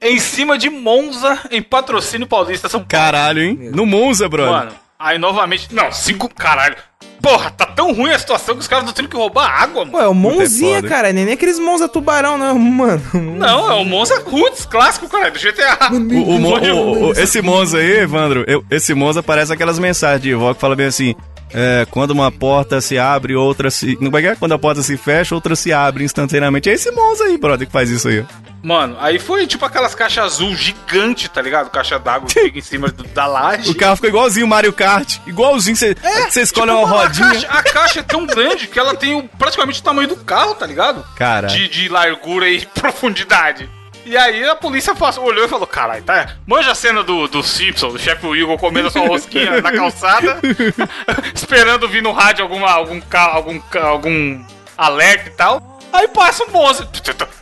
em 0.01 0.19
cima 0.19 0.57
de 0.57 0.71
Monza, 0.71 1.39
em 1.51 1.61
patrocínio 1.61 2.27
paulista 2.27 2.69
São 2.69 2.81
Paulo. 2.81 2.89
Caralho, 2.89 3.43
hein? 3.43 3.71
No 3.75 3.85
Monza, 3.85 4.29
brother. 4.29 4.53
Mano, 4.53 4.73
aí 4.99 5.19
novamente. 5.19 5.75
Não, 5.75 5.91
5 5.91 6.29
caralho. 6.35 6.77
Porra, 7.25 7.51
tá 7.51 7.67
tão 7.67 7.93
ruim 7.93 8.11
a 8.13 8.19
situação 8.19 8.55
que 8.55 8.61
os 8.61 8.69
caras 8.69 8.85
estão 8.85 8.95
tendo 8.95 9.11
que 9.11 9.17
roubar 9.17 9.47
água, 9.63 9.85
mano. 9.85 9.97
Ué, 9.99 10.07
o 10.07 10.15
Puta, 10.15 10.29
é 10.29 10.39
Monzinha, 10.39 10.77
foda. 10.77 10.89
cara, 10.89 11.13
nem 11.13 11.33
aqueles 11.33 11.59
Monza 11.59 11.89
tubarão, 11.89 12.37
não, 12.37 12.57
mano. 12.59 13.03
Não, 13.15 13.71
é 13.71 13.75
o 13.75 13.85
Monza 13.85 14.23
Roots 14.27 14.67
clássico, 14.67 15.09
cara, 15.09 15.31
do 15.31 15.39
GTA. 15.39 15.91
O, 15.95 15.97
o 15.97 16.39
o- 16.39 17.09
o- 17.09 17.13
esse 17.13 17.41
Monza 17.43 17.79
aí, 17.79 17.99
Evandro, 18.01 18.45
eu- 18.47 18.65
esse 18.71 18.93
Monza 18.95 19.23
parece 19.23 19.53
aquelas 19.53 19.79
mensagens 19.79 20.23
de 20.23 20.35
vó 20.35 20.53
que 20.55 20.61
fala 20.61 20.77
bem 20.77 20.87
assim: 20.87 21.15
é, 21.55 21.87
quando 21.91 22.11
uma 22.11 22.31
porta 22.33 22.81
se 22.81 22.99
abre, 22.99 23.35
outra 23.37 23.71
se. 23.71 23.97
Como 23.97 24.17
é 24.19 24.21
que 24.21 24.27
é? 24.29 24.35
Quando 24.37 24.53
a 24.53 24.59
porta 24.59 24.83
se 24.83 24.97
fecha, 24.97 25.35
outra 25.35 25.55
se 25.55 25.73
abre 25.73 26.05
instantaneamente. 26.05 26.69
É 26.69 26.73
esse 26.73 26.91
Monza 26.91 27.25
aí, 27.25 27.39
brother, 27.39 27.67
que 27.67 27.73
faz 27.73 27.89
isso 27.91 28.09
aí. 28.09 28.25
Mano, 28.63 28.97
aí 28.99 29.19
foi 29.19 29.47
tipo 29.47 29.63
aquelas 29.67 29.95
caixas 29.95 30.25
azul 30.25 30.55
gigante, 30.57 31.29
tá 31.29 31.43
ligado? 31.43 31.69
Caixa 31.69 31.99
d'água 31.99 32.27
que 32.27 32.41
fica 32.41 32.59
em 32.59 32.63
cima 32.63 32.89
do- 32.89 33.05
da 33.05 33.27
laje. 33.27 33.71
O 33.71 33.75
carro 33.75 33.95
ficou 33.97 34.09
igualzinho 34.09 34.47
o 34.47 34.49
Mario 34.49 34.73
Kart. 34.73 35.19
Igualzinho, 35.27 35.77
você 35.77 35.95
você 36.31 36.41
escolhe 36.41 36.71
Tipo, 36.71 36.79
uma 36.83 36.89
mano, 36.89 37.03
rodinha. 37.03 37.27
A 37.29 37.33
caixa, 37.33 37.49
a 37.51 37.63
caixa 37.63 38.01
é 38.01 38.03
tão 38.03 38.25
grande 38.25 38.67
que 38.67 38.79
ela 38.79 38.95
tem 38.95 39.15
o- 39.17 39.29
praticamente 39.39 39.81
o 39.81 39.83
tamanho 39.85 40.09
do 40.09 40.17
carro, 40.17 40.55
tá 40.55 40.67
ligado? 40.67 41.05
Cara. 41.15 41.49
De, 41.49 41.69
de 41.69 41.89
largura 41.91 42.49
e 42.49 42.65
profundidade. 42.75 43.69
E 44.05 44.17
aí 44.17 44.45
a 44.49 44.55
polícia 44.55 44.95
passou, 44.95 45.25
olhou 45.25 45.45
e 45.45 45.49
falou: 45.49 45.67
caralho, 45.67 46.03
tá. 46.03 46.37
Manja 46.47 46.73
a 46.73 46.75
cena 46.75 47.03
do, 47.03 47.27
do 47.29 47.43
Simpson, 47.43 47.89
do 47.89 47.99
chefe 47.99 48.27
Will 48.27 48.57
comendo 48.59 48.91
sua 48.91 49.07
rosquinha 49.07 49.61
na 49.61 49.73
calçada, 49.73 50.39
esperando 51.35 51.89
vir 51.89 52.03
no 52.03 52.13
rádio 52.13 52.43
alguma, 52.43 52.71
algum, 52.71 53.01
algum, 53.13 53.61
algum 53.83 54.45
alerta 54.77 55.29
e 55.29 55.33
tal. 55.33 55.75
Aí 55.93 56.09
passa 56.09 56.45
um 56.45 56.51
Monza. 56.51 56.89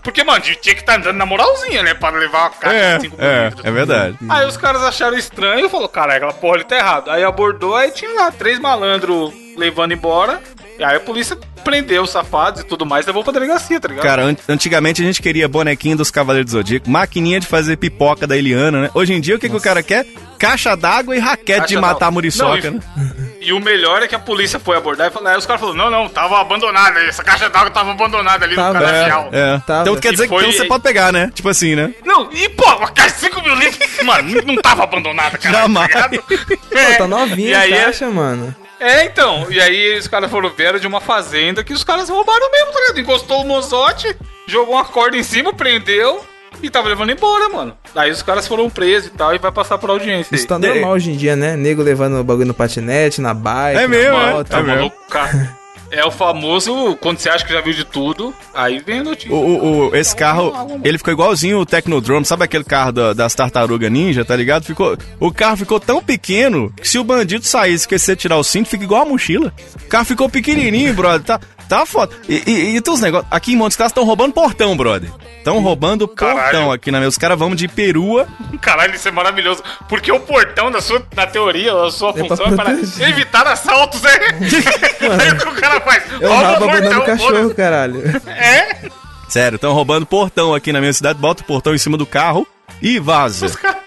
Porque, 0.03 0.23
mano, 0.23 0.41
tinha 0.43 0.57
que 0.75 0.81
estar 0.83 0.97
andando 0.97 1.17
na 1.17 1.25
moralzinha, 1.25 1.83
né? 1.83 1.95
Pra 1.95 2.11
levar 2.11 2.41
uma 2.43 2.51
caixa 2.51 2.77
É, 2.77 2.97
de 2.99 3.03
5 3.05 3.17
é, 3.19 3.45
litros. 3.47 3.65
é 3.65 3.71
verdade. 3.71 4.19
Aí 4.29 4.47
os 4.47 4.59
caras 4.59 4.83
acharam 4.83 5.17
estranho 5.17 5.65
e 5.65 5.71
falou, 5.71 5.89
caralho, 5.89 6.17
aquela 6.19 6.35
porra 6.35 6.57
ali 6.57 6.65
tá 6.65 6.77
errado. 6.77 7.11
Aí 7.11 7.25
abordou, 7.25 7.75
aí 7.75 7.91
tinha 7.93 8.13
lá 8.13 8.31
três 8.31 8.59
malandros 8.59 9.33
levando 9.57 9.93
embora. 9.93 10.41
E 10.79 10.85
aí 10.85 10.97
a 10.97 11.01
polícia 11.01 11.37
prendeu 11.63 12.03
os 12.03 12.11
safados 12.11 12.63
e 12.63 12.65
tudo 12.65 12.85
mais, 12.85 13.07
levou 13.07 13.23
pra 13.23 13.33
delegacia, 13.33 13.79
tá 13.79 13.87
ligado? 13.87 14.03
Cara, 14.05 14.25
an- 14.25 14.37
antigamente 14.49 15.01
a 15.01 15.05
gente 15.05 15.23
queria 15.23 15.47
bonequinho 15.47 15.97
dos 15.97 16.11
Cavaleiros 16.11 16.51
do 16.51 16.57
Zodíaco, 16.59 16.91
maquininha 16.91 17.39
de 17.39 17.47
fazer 17.47 17.77
pipoca 17.77 18.27
da 18.27 18.37
Eliana, 18.37 18.83
né? 18.83 18.91
Hoje 18.95 19.13
em 19.13 19.21
dia, 19.21 19.37
o 19.37 19.39
que, 19.39 19.49
que 19.49 19.55
o 19.57 19.61
cara 19.61 19.83
quer? 19.83 20.05
Caixa 20.39 20.75
d'água 20.75 21.15
e 21.15 21.21
raquete 21.21 21.59
Caixa 21.61 21.67
de 21.69 21.77
matar 21.77 21.95
d'água. 22.01 22.11
muriçoca, 22.13 22.71
Não, 22.71 22.79
né? 22.79 23.13
E 23.43 23.53
o 23.53 23.59
melhor 23.61 24.03
é 24.05 24.07
que 24.09 24.15
a 24.15 24.21
polícia 24.21 24.59
foi 24.61 24.77
abordar 24.77 25.09
e 25.09 25.11
falou, 25.11 25.29
aí 25.29 25.37
os 25.37 25.45
caras 25.45 25.61
falaram, 25.61 25.79
não, 25.79 25.91
não, 25.91 26.09
tava 26.09 26.41
abandonada, 26.41 27.01
essa 27.01 27.25
caixa 27.25 27.49
d'água 27.51 27.71
tava 27.71 27.91
abandonada 27.91 28.45
ali 28.45 28.55
Tava. 28.55 28.79
no 28.79 28.85
canavial. 28.85 29.29
É. 29.33 29.59
Tava. 29.67 29.81
Então 29.83 29.97
quer 29.97 30.09
E 30.09 30.13
dizer 30.13 30.23
que 30.25 30.29
foi- 30.29 30.43
então 30.49 30.53
você 30.53 30.65
pode 30.65 30.83
pegar, 30.85 31.13
né? 31.13 31.29
Tipo 31.35 31.49
assim, 31.49 31.75
né? 31.75 31.93
Não, 32.05 32.33
e 32.33 32.49
pô, 32.51 32.65
uma 32.77 32.91
caixa 32.93 33.15
de 33.17 33.21
5 33.23 33.43
mil 33.43 33.55
litros, 33.57 34.03
mano, 34.05 34.43
não 34.47 34.57
tava 34.63 34.85
abandonada, 34.85 35.37
cara. 35.39 35.59
Jamais. 35.59 35.93
Tá, 35.93 36.07
ligado? 36.07 36.25
Pô, 36.71 36.79
É, 36.79 36.95
tá 36.95 37.07
novinha 37.09 37.51
e 37.51 37.55
a 37.55 37.61
aí, 37.61 37.71
caixa, 37.85 38.09
mano. 38.11 38.55
É, 38.83 39.05
então. 39.05 39.47
E 39.51 39.61
aí 39.61 39.97
os 39.99 40.09
caras 40.09 40.31
foram 40.31 40.51
ver 40.51 40.79
de 40.81 40.87
uma 40.87 41.01
fazenda 41.01 41.63
que 41.63 41.73
os 41.73 41.85
caras 41.85 42.09
roubaram 42.09 42.51
mesmo, 42.51 42.73
tá 42.73 42.81
ligado? 42.81 43.01
Encostou 43.01 43.43
o 43.43 43.47
mozote, 43.47 44.15
jogou 44.47 44.75
uma 44.75 44.85
corda 44.85 45.17
em 45.17 45.23
cima, 45.23 45.53
prendeu 45.53 46.25
e 46.63 46.69
tava 46.69 46.89
levando 46.89 47.11
embora, 47.11 47.49
mano. 47.49 47.77
Aí 47.95 48.11
os 48.11 48.23
caras 48.23 48.47
foram 48.47 48.69
presos 48.69 49.09
e 49.09 49.11
tal 49.11 49.35
e 49.35 49.39
vai 49.39 49.53
passar 49.53 49.79
pra 49.79 49.93
audiência. 49.93 50.35
Isso 50.35 50.45
aí. 50.45 50.49
tá 50.49 50.59
normal 50.59 50.93
hoje 50.93 51.11
em 51.13 51.17
dia, 51.17 51.35
né? 51.37 51.57
Nego 51.57 51.83
levando 51.83 52.19
o 52.19 52.25
bagulho 52.25 52.47
no 52.49 52.55
patinete, 52.55 53.21
na 53.21 53.33
bike, 53.33 53.79
É 53.79 53.83
na 53.83 53.89
mesmo, 53.89 54.17
é. 54.19 54.33
moto. 54.33 54.49
Tá 54.49 54.59
É 54.59 54.63
mesmo. 54.63 54.77
maluco, 54.77 54.97
cara. 55.09 55.57
É 55.95 56.03
o 56.07 56.11
famoso, 56.11 56.97
quando 57.03 57.19
você 57.19 57.29
acha 57.29 57.45
que 57.45 57.53
já 57.53 57.61
viu 57.61 57.75
de 57.75 57.85
tudo, 57.85 58.35
aí 58.55 58.79
vem 58.79 59.01
a 59.01 59.05
notícia. 59.05 59.31
O, 59.31 59.37
o- 59.37 59.89
o- 59.91 59.95
esse 59.97 60.17
carro, 60.17 60.51
ele 60.83 60.97
ficou 60.97 61.13
igualzinho 61.13 61.59
o 61.59 61.67
Technodrome, 61.67 62.25
sabe 62.25 62.45
aquele 62.45 62.65
carro 62.65 62.93
da- 62.93 63.13
das 63.13 63.35
tartarugas 63.35 63.93
ninja, 63.93 64.25
tá 64.25 64.35
ligado? 64.35 64.65
Ficou, 64.65 64.97
o 65.21 65.31
carro 65.31 65.59
ficou 65.59 65.79
tão 65.79 66.03
pequeno 66.03 66.73
que 66.81 66.89
se 66.89 66.99
o 66.99 67.05
bandido 67.05 67.45
sair 67.45 67.73
e 67.73 67.75
esquecer 67.75 68.17
de 68.17 68.23
tirar 68.23 68.39
o 68.39 68.43
cinto, 68.43 68.71
fica 68.71 68.83
igual 68.85 69.03
a 69.03 69.05
mochila. 69.05 69.53
O 69.85 69.89
carro 69.89 70.07
ficou 70.07 70.31
pequenininho, 70.31 70.95
brother, 70.95 71.23
tá, 71.27 71.41
tá 71.73 71.87
foda. 71.87 72.15
E, 72.29 72.43
e, 72.47 72.77
e 72.77 72.81
tem 72.83 72.93
uns 72.93 73.01
negócios, 73.01 73.27
aqui 73.31 73.55
em 73.55 73.57
Montes 73.57 73.77
Claros 73.77 73.93
estão 73.93 74.05
roubando 74.05 74.35
portão, 74.35 74.77
brother. 74.77 75.11
Estão 75.39 75.59
roubando 75.61 76.07
portão 76.07 76.37
Caralho. 76.37 76.71
aqui 76.71 76.91
na 76.91 76.99
minha. 76.99 77.09
Os 77.09 77.17
caras 77.17 77.39
vão 77.39 77.55
de 77.55 77.67
perua. 77.67 78.29
Caralho, 78.61 78.95
isso 78.95 79.09
é 79.09 79.11
maravilhoso. 79.11 79.63
Porque 79.89 80.13
o 80.13 80.21
portão, 80.21 80.69
na, 80.69 80.81
sua, 80.83 81.03
na 81.17 81.27
teoria, 81.27 81.73
a 81.73 81.91
sua 81.91 82.11
É 82.11 82.13
pra 82.13 82.29
função 82.29 82.47
é 82.47 82.55
para 82.57 82.65
proteger. 82.75 83.09
evitar 83.09 83.47
assaltos, 83.47 84.03
né? 84.03 84.11
Aí 84.13 85.33
o 85.33 85.39
que 85.39 85.49
o 85.49 85.55
cara 85.55 85.81
faz? 85.81 86.05
É 86.21 86.29
o 86.29 86.33
Rouba 86.33 86.67
o 86.67 86.71
foda-se. 86.71 87.07
cachorro, 87.07 87.55
caralho. 87.55 88.03
É? 88.29 88.91
Sério, 89.29 89.57
estão 89.57 89.73
roubando 89.73 90.05
portão 90.05 90.55
aqui 90.55 90.73
na 90.75 90.81
minha 90.81 90.93
cidade, 90.93 91.19
bota 91.19 91.43
o 91.43 91.47
portão 91.47 91.75
em 91.75 91.79
cima 91.79 91.97
do 91.97 92.05
carro 92.05 92.47
e 92.83 92.99
vaza. 92.99 93.47
Os 93.47 93.57
caras 93.57 93.83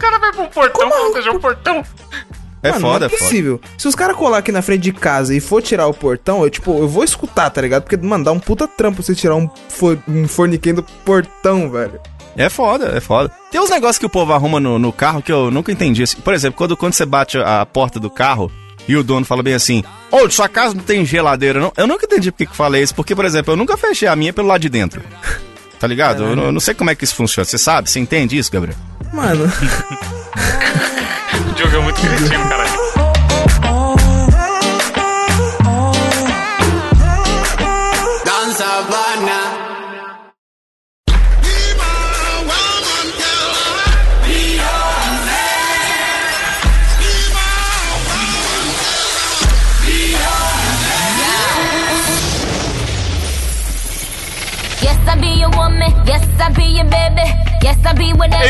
cara 0.00 0.18
vão 0.18 0.32
pro 0.32 0.48
portão 0.48 0.88
pra 0.88 0.98
proteger 0.98 1.32
o 1.32 1.40
portão. 1.40 1.84
É 2.62 2.70
Mano, 2.72 2.80
foda, 2.82 2.98
não 3.00 3.04
é 3.04 3.06
é 3.06 3.08
foda. 3.08 3.22
possível. 3.24 3.60
Se 3.78 3.88
os 3.88 3.94
caras 3.94 4.16
colar 4.16 4.38
aqui 4.38 4.52
na 4.52 4.60
frente 4.62 4.82
de 4.82 4.92
casa 4.92 5.34
e 5.34 5.40
for 5.40 5.62
tirar 5.62 5.86
o 5.86 5.94
portão, 5.94 6.42
eu, 6.42 6.50
tipo, 6.50 6.76
eu 6.78 6.86
vou 6.88 7.02
escutar, 7.04 7.48
tá 7.50 7.60
ligado? 7.60 7.82
Porque, 7.84 7.96
mano, 7.96 8.24
dá 8.24 8.32
um 8.32 8.38
puta 8.38 8.68
trampo 8.68 9.02
você 9.02 9.14
tirar 9.14 9.34
um, 9.36 9.48
for, 9.68 9.98
um 10.06 10.28
forniquém 10.28 10.74
do 10.74 10.82
portão, 10.82 11.70
velho. 11.70 11.98
É 12.36 12.48
foda, 12.48 12.92
é 12.96 13.00
foda. 13.00 13.30
Tem 13.50 13.60
uns 13.60 13.70
negócios 13.70 13.98
que 13.98 14.06
o 14.06 14.10
povo 14.10 14.32
arruma 14.32 14.60
no, 14.60 14.78
no 14.78 14.92
carro 14.92 15.20
que 15.22 15.32
eu 15.32 15.50
nunca 15.50 15.72
entendi. 15.72 16.02
assim. 16.02 16.18
Por 16.18 16.32
exemplo, 16.34 16.56
quando, 16.58 16.76
quando 16.76 16.92
você 16.92 17.04
bate 17.06 17.38
a 17.38 17.64
porta 17.66 17.98
do 17.98 18.08
carro 18.10 18.50
e 18.86 18.96
o 18.96 19.02
dono 19.02 19.24
fala 19.26 19.42
bem 19.42 19.54
assim: 19.54 19.82
Ô, 20.10 20.28
sua 20.30 20.48
casa 20.48 20.74
não 20.74 20.82
tem 20.82 21.04
geladeira, 21.04 21.58
não? 21.58 21.72
Eu 21.76 21.86
nunca 21.86 22.04
entendi 22.06 22.30
por 22.30 22.46
que 22.46 22.56
falei 22.56 22.82
isso, 22.82 22.94
porque, 22.94 23.16
por 23.16 23.24
exemplo, 23.24 23.52
eu 23.52 23.56
nunca 23.56 23.76
fechei 23.76 24.06
a 24.06 24.14
minha 24.14 24.32
pelo 24.32 24.46
lado 24.48 24.60
de 24.60 24.68
dentro. 24.68 25.02
Tá 25.80 25.86
ligado? 25.86 26.22
Eu, 26.24 26.36
não- 26.36 26.44
eu 26.44 26.52
não 26.52 26.60
sei 26.60 26.72
como 26.74 26.90
é 26.90 26.94
que 26.94 27.04
isso 27.04 27.14
funciona. 27.16 27.44
Você 27.44 27.58
sabe? 27.58 27.90
Você 27.90 27.98
entende 27.98 28.36
isso, 28.38 28.50
Gabriel? 28.52 28.76
Mano, 29.12 29.50
É 31.58 31.78
muito 31.82 32.00
cretino, 32.00 32.48
caralho. 32.48 32.70
Yes, 54.82 55.08
I 55.08 55.20
be 55.20 55.28
your 55.40 55.50
woman. 55.50 55.92
Yes, 56.06 56.26
I 56.40 56.52
be 56.52 56.64
your 56.64 56.84
baby. 56.84 57.49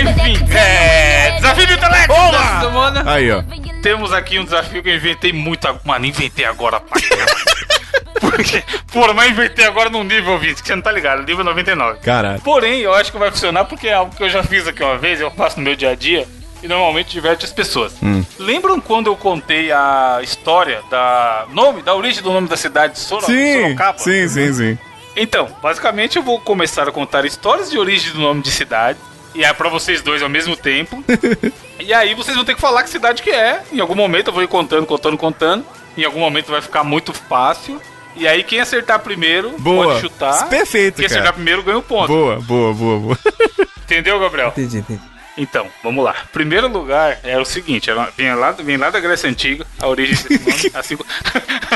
Enfim, 0.00 0.38
é. 0.54 1.32
Desafio 1.36 1.66
do 1.66 1.72
intelecto 1.72 2.14
dessa 2.30 2.60
semana. 2.60 3.12
Aí, 3.12 3.30
ó. 3.32 3.42
Temos 3.82 4.12
aqui 4.12 4.38
um 4.38 4.44
desafio 4.44 4.82
que 4.82 4.88
eu 4.88 4.94
inventei 4.96 5.32
muito. 5.32 5.66
Mano, 5.84 6.06
inventei 6.06 6.44
agora 6.44 6.80
pra 6.80 7.00
caramba. 7.00 7.30
Porque, 8.20 8.62
porra, 8.92 9.14
mas 9.14 9.30
inventei 9.30 9.64
agora 9.64 9.88
num 9.88 10.04
nível 10.04 10.38
20, 10.38 10.60
que 10.60 10.66
você 10.68 10.74
não 10.74 10.82
tá 10.82 10.92
ligado, 10.92 11.22
nível 11.24 11.42
99. 11.42 12.00
Caralho. 12.00 12.40
Porém, 12.42 12.80
eu 12.80 12.92
acho 12.92 13.10
que 13.10 13.18
vai 13.18 13.30
funcionar 13.30 13.64
porque 13.64 13.88
é 13.88 13.94
algo 13.94 14.14
que 14.14 14.22
eu 14.22 14.28
já 14.28 14.42
fiz 14.42 14.68
aqui 14.68 14.82
uma 14.82 14.98
vez, 14.98 15.20
eu 15.20 15.30
faço 15.30 15.56
no 15.58 15.64
meu 15.64 15.74
dia 15.74 15.90
a 15.90 15.94
dia 15.94 16.28
e 16.62 16.68
normalmente 16.68 17.10
diverte 17.10 17.46
as 17.46 17.52
pessoas. 17.52 17.94
Lembram 18.38 18.78
quando 18.78 19.06
eu 19.06 19.16
contei 19.16 19.72
a 19.72 20.18
história 20.22 20.82
da 20.90 21.46
nome, 21.50 21.80
da 21.82 21.94
origem 21.94 22.22
do 22.22 22.30
nome 22.30 22.46
da 22.46 22.58
cidade 22.58 22.92
de 22.94 22.98
Soro- 23.00 23.24
Sim, 23.24 23.62
Sorocaba? 23.62 23.98
sim, 23.98 24.28
sim, 24.28 24.52
sim. 24.52 24.78
Então, 25.16 25.48
basicamente 25.62 26.16
eu 26.16 26.22
vou 26.22 26.40
começar 26.40 26.88
a 26.88 26.92
contar 26.92 27.24
histórias 27.24 27.70
de 27.70 27.78
origem 27.78 28.12
do 28.12 28.20
nome 28.20 28.42
de 28.42 28.50
cidade. 28.50 28.98
E 29.34 29.44
é 29.44 29.52
pra 29.52 29.68
vocês 29.68 30.02
dois 30.02 30.22
ao 30.22 30.28
mesmo 30.28 30.56
tempo. 30.56 31.04
e 31.78 31.92
aí 31.94 32.14
vocês 32.14 32.36
vão 32.36 32.44
ter 32.44 32.54
que 32.54 32.60
falar 32.60 32.82
que 32.82 32.90
cidade 32.90 33.22
que 33.22 33.30
é. 33.30 33.62
Em 33.72 33.78
algum 33.80 33.94
momento 33.94 34.28
eu 34.28 34.32
vou 34.32 34.42
ir 34.42 34.48
contando, 34.48 34.86
contando, 34.86 35.16
contando. 35.16 35.64
Em 35.96 36.04
algum 36.04 36.20
momento 36.20 36.50
vai 36.50 36.60
ficar 36.60 36.82
muito 36.82 37.12
fácil. 37.12 37.80
E 38.16 38.26
aí 38.26 38.42
quem 38.42 38.60
acertar 38.60 38.98
primeiro 38.98 39.50
Boa. 39.58 39.86
pode 39.86 40.00
chutar. 40.00 40.48
Perfeito, 40.48 40.96
Quem 40.96 41.08
cara. 41.08 41.20
acertar 41.20 41.34
primeiro 41.34 41.62
ganha 41.62 41.78
o 41.78 41.82
ponto. 41.82 42.08
Boa, 42.08 42.40
boa, 42.40 42.74
boa, 42.74 42.98
boa. 42.98 43.18
Entendeu, 43.84 44.18
Gabriel? 44.18 44.48
entendi, 44.48 44.78
entendi. 44.78 45.00
Então, 45.38 45.66
vamos 45.82 46.04
lá. 46.04 46.14
Primeiro 46.32 46.66
lugar 46.68 47.18
era 47.22 47.40
o 47.40 47.44
seguinte, 47.46 47.88
era, 47.88 48.10
vem, 48.16 48.34
lá, 48.34 48.50
vem 48.50 48.76
lá 48.76 48.90
da 48.90 48.98
Grécia 49.00 49.30
Antiga, 49.30 49.64
a 49.80 49.86
origem 49.86 50.16
desse 50.16 50.38
nome, 50.44 50.70
assim, 50.74 50.98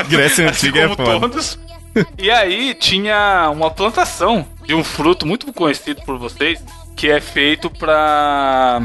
Grécia 0.09 0.49
assim 0.49 0.67
Antiga 0.67 0.81
é 0.81 0.83
como 0.89 0.95
foda. 0.97 1.19
todos. 1.21 1.57
E 2.17 2.29
aí 2.29 2.73
tinha 2.73 3.49
uma 3.51 3.71
plantação 3.71 4.47
de 4.63 4.73
um 4.73 4.83
fruto 4.83 5.25
muito 5.25 5.51
conhecido 5.53 6.01
por 6.03 6.17
vocês, 6.17 6.61
que 6.95 7.09
é 7.09 7.21
feito 7.21 7.69
pra... 7.69 8.79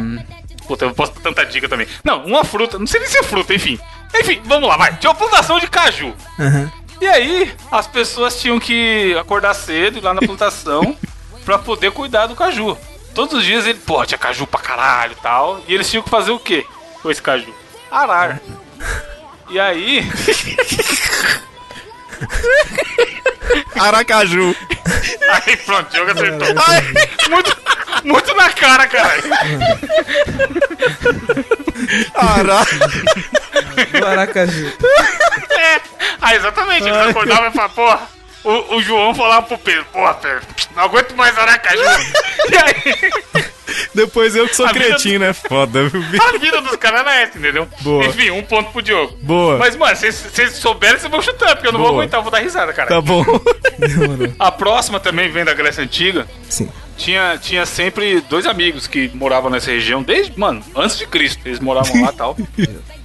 Puta, 0.67 0.85
eu 0.85 0.95
posso 0.95 1.13
dar 1.15 1.21
tanta 1.21 1.45
dica 1.45 1.69
também. 1.69 1.87
Não, 2.05 2.25
uma 2.25 2.45
fruta, 2.45 2.79
não 2.79 2.87
sei 2.87 3.01
nem 3.01 3.09
se 3.09 3.19
é 3.19 3.23
fruta, 3.23 3.53
enfim. 3.53 3.79
Enfim, 4.15 4.41
vamos 4.45 4.69
lá, 4.69 4.77
vai. 4.77 4.97
Tinha 4.97 5.11
uma 5.11 5.17
plantação 5.17 5.59
de 5.59 5.67
caju. 5.67 6.15
Aham. 6.39 6.71
E 7.01 7.07
aí, 7.07 7.53
as 7.73 7.87
pessoas 7.87 8.39
tinham 8.41 8.61
que 8.61 9.17
acordar 9.19 9.55
cedo, 9.55 9.99
ir 9.99 10.05
lá 10.05 10.13
na 10.13 10.21
plantação, 10.21 10.97
pra 11.45 11.59
poder 11.59 11.91
cuidar 11.93 12.27
do 12.27 12.37
caju. 12.37 12.77
Todos 13.15 13.39
os 13.39 13.45
dias 13.45 13.67
ele, 13.67 13.79
pô, 13.79 14.05
tinha 14.05 14.19
caju 14.19 14.47
pra 14.47 14.61
caralho 14.61 15.13
e 15.13 15.23
tal. 15.23 15.61
E 15.67 15.75
eles 15.75 15.91
tinham 15.91 16.03
que 16.03 16.11
fazer 16.11 16.31
o 16.31 16.39
quê 16.39 16.65
com 17.03 17.11
esse 17.11 17.23
caju? 17.23 17.53
Arar. 17.91 18.41
E 19.49 19.59
aí, 19.59 20.07
Aracaju. 23.81 24.55
aí 25.47 25.57
pronto, 25.57 25.93
o 25.93 25.97
jogo 25.97 26.11
acertou. 26.11 26.49
Ai, 26.67 26.83
muito, 27.31 27.57
muito 28.05 28.35
na 28.35 28.51
cara, 28.51 28.87
caralho. 28.87 29.23
Ara... 32.15 32.67
Do 33.99 34.07
Aracaju. 34.07 34.73
É, 35.51 35.81
ah, 36.21 36.35
exatamente, 36.35 36.87
eles 36.87 37.09
acordavam 37.09 37.49
e 37.49 37.53
falavam, 37.53 37.75
porra. 37.75 38.09
O, 38.43 38.77
o 38.77 38.83
João 38.83 39.15
falava 39.15 39.43
pro 39.43 39.59
Pedro, 39.59 39.85
porra, 39.93 40.15
Pedro, 40.15 40.41
não 40.75 40.85
aguento 40.85 41.15
mais 41.15 41.37
aracaju. 41.37 41.83
E 42.51 42.57
aí, 42.57 43.45
Depois 43.95 44.35
eu 44.37 44.49
que 44.49 44.55
sou 44.57 44.67
A 44.67 44.73
vida- 44.73 44.85
cretino, 44.87 45.25
é 45.25 45.33
foda, 45.33 45.89
viu, 45.89 46.03
a 46.23 46.39
vida 46.39 46.61
dos 46.61 46.77
caras 46.77 47.01
era 47.01 47.15
essa, 47.23 47.39
entendeu? 47.39 47.69
Boa. 47.81 48.05
Enfim, 48.07 48.31
um 48.31 48.43
ponto 48.43 48.71
pro 48.73 48.83
Diogo. 48.83 49.17
Boa. 49.23 49.59
Mas, 49.59 49.77
mano, 49.77 49.95
se 49.97 50.11
se 50.13 50.29
vocês 50.31 50.53
souberem, 50.53 50.99
vocês 50.99 51.11
vão 51.11 51.21
chutar, 51.23 51.55
porque 51.57 51.69
eu 51.69 51.73
não 51.73 51.81
vou 51.81 51.89
Boa. 51.91 52.01
aguentar, 52.03 52.19
eu 52.21 52.23
vou 52.23 52.31
dar 52.33 52.39
risada, 52.41 52.73
cara. 52.73 52.89
Tá 52.89 53.01
bom. 53.01 53.25
A 54.39 54.51
próxima 54.53 55.01
também 55.01 55.31
vem 55.31 55.45
da 55.45 55.55
Grécia 55.55 55.83
Antiga. 55.83 56.27
Sim. 56.49 56.69
Tinha, 56.97 57.39
tinha 57.39 57.65
sempre 57.65 58.21
dois 58.29 58.45
amigos 58.45 58.87
que 58.87 59.11
moravam 59.15 59.51
nessa 59.51 59.71
região, 59.71 60.03
desde, 60.03 60.39
mano, 60.39 60.63
antes 60.77 60.99
de 60.99 61.07
Cristo. 61.07 61.41
Eles 61.47 61.59
moravam 61.59 62.03
lá 62.03 62.11
e 62.13 62.17
tal. 62.17 62.37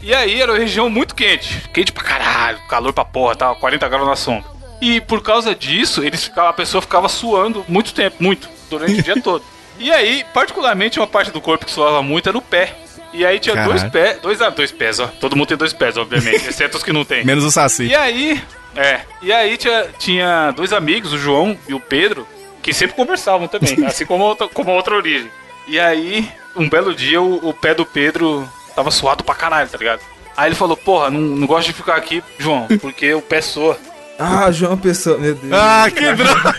E 0.02 0.14
aí 0.14 0.42
era 0.42 0.52
uma 0.52 0.60
região 0.60 0.90
muito 0.90 1.16
quente. 1.16 1.64
Quente 1.74 1.92
pra 1.94 2.04
caralho, 2.04 2.60
calor 2.68 2.92
pra 2.92 3.06
porra, 3.06 3.36
tal, 3.36 3.56
40 3.56 3.88
graus 3.88 4.06
na 4.08 4.16
sombra. 4.18 4.50
E 4.82 5.00
por 5.00 5.22
causa 5.24 5.56
disso, 5.56 6.04
eles 6.04 6.26
ficavam, 6.26 6.50
a 6.50 6.54
pessoa 6.54 6.82
ficava 6.82 7.08
suando 7.08 7.64
muito 7.70 7.94
tempo, 7.94 8.18
muito, 8.20 8.50
durante 8.70 9.00
o 9.00 9.04
dia 9.04 9.20
todo. 9.24 9.44
E 9.80 9.92
aí, 9.92 10.24
particularmente, 10.34 11.00
uma 11.00 11.08
parte 11.08 11.32
do 11.32 11.42
corpo 11.42 11.66
que 11.66 11.72
suava 11.72 12.02
muito 12.02 12.30
era 12.30 12.38
o 12.38 12.42
pé. 12.42 12.74
E 13.14 13.26
aí 13.26 13.40
tinha 13.40 13.56
dois 13.56 13.82
Caralho. 13.84 13.92
pés, 13.92 14.20
dois, 14.22 14.42
ah, 14.42 14.50
dois 14.50 14.72
pés, 14.72 15.00
ó. 15.00 15.08
Todo 15.08 15.36
mundo 15.36 15.48
tem 15.48 15.58
dois 15.58 15.72
pés, 15.74 15.96
obviamente, 15.98 16.48
exceto 16.50 16.78
os 16.78 16.84
que 16.84 16.92
não 16.92 17.06
tem. 17.06 17.24
Menos 17.26 17.44
o 17.46 17.52
Saci. 17.52 17.86
E 17.86 17.96
aí, 17.96 18.42
é, 18.76 19.02
e 19.22 19.32
aí 19.32 19.56
tinha, 19.58 19.86
tinha 19.98 20.52
dois 20.52 20.74
amigos, 20.74 21.14
o 21.14 21.18
João 21.18 21.58
e 21.68 21.74
o 21.74 21.80
Pedro, 21.80 22.28
que 22.62 22.74
sempre 22.74 22.96
conversavam 22.96 23.48
também, 23.48 23.86
assim 23.86 24.06
como, 24.06 24.24
a 24.26 24.28
outra- 24.28 24.48
como 24.50 24.70
a 24.72 24.74
outra 24.74 24.96
origem. 24.96 25.32
E 25.68 25.80
aí, 25.80 26.30
um 26.56 26.68
belo 26.70 26.94
dia, 26.94 27.22
o, 27.22 27.48
o 27.50 27.54
pé 27.54 27.74
do 27.74 27.86
Pedro 27.86 28.48
tava 28.76 28.92
suado 28.92 29.24
pra 29.24 29.34
caralho, 29.34 29.70
tá 29.70 29.78
ligado? 29.78 30.02
Aí 30.36 30.50
ele 30.50 30.56
falou, 30.56 30.76
porra, 30.76 31.10
não, 31.10 31.20
não 31.22 31.48
gosto 31.48 31.68
de 31.68 31.74
ficar 31.74 31.96
aqui, 31.96 32.22
João, 32.38 32.68
porque 32.82 33.14
o 33.14 33.22
pé 33.22 33.40
soa. 33.42 33.78
Ah, 34.20 34.52
João 34.52 34.78
Pessoa. 34.78 35.18
Meu 35.18 35.36
Deus. 35.36 35.54
Ah, 35.54 35.88
que 35.90 36.12
droga. 36.14 36.56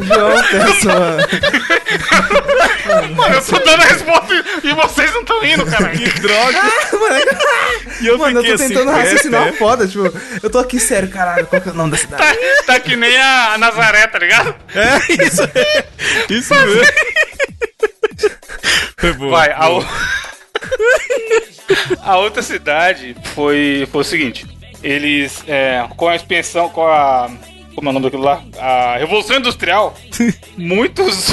João 0.00 0.42
Pessoa. 0.50 1.16
Mano, 3.16 3.34
eu 3.34 3.44
tô 3.44 3.58
dando 3.58 3.82
a 3.82 3.86
resposta 3.86 4.34
e, 4.62 4.72
vocês 4.74 5.12
não 5.12 5.20
estão 5.20 5.44
indo, 5.44 5.66
caralho. 5.66 5.98
Que 5.98 6.20
droga. 6.20 6.62
E 8.00 8.06
eu 8.06 8.18
Mano, 8.18 8.40
eu 8.40 8.44
tô 8.44 8.52
assim, 8.54 8.68
tentando 8.68 8.90
raciocinar 8.90 9.48
é, 9.48 9.52
foda, 9.52 9.86
tipo, 9.88 10.04
eu 10.42 10.50
tô 10.50 10.58
aqui 10.58 10.78
sério, 10.80 11.08
caralho, 11.08 11.46
qual 11.46 11.60
que 11.60 11.68
é 11.68 11.72
o 11.72 11.74
nome 11.74 11.92
da 11.92 11.96
cidade? 11.96 12.22
Tá, 12.66 12.74
tá 12.74 12.80
que 12.80 12.96
nem 12.96 13.16
a, 13.16 13.54
a 13.54 13.58
Nazaré, 13.58 14.06
tá 14.06 14.18
ligado? 14.18 14.54
É, 14.74 15.24
isso 15.24 15.42
é. 15.42 15.84
Isso 16.30 16.54
mesmo. 16.54 16.82
Foi 18.96 19.12
boa. 19.14 19.30
Vai, 19.30 19.52
a, 19.52 19.66
boa. 19.68 19.80
o- 19.80 19.86
a 22.02 22.16
outra 22.18 22.42
cidade 22.42 23.16
foi, 23.34 23.88
foi 23.90 24.00
o 24.00 24.04
seguinte: 24.04 24.46
eles, 24.82 25.42
é, 25.48 25.86
com 25.96 26.08
a 26.08 26.16
expansão, 26.16 26.68
com 26.68 26.86
a. 26.86 27.30
Como 27.74 27.88
é 27.88 27.90
o 27.90 27.92
nome 27.92 28.04
daquilo 28.04 28.22
lá? 28.22 28.42
A 28.58 28.96
Revolução 28.96 29.36
Industrial, 29.36 29.96
muitos, 30.56 31.28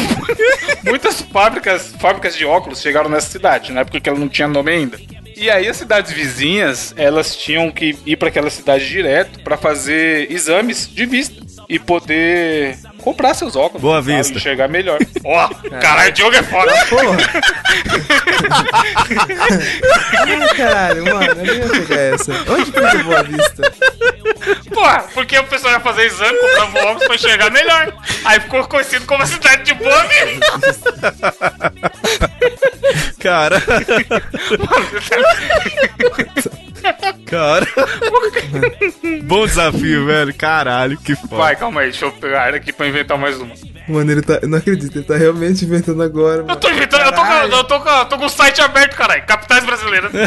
muitas 0.84 1.22
fábricas, 1.22 1.94
fábricas 2.00 2.36
de 2.36 2.46
óculos 2.46 2.82
chegaram 2.82 3.10
nessa 3.10 3.30
cidade, 3.30 3.72
na 3.72 3.82
época 3.82 4.00
que 4.00 4.10
ela 4.10 4.20
não 4.20 4.30
tinha 4.30 4.48
nome 4.48 4.72
ainda. 4.72 5.00
E 5.36 5.50
aí 5.50 5.68
as 5.68 5.78
cidades 5.78 6.12
vizinhas, 6.12 6.94
elas 6.98 7.36
tinham 7.36 7.72
que 7.72 7.98
ir 8.06 8.16
para 8.16 8.28
aquela 8.28 8.50
cidade 8.50 8.88
direto 8.88 9.39
para 9.39 9.58
fazer 9.58 10.32
exames 10.32 10.88
de 10.88 11.06
vista 11.06 11.42
e 11.68 11.80
poder 11.80 12.78
comprar 13.02 13.34
seus 13.34 13.56
óculos. 13.56 13.82
Boa 13.82 14.02
vista. 14.02 14.38
Enxergar 14.38 14.68
melhor. 14.68 14.99
Ó, 15.24 15.49
caralho, 15.80 16.14
Diogo 16.14 16.36
é 16.36 16.43
foda. 16.43 16.72
Porra! 16.88 17.18
Caralho, 20.56 21.06
mano, 21.06 21.45
eu 21.45 21.56
ia 21.56 21.70
pegar 21.70 22.02
essa. 22.02 22.32
Onde 22.52 22.72
que 22.72 22.80
eu 22.80 22.89
de 22.89 23.04
Boa 23.04 23.24
Vista? 23.24 23.74
Porra, 24.74 25.06
porque 25.14 25.38
o 25.38 25.43
pessoal 25.45 25.74
ia 25.74 25.80
fazer 25.80 26.06
exame, 26.06 26.38
comprava 26.38 26.80
óculos 26.80 27.06
pra 27.06 27.16
enxergar 27.16 27.52
melhor. 27.52 27.93
Aí 28.26 28.39
ficou 28.39 28.68
conhecido 28.68 29.06
como 29.06 29.24
a 29.24 29.26
cidade 29.26 29.64
de 29.64 29.74
Boa 29.74 30.04
Vista. 30.04 31.16
Cara. 33.20 33.62
Cara. 37.26 37.68
Bom 39.24 39.46
desafio, 39.46 40.06
velho. 40.06 40.34
Caralho, 40.34 40.98
que 40.98 41.16
foda. 41.16 41.36
Vai, 41.38 41.56
calma 41.56 41.82
aí, 41.82 41.90
deixa 41.90 42.06
eu 42.06 42.12
pegar 42.12 42.48
ele 42.50 42.58
aqui 42.58 42.74
pra 42.74 42.88
inventar 42.88 43.18
mais 43.18 43.40
uma. 43.40 43.54
Mano, 43.88 44.12
ele 44.12 44.22
tá. 44.22 44.40
Eu 44.42 44.48
não 44.48 44.58
acredito, 44.58 44.96
ele 44.96 45.06
tá 45.06 45.16
realmente 45.18 45.66
inventando 45.66 46.02
agora, 46.04 46.44
mano. 46.44 46.52
Eu 46.52 46.56
tô 46.56 46.70
inventando, 46.70 47.04
eu 47.04 47.12
tô, 47.12 47.24
com, 47.24 47.34
eu, 47.34 47.64
tô 47.64 47.80
com, 47.80 47.90
eu 47.90 48.06
tô 48.06 48.18
com 48.18 48.26
o 48.26 48.30
site 48.30 48.62
aberto, 48.62 48.96
caralho. 48.96 49.24
Capitais 49.26 49.66
Brasileiras. 49.66 50.12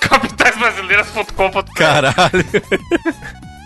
Capitalsbrasileiras.com.br 0.00 1.72
Caralho. 1.74 2.44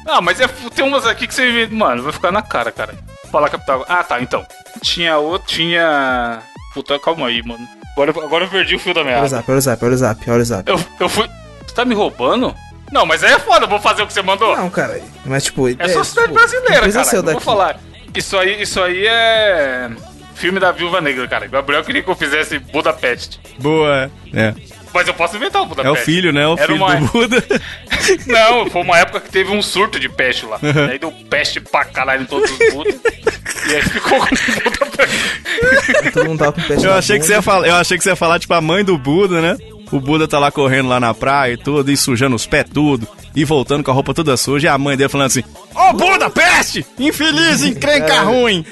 Ah, 0.07 0.21
mas 0.21 0.41
é, 0.41 0.49
tem 0.75 0.85
umas 0.85 1.07
aqui 1.07 1.27
que 1.27 1.35
você. 1.35 1.67
Mano, 1.71 2.03
vai 2.03 2.13
ficar 2.13 2.33
na 2.33 2.43
cara, 2.43 2.71
cara. 2.73 2.95
Falar 3.31 3.49
capital. 3.49 3.85
Ah, 3.89 4.03
tá, 4.03 4.21
então. 4.21 4.45
Tinha 4.83 5.17
outro. 5.17 5.49
Tinha. 5.49 6.43
Puta, 6.75 6.99
calma 6.99 7.29
aí, 7.29 7.43
mano. 7.43 7.67
Agora, 7.93 8.11
agora 8.11 8.45
eu 8.45 8.49
perdi 8.49 8.75
o 8.75 8.79
fio 8.79 8.95
da 8.95 9.01
Olha 9.01 9.09
o 9.09 9.13
meada. 9.13 9.29
zap, 9.29 9.51
olha 9.51 9.59
o 9.59 9.61
zap, 9.61 9.85
olha 9.85 9.95
o 9.95 9.97
zap, 9.97 10.31
olha 10.31 10.43
o 10.43 10.45
zap. 10.45 10.71
Eu, 10.71 10.81
eu 11.01 11.09
fui. 11.09 11.29
Você 11.67 11.75
tá 11.75 11.85
me 11.85 11.95
roubando? 11.95 12.55
Não, 12.91 13.07
mas 13.07 13.25
aí 13.25 13.33
é 13.33 13.39
foda, 13.39 13.65
eu 13.65 13.69
vou 13.69 13.81
fazer 13.81 14.03
o 14.03 14.07
que 14.07 14.13
você 14.13 14.23
mandou. 14.23 14.57
Não, 14.57 14.69
cara, 14.69 15.01
mas 15.25 15.45
tipo. 15.45 15.69
é 15.69 15.89
só 15.89 16.05
cidade 16.05 16.29
tipo, 16.29 16.39
brasileira, 16.39 16.93
cara. 16.93 17.23
Não 17.23 17.33
vou 17.33 17.41
falar. 17.41 17.81
Isso 18.15 18.37
aí, 18.37 18.63
isso 18.63 18.81
aí 18.83 19.07
é. 19.07 19.91
Filme 20.35 20.59
da 20.59 20.73
Viúva 20.73 21.01
Negra, 21.01 21.27
cara. 21.29 21.47
Gabriel 21.47 21.85
queria 21.85 22.03
que 22.03 22.11
eu 22.11 22.17
fizesse 22.17 22.59
Budapeste. 22.59 23.41
Boa. 23.59 24.11
É. 24.35 24.55
Mas 24.95 25.09
eu 25.09 25.15
posso 25.15 25.37
inventar 25.37 25.63
o 25.63 25.65
É 25.65 25.69
Budapeste. 25.69 26.01
o 26.03 26.05
filho, 26.05 26.33
né? 26.33 26.47
O 26.47 26.53
Era 26.53 26.67
filho 26.67 26.77
uma- 26.77 26.97
do 26.97 27.07
Buda. 27.07 27.45
Não, 28.27 28.69
foi 28.71 28.83
uma 28.83 28.99
época 28.99 29.21
que 29.21 29.31
teve 29.31 29.51
um 29.51 29.63
surto 29.63 29.99
de 29.99 30.09
peste 30.09 30.45
lá. 30.47 30.59
Aí 30.91 30.99
deu 30.99 31.11
peste 31.31 31.61
pra 31.61 31.85
caralho 31.85 32.23
em 32.23 32.27
todos 32.27 32.51
os 32.51 32.59
budas. 32.75 32.95
e 33.69 33.75
aí 33.75 33.83
ficou 33.83 34.19
com 34.19 34.27
Budapeste. 34.65 36.13
Todo 36.13 36.27
mundo 36.29 36.39
tava 36.39 36.53
com 36.53 36.63
peste 36.63 36.85
Eu 36.85 36.93
achei 36.93 37.19
que 37.19 37.25
você 37.25 37.33
ia 37.33 37.43
falar, 37.43 37.67
eu 37.69 37.75
achei 37.77 37.97
que 37.97 38.05
você 38.05 38.11
ia 38.11 38.17
falar 38.17 38.39
tipo 38.39 38.53
a 38.55 38.61
mãe 38.61 38.85
do 38.85 38.99
Buda, 38.99 39.41
né? 39.41 39.57
O 39.91 40.01
Buda 40.01 40.27
tá 40.27 40.39
lá 40.39 40.51
correndo 40.51 40.89
lá 40.89 40.99
na 40.99 41.13
praia 41.13 41.53
e 41.53 41.57
tudo, 41.57 41.91
e 41.91 41.97
sujando 41.97 42.35
os 42.35 42.47
pés 42.47 42.65
tudo, 42.73 43.07
e 43.37 43.45
voltando 43.45 43.85
com 43.85 43.91
a 43.91 43.95
roupa 43.95 44.15
toda 44.15 44.35
suja, 44.39 44.67
e 44.67 44.71
a 44.71 44.79
mãe 44.79 44.97
dele 44.97 45.11
falando 45.11 45.27
assim: 45.27 45.45
Ô 45.75 45.93
Buda, 45.93 46.31
peste! 46.31 46.85
Infeliz, 46.99 47.63
encrenca 47.63 48.21
ruim! 48.23 48.65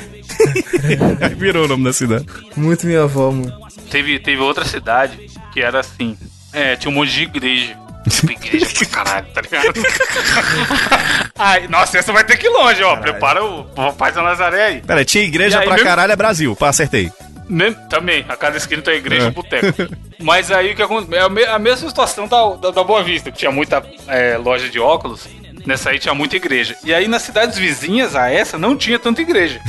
Aí 1.21 1.35
virou 1.35 1.64
o 1.64 1.68
nome 1.68 1.85
da 1.85 1.93
cidade. 1.93 2.25
Muito 2.57 2.87
minha 2.87 3.03
avó, 3.03 3.31
mano. 3.31 3.53
Teve, 3.91 4.18
teve 4.18 4.41
outra 4.41 4.64
cidade 4.64 5.18
que 5.61 5.65
era 5.65 5.81
assim. 5.81 6.17
É, 6.53 6.75
tinha 6.77 6.91
um 6.91 6.95
monte 6.95 7.13
de 7.13 7.23
igreja. 7.25 7.77
Tipo, 8.09 8.33
igreja 8.33 8.67
pra 8.79 8.87
caralho, 9.05 9.27
tá 9.35 9.41
ligado? 9.43 9.73
Ai, 11.39 11.69
nossa, 11.69 11.99
essa 11.99 12.13
vai 12.13 12.25
ter 12.25 12.37
que 12.39 12.47
ir 12.47 12.51
longe, 12.51 12.83
ó. 12.83 12.97
Prepara 12.97 13.45
o 13.45 13.65
Papai 13.65 14.11
da 14.11 14.23
Nazaré 14.23 14.65
aí. 14.67 14.81
Pera, 14.81 15.05
tinha 15.05 15.23
igreja 15.23 15.59
aí, 15.61 15.67
pra 15.67 15.75
mesmo- 15.75 15.89
caralho, 15.89 16.13
é 16.13 16.17
Brasil. 16.17 16.57
Pá, 16.57 16.71
acertei. 16.71 17.13
Mem- 17.49 17.75
Também, 17.91 18.25
a 18.29 18.37
cada 18.37 18.57
esquina 18.57 18.81
tem 18.81 18.95
igreja 18.95 19.27
É. 19.27 19.29
e 19.29 19.31
boteco. 19.31 19.67
Mas 20.19 20.51
aí 20.51 20.73
o 20.73 20.77
que 20.77 20.83
acontece? 20.83 21.15
É 21.15 21.51
a 21.51 21.59
mesma 21.59 21.89
situação 21.89 22.27
da, 22.27 22.55
da, 22.57 22.71
da 22.71 22.85
Boa 22.85 23.03
Vista, 23.03 23.31
que 23.31 23.39
tinha 23.39 23.51
muita 23.53 23.83
é, 24.09 24.37
loja 24.39 24.69
de 24.69 24.79
óculos. 24.81 25.27
Nessa 25.67 25.91
aí 25.91 25.99
tinha 25.99 26.15
muita 26.15 26.37
igreja. 26.37 26.75
E 26.83 26.95
aí 26.95 27.07
nas 27.07 27.21
cidades 27.23 27.59
vizinhas 27.59 28.17
a 28.17 28.31
essa 28.31 28.57
não 28.57 28.77
tinha 28.77 28.99
tanta 28.99 29.21
igreja. 29.21 29.61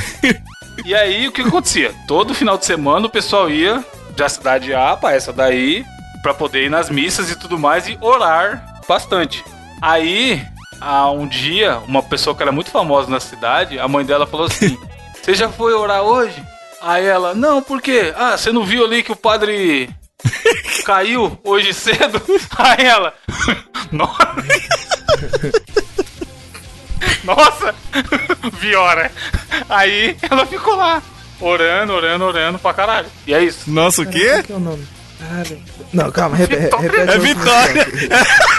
e 0.86 0.96
aí 0.96 1.28
o 1.28 1.32
que 1.34 1.42
acontecia? 1.42 1.92
Todo 2.08 2.34
final 2.34 2.58
de 2.58 2.66
semana 2.66 3.08
o 3.08 3.10
pessoal 3.10 3.50
ia 3.50 3.84
da 4.16 4.30
cidade 4.30 4.74
A 4.74 4.96
pra 4.96 5.14
essa 5.14 5.32
daí, 5.34 5.86
pra 6.22 6.34
poder 6.34 6.66
ir 6.66 6.70
nas 6.70 6.90
missas 6.90 7.32
e 7.32 7.36
tudo 7.36 7.58
mais 7.58 7.88
e 7.88 7.98
orar 8.02 8.82
bastante. 8.88 9.44
Aí, 9.82 10.46
há 10.80 11.10
um 11.12 11.28
dia, 11.28 11.78
uma 11.88 12.04
pessoa 12.04 12.36
que 12.36 12.44
era 12.44 12.52
muito 12.52 12.72
famosa 12.72 13.10
na 13.10 13.20
cidade, 13.20 13.80
a 13.80 13.88
mãe 13.88 14.06
dela 14.06 14.28
falou 14.28 14.48
assim: 14.48 14.78
Você 15.22 15.36
já 15.36 15.50
foi 15.50 15.74
orar 15.74 16.02
hoje? 16.02 16.42
Aí 16.82 17.06
ela, 17.06 17.36
não, 17.36 17.62
por 17.62 17.80
quê? 17.82 18.12
Ah, 18.18 18.36
você 18.36 18.52
não 18.52 18.64
viu 18.64 18.84
ali 18.84 19.04
que 19.04 19.12
o 19.12 19.16
padre 19.16 19.88
caiu 20.84 21.38
hoje 21.44 21.74
cedo? 21.74 22.20
Aí 22.58 22.86
ela, 22.86 23.14
nossa. 23.92 24.34
Nossa, 27.24 27.76
Viora. 28.54 29.12
Aí 29.70 30.18
ela 30.30 30.46
ficou 30.46 30.76
lá, 30.76 31.02
orando, 31.42 31.94
orando, 31.94 32.24
orando 32.26 32.60
pra 32.60 32.74
caralho. 32.74 33.08
E 33.28 33.34
é 33.34 33.44
isso. 33.44 33.70
Nossa, 33.70 34.02
o 34.02 34.06
quê? 34.06 34.44
que 34.44 34.52
é 34.54 34.56
o 34.56 34.60
nome? 34.60 34.88
Não, 35.94 36.12
calma, 36.12 36.36
re- 36.36 36.46
re- 36.46 36.58
repete. 36.58 36.76
É 36.98 37.18
último 37.18 37.22
Vitória. 37.22 37.82
stop. 37.92 38.52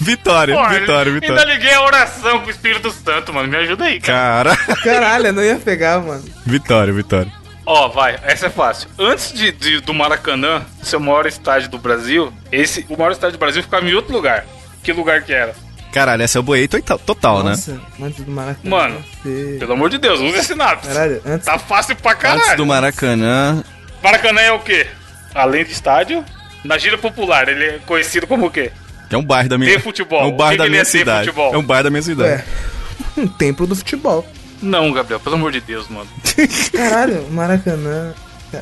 Vitória, 0.00 0.54
vitória, 0.80 1.12
Ainda 1.12 1.20
vitória. 1.20 1.44
liguei 1.54 1.72
a 1.72 1.82
oração 1.82 2.40
com 2.40 2.46
o 2.46 2.50
Espírito 2.50 2.90
Santo, 2.90 3.32
mano. 3.32 3.48
Me 3.48 3.56
ajuda 3.56 3.84
aí, 3.84 4.00
cara. 4.00 4.56
Cara, 4.56 4.76
Caralho, 4.82 5.26
eu 5.28 5.32
não 5.32 5.42
ia 5.42 5.56
pegar, 5.56 6.00
mano. 6.00 6.24
vitória, 6.44 6.92
vitória. 6.92 7.30
Ó, 7.66 7.88
vai, 7.88 8.18
essa 8.24 8.46
é 8.46 8.50
fácil. 8.50 8.88
Antes 8.98 9.32
de, 9.32 9.52
de- 9.52 9.80
do 9.80 9.94
Maracanã 9.94 10.62
ser 10.82 10.96
o 10.96 11.00
maior 11.00 11.26
estádio 11.26 11.70
do 11.70 11.78
Brasil, 11.78 12.32
esse, 12.52 12.84
o 12.90 12.96
maior 12.96 13.12
estádio 13.12 13.38
do 13.38 13.40
Brasil 13.40 13.62
ficava 13.62 13.86
em 13.88 13.94
outro 13.94 14.12
lugar. 14.12 14.44
Que 14.82 14.92
lugar 14.92 15.22
que 15.22 15.32
era? 15.32 15.54
Caralho, 15.94 16.22
essa 16.24 16.38
é 16.38 16.40
o 16.40 16.42
boei 16.42 16.66
total, 16.66 16.98
total, 16.98 17.44
né? 17.44 17.50
Nossa, 17.50 17.80
antes 18.02 18.24
do 18.24 18.30
Maracanã. 18.32 18.68
Mano, 18.70 19.04
você- 19.22 19.56
Pelo 19.60 19.72
amor 19.74 19.88
de 19.90 19.98
Deus, 19.98 20.18
usa 20.18 20.38
esse 20.38 20.52
lápis. 20.54 20.88
Caralho, 20.88 21.22
antes. 21.24 21.46
Tá 21.46 21.56
fácil 21.56 21.94
pra 21.94 22.16
caralho. 22.16 22.42
Antes 22.42 22.56
do 22.56 22.66
Maracanã. 22.66 23.62
Maracanã 24.02 24.40
é 24.40 24.50
o 24.50 24.58
quê? 24.58 24.88
Além 25.32 25.62
do 25.64 25.70
estádio, 25.70 26.24
na 26.64 26.76
gira 26.78 26.98
popular, 26.98 27.48
ele 27.48 27.64
é 27.64 27.78
conhecido 27.86 28.26
como 28.26 28.46
o 28.46 28.50
quê? 28.50 28.72
É 29.08 29.16
um 29.16 29.22
bairro 29.24 29.48
da 29.48 29.56
minha. 29.56 29.70
Tem 29.70 29.78
futebol. 29.78 30.20
É 30.22 30.24
um 30.26 30.36
bairro 30.36 30.58
da 30.58 30.68
minha 30.68 30.80
é 30.80 30.84
ter 30.84 30.90
cidade. 30.90 31.30
É 31.52 31.56
um 31.56 31.62
bairro 31.62 31.84
da 31.84 31.90
minha 31.90 32.02
cidade. 32.02 32.28
Ué, 32.32 32.44
um 33.16 33.28
templo 33.28 33.64
do 33.64 33.76
futebol. 33.76 34.26
Não, 34.60 34.90
Gabriel, 34.92 35.20
pelo 35.20 35.36
amor 35.36 35.52
de 35.52 35.60
Deus, 35.60 35.88
mano. 35.88 36.08
Caralho, 36.74 37.24
Maracanã. 37.30 38.12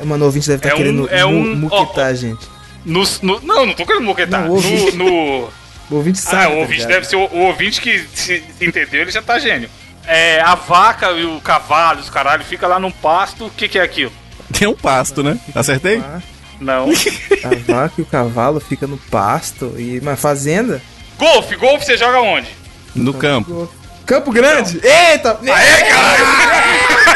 Mano, 0.05 0.23
o 0.23 0.27
ouvinte 0.27 0.47
deve 0.47 0.57
estar 0.59 0.69
É 0.69 0.73
um- 0.73 0.77
querendo 0.77 1.09
é 1.09 1.25
mu- 1.25 1.31
um- 1.31 1.55
muquetar 1.55 2.11
ó, 2.11 2.13
gente. 2.13 2.47
No, 2.85 3.03
no- 3.23 3.39
não, 3.41 3.65
não 3.65 3.73
tô 3.73 3.85
querendo 3.85 4.07
o 4.07 4.15
No, 4.51 4.91
no- 4.91 5.49
O 5.91 5.95
ouvinte 5.95 6.19
sabe. 6.19 6.35
Ah, 6.37 6.47
tá 6.47 6.49
o 6.49 6.57
ouvinte 6.59 6.73
ligado? 6.79 6.91
deve 6.91 7.07
ser 7.07 7.15
o, 7.15 7.25
o 7.25 7.39
ouvinte 7.47 7.81
que 7.81 8.07
se 8.13 8.43
entendeu, 8.61 9.01
ele 9.01 9.11
já 9.11 9.21
tá 9.21 9.37
gênio. 9.39 9.69
É, 10.05 10.41
a 10.41 10.55
vaca 10.55 11.11
e 11.11 11.23
o 11.25 11.39
cavalo, 11.41 11.99
os 11.99 12.09
caralho, 12.09 12.43
fica 12.43 12.67
lá 12.67 12.79
num 12.79 12.91
pasto, 12.91 13.45
o 13.45 13.49
que 13.49 13.67
que 13.69 13.79
é 13.79 13.81
aquilo? 13.83 14.11
Tem 14.51 14.67
um 14.67 14.73
pasto, 14.75 15.23
né? 15.23 15.37
Acertei? 15.55 15.99
Ah, 15.99 16.21
Não. 16.59 16.87
A 17.43 17.71
vaca 17.73 17.93
e 17.97 18.01
o 18.01 18.05
cavalo 18.05 18.59
fica 18.59 18.85
no 18.87 18.97
pasto 18.97 19.73
e 19.77 19.99
uma 19.99 20.15
fazenda. 20.15 20.81
golfe, 21.17 21.55
golfe 21.55 21.85
você 21.85 21.97
joga 21.97 22.19
onde? 22.21 22.47
No 22.95 23.13
campo. 23.13 23.69
Campo 24.05 24.31
Grande! 24.31 24.81
Eita! 24.83 25.39
Aê, 25.41 25.83
caralho! 25.89 26.25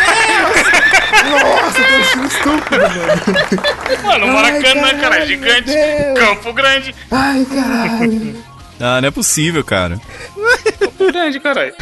Nossa, 1.29 1.79
eu 1.79 1.99
tô 1.99 2.05
sendo 2.05 2.25
estúpido, 2.27 2.81
mano. 2.81 4.03
Mano, 4.03 4.25
o 4.25 4.33
Maracanã, 4.33 4.81
caralho, 4.81 5.01
cara, 5.01 5.17
é 5.19 5.25
gigante. 5.25 5.71
Campo 6.17 6.53
Grande. 6.53 6.95
Ai, 7.11 7.45
caralho. 7.53 8.43
Ah, 8.79 9.01
não 9.01 9.07
é 9.07 9.11
possível, 9.11 9.63
cara. 9.63 9.99
Grande, 11.11 11.39
caralho. 11.39 11.73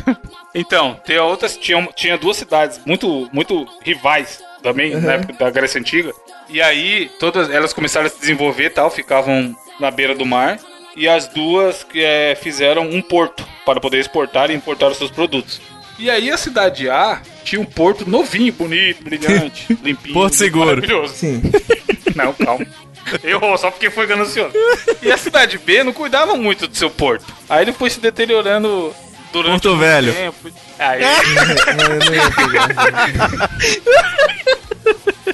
Então, 0.54 1.00
tem 1.06 1.18
outras, 1.20 1.58
tinha, 1.58 1.86
tinha 1.96 2.18
duas 2.18 2.38
cidades 2.38 2.80
muito, 2.86 3.30
muito 3.34 3.68
rivais 3.82 4.42
também, 4.64 4.96
na 4.96 5.14
época 5.14 5.34
da 5.34 5.50
Grécia 5.50 5.80
Antiga. 5.80 6.14
E 6.50 6.62
aí, 6.62 7.12
todas 7.20 7.50
elas 7.50 7.74
começaram 7.74 8.08
a 8.08 8.10
se 8.10 8.20
desenvolver 8.20 8.66
e 8.66 8.70
tal, 8.70 8.90
ficavam 8.90 9.56
na 9.80 9.92
beira 9.92 10.16
do 10.16 10.26
mar. 10.26 10.58
E 10.96 11.10
as 11.10 11.28
duas 11.28 11.86
é, 11.94 12.38
fizeram 12.42 12.84
um 12.90 13.02
porto 13.02 13.46
para 13.66 13.82
poder 13.82 14.00
exportar 14.00 14.50
e 14.50 14.54
importar 14.54 14.88
os 14.88 14.98
seus 14.98 15.12
produtos. 15.12 15.60
E 16.00 16.10
aí 16.10 16.30
a 16.32 16.38
cidade 16.38 16.90
A 16.90 17.22
tinha 17.44 17.60
um 17.60 17.66
porto 17.66 18.10
novinho, 18.10 18.52
bonito, 18.54 19.04
brilhante, 19.04 19.68
limpinho. 19.84 20.14
Porto 20.14 20.36
seguro. 20.36 20.68
Maravilhoso. 20.68 21.14
Sim. 21.14 21.42
Não, 22.16 22.34
calma. 22.34 22.66
Errou, 23.24 23.58
só 23.58 23.70
porque 23.72 23.90
foi 23.90 24.08
ganancioso. 24.08 24.54
E 25.02 25.12
a 25.12 25.18
cidade 25.18 25.58
B 25.58 25.84
não 25.84 25.94
cuidava 25.94 26.36
muito 26.36 26.68
do 26.68 26.76
seu 26.76 26.90
porto. 26.90 27.26
Aí 27.50 27.64
ele 27.64 27.74
foi 27.74 27.90
se 27.90 28.00
deteriorando 28.00 28.94
durante 29.32 29.64
Porto 29.64 29.78
Velho. 29.78 30.14
tempo. 30.14 30.50
Aí, 30.80 31.00
pegar. 32.36 33.50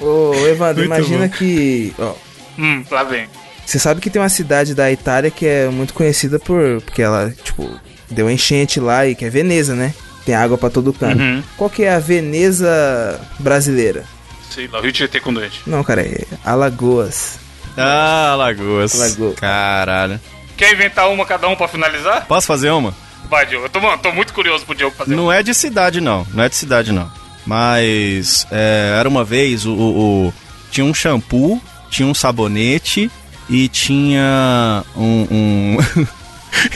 Ô, 0.00 0.32
Evandro, 0.48 0.84
Muito 0.84 0.94
imagina 0.96 1.28
bom. 1.28 1.34
que. 1.36 1.94
Ó, 1.98 2.14
hum, 2.58 2.84
lá 2.90 3.04
vem. 3.04 3.28
você 3.64 3.78
sabe 3.78 4.00
que 4.00 4.10
tem 4.10 4.20
uma 4.20 4.28
cidade 4.28 4.74
da 4.74 4.90
Itália 4.90 5.30
que 5.30 5.46
é 5.46 5.68
muito 5.68 5.94
conhecida 5.94 6.38
por. 6.38 6.80
Porque 6.82 7.02
ela, 7.02 7.32
tipo, 7.42 7.68
deu 8.10 8.30
enchente 8.30 8.80
lá 8.80 9.06
e 9.06 9.14
que 9.14 9.24
é 9.24 9.30
Veneza, 9.30 9.74
né? 9.74 9.94
Tem 10.24 10.34
água 10.34 10.56
pra 10.56 10.70
todo 10.70 10.92
canto. 10.92 11.20
Uhum. 11.20 11.42
Qual 11.56 11.68
que 11.70 11.82
é 11.84 11.92
a 11.92 11.98
Veneza 11.98 13.20
brasileira? 13.38 14.04
Sei 14.50 14.68
lá, 14.68 14.80
Rio 14.80 14.92
Tietê 14.92 15.18
com 15.18 15.32
doente. 15.32 15.60
Não, 15.66 15.82
cara, 15.82 16.02
é 16.02 16.24
Alagoas. 16.44 17.38
Ah, 17.76 18.34
Lagoas. 18.36 18.94
Lagoa. 18.94 19.34
Caralho. 19.34 20.20
Quer 20.56 20.72
inventar 20.74 21.08
uma 21.10 21.24
cada 21.24 21.48
um 21.48 21.56
pra 21.56 21.66
finalizar? 21.68 22.26
Posso 22.26 22.46
fazer 22.46 22.70
uma? 22.70 22.94
Vai, 23.30 23.46
Diogo. 23.46 23.66
Eu 23.66 23.70
tô, 23.70 23.80
mano, 23.80 23.98
tô 23.98 24.12
muito 24.12 24.32
curioso 24.34 24.64
pro 24.66 24.74
Diogo 24.74 24.94
fazer 24.96 25.14
uma. 25.14 25.22
Não 25.22 25.32
é 25.32 25.42
de 25.42 25.54
cidade, 25.54 26.00
não. 26.00 26.26
Não 26.34 26.44
é 26.44 26.48
de 26.48 26.54
cidade, 26.54 26.92
não. 26.92 27.10
Mas 27.46 28.46
é, 28.52 28.96
era 28.98 29.08
uma 29.08 29.24
vez 29.24 29.64
o, 29.66 29.72
o- 29.72 30.26
o- 30.28 30.34
tinha 30.70 30.84
um 30.84 30.94
shampoo, 30.94 31.60
tinha 31.90 32.06
um 32.06 32.14
sabonete 32.14 33.10
e 33.48 33.68
tinha 33.68 34.84
um. 34.96 35.26
um- 35.30 35.76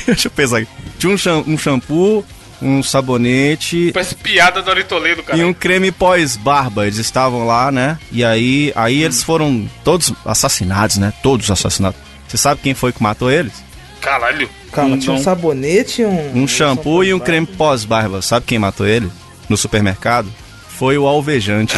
Deixa 0.07 0.27
eu 0.29 0.31
pensar 0.33 0.59
aqui. 0.59 0.69
Tinha 0.99 1.13
um, 1.13 1.53
um 1.53 1.59
shampoo, 1.59 2.25
um 2.63 2.83
sabonete 2.83 3.91
Parece 3.93 4.15
piada 4.15 4.63
do 4.63 4.71
Ari 4.71 4.85
Toledo, 4.85 5.23
cara. 5.23 5.39
e 5.39 5.45
um 5.45 5.53
creme 5.53 5.91
pós-barba. 5.93 6.87
Eles 6.87 6.99
estavam 6.99 7.47
lá, 7.47 7.71
né? 7.71 7.99
E 8.11 8.25
aí, 8.25 8.73
aí 8.75 9.03
eles 9.03 9.23
foram 9.23 9.69
todos 9.85 10.13
assassinados, 10.25 10.97
né? 10.97 11.13
Todos 11.23 11.51
assassinados. 11.51 11.99
Você 12.27 12.37
sabe 12.37 12.61
quem 12.63 12.75
foi 12.75 12.93
que 12.93 13.03
matou 13.03 13.31
eles? 13.31 13.53
Caralho. 14.01 14.49
Calma, 14.73 14.91
Não- 14.91 14.99
tinha 14.99 15.15
um 15.15 15.23
sabonete, 15.23 16.05
um. 16.05 16.43
Um 16.43 16.49
shampoo 16.49 17.03
e 17.05 17.13
um 17.15 17.19
creme 17.19 17.47
pós-barba. 17.47 18.21
Sabe 18.23 18.47
quem 18.47 18.59
matou 18.59 18.87
ele? 18.87 19.11
No 19.49 19.57
supermercado? 19.57 20.29
Foi 20.69 20.99
o 20.99 21.07
alvejante. 21.07 21.75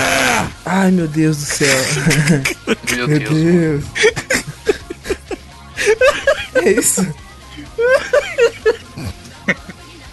Ai, 0.66 0.90
meu 0.90 1.06
Deus 1.06 1.36
do 1.36 1.44
céu. 1.44 1.78
Meu 2.96 3.06
meu 3.08 3.18
Deus. 3.20 3.30
Deus. 3.30 3.84
é 6.54 6.70
isso? 6.72 7.06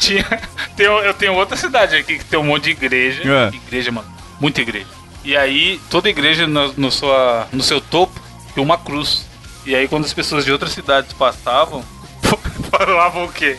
Tinha, 0.06 0.42
tem, 0.76 0.86
eu 0.86 1.14
tenho 1.14 1.34
outra 1.34 1.56
cidade 1.58 1.96
aqui 1.96 2.18
que 2.20 2.26
tem 2.26 2.38
um 2.40 2.44
monte 2.44 2.66
de 2.66 2.72
igreja. 2.72 3.22
É. 3.24 3.56
Igreja, 3.56 3.92
mano. 3.92 4.08
Muita 4.40 4.62
igreja. 4.62 4.88
E 5.24 5.36
aí, 5.36 5.80
toda 5.90 6.10
igreja 6.10 6.46
no, 6.46 6.72
no 6.74 6.92
sua, 6.92 7.48
no 7.52 7.64
seu 7.64 7.82
topo 7.82 8.20
tem 8.54 8.64
uma 8.64 8.78
cruz. 8.78 9.26
E 9.66 9.74
aí, 9.76 9.88
quando 9.88 10.06
as 10.06 10.14
pessoas 10.14 10.46
de 10.46 10.52
outras 10.52 10.72
cidades 10.72 11.12
passavam, 11.14 11.84
falavam 12.70 13.26
o 13.26 13.32
quê? 13.32 13.58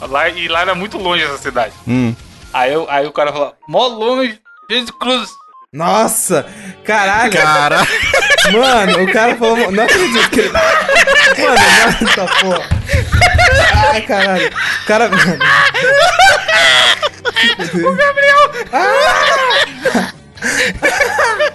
Lá, 0.00 0.28
e 0.28 0.46
lá 0.48 0.60
era 0.60 0.74
muito 0.74 0.98
longe 0.98 1.24
essa 1.24 1.38
cidade. 1.38 1.72
Hum. 1.86 2.14
Aí, 2.52 2.72
eu- 2.72 2.86
aí 2.90 3.06
o 3.06 3.12
cara 3.12 3.32
falava, 3.32 3.54
mó 3.66 3.86
longe, 3.86 4.38
Jesus 4.70 4.90
Cruz. 4.92 5.30
Nossa! 5.72 6.46
Caralho! 6.84 7.32
Cara, 7.32 7.86
Mano, 8.52 9.04
o 9.04 9.12
cara 9.12 9.36
falou. 9.36 9.70
Não 9.72 9.84
acredito 9.84 10.30
que 10.30 10.40
ele. 10.40 10.52
Mano, 10.52 10.76
mano, 11.38 12.14
tá 12.14 12.26
porra. 12.40 12.68
Ai, 13.92 14.00
caralho. 14.02 14.48
O 14.48 14.86
cara. 14.86 15.08
Mano. 15.08 15.38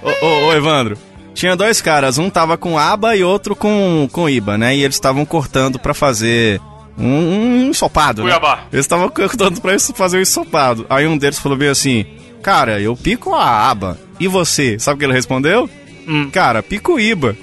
O 0.02 0.08
ô, 0.08 0.26
ô, 0.26 0.48
ô, 0.48 0.54
Evandro. 0.54 0.98
Tinha 1.34 1.56
dois 1.56 1.82
caras, 1.82 2.18
um 2.18 2.32
tava 2.32 2.58
com 2.58 2.80
aba 2.80 3.16
e 3.16 3.24
outro 3.24 3.56
com, 3.56 4.10
com 4.12 4.28
iba, 4.28 4.58
né? 4.58 4.76
E 4.76 4.84
eles 4.84 4.96
estavam 4.96 5.24
cortando 5.24 5.78
pra 5.78 5.94
fazer 5.94 6.60
um, 6.98 7.06
um 7.06 7.70
ensopado, 7.70 8.24
né? 8.24 8.30
Cuiabá. 8.32 8.62
Eles 8.74 8.86
estavam 8.86 9.08
cortando 9.10 9.62
pra 9.62 9.76
isso 9.76 9.94
fazer 9.94 10.18
um 10.18 10.22
ensopado. 10.22 10.86
Aí 10.90 11.06
um 11.06 11.16
deles 11.18 11.38
falou 11.38 11.58
bem 11.58 11.70
assim: 11.70 12.06
Cara, 12.42 12.80
eu 12.82 12.96
pico 12.96 13.36
a 13.36 13.70
aba. 13.70 14.00
E 14.20 14.28
você? 14.28 14.80
Sabe 14.80 14.96
o 14.96 15.00
que 15.00 15.06
ele 15.06 15.14
respondeu? 15.14 15.70
Hum. 16.08 16.30
Cara, 16.32 16.64
pico 16.64 16.94
o 16.94 17.00
iba. 17.00 17.36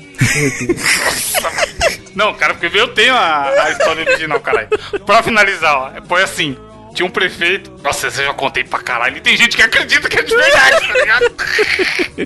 Não, 2.14 2.32
cara, 2.34 2.54
porque 2.54 2.76
eu 2.78 2.88
tenho 2.88 3.14
a, 3.14 3.48
a 3.64 3.70
história 3.70 4.04
original, 4.06 4.40
caralho. 4.40 4.68
Pra 5.04 5.22
finalizar, 5.22 5.74
ó, 5.76 5.92
foi 6.06 6.22
assim. 6.22 6.56
Tinha 6.94 7.06
um 7.06 7.10
prefeito. 7.10 7.72
Nossa, 7.82 8.06
eu 8.06 8.10
já 8.12 8.32
contei 8.34 8.62
pra 8.62 8.78
caralho. 8.78 9.16
E 9.16 9.20
tem 9.20 9.36
gente 9.36 9.56
que 9.56 9.62
acredita 9.62 10.08
que 10.08 10.18
é 10.18 10.22
de 10.22 10.34
verdade, 10.36 10.86
tá 10.86 10.94
ligado? 10.94 11.34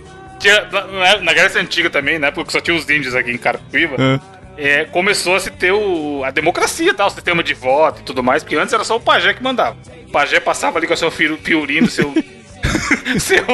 Tinha, 0.39 0.68
na, 0.70 1.16
na- 1.20 1.32
Grécia 1.32 1.61
Antiga 1.61 1.91
também, 1.91 2.18
né? 2.18 2.30
Porque 2.30 2.53
só 2.53 2.61
tinha 2.61 2.76
os 2.76 2.89
índios 2.89 3.14
aqui 3.14 3.30
em 3.32 3.39
Carapicuíba. 3.39 4.20
É, 4.57 4.84
começou 4.84 5.34
a 5.36 5.41
se 5.41 5.51
ter 5.51 5.72
o, 5.72 6.22
a 6.24 6.30
democracia, 6.30 6.93
tá? 6.95 7.07
o 7.07 7.11
sistema 7.11 7.43
de 7.43 7.55
voto 7.55 8.01
e 8.01 8.05
tudo 8.05 8.22
mais, 8.22 8.43
porque 8.43 8.57
antes 8.57 8.72
era 8.72 8.84
só 8.84 8.97
o 8.97 9.01
pajé 9.01 9.32
que 9.34 9.43
mandava. 9.43 9.76
O 10.07 10.11
pajé 10.12 10.39
passava 10.39 10.78
ali 10.78 10.86
com 10.86 10.95
o 10.95 10.97
seu 10.97 11.11
fiorino, 11.11 11.89
seu, 11.89 12.12
seu 13.18 13.45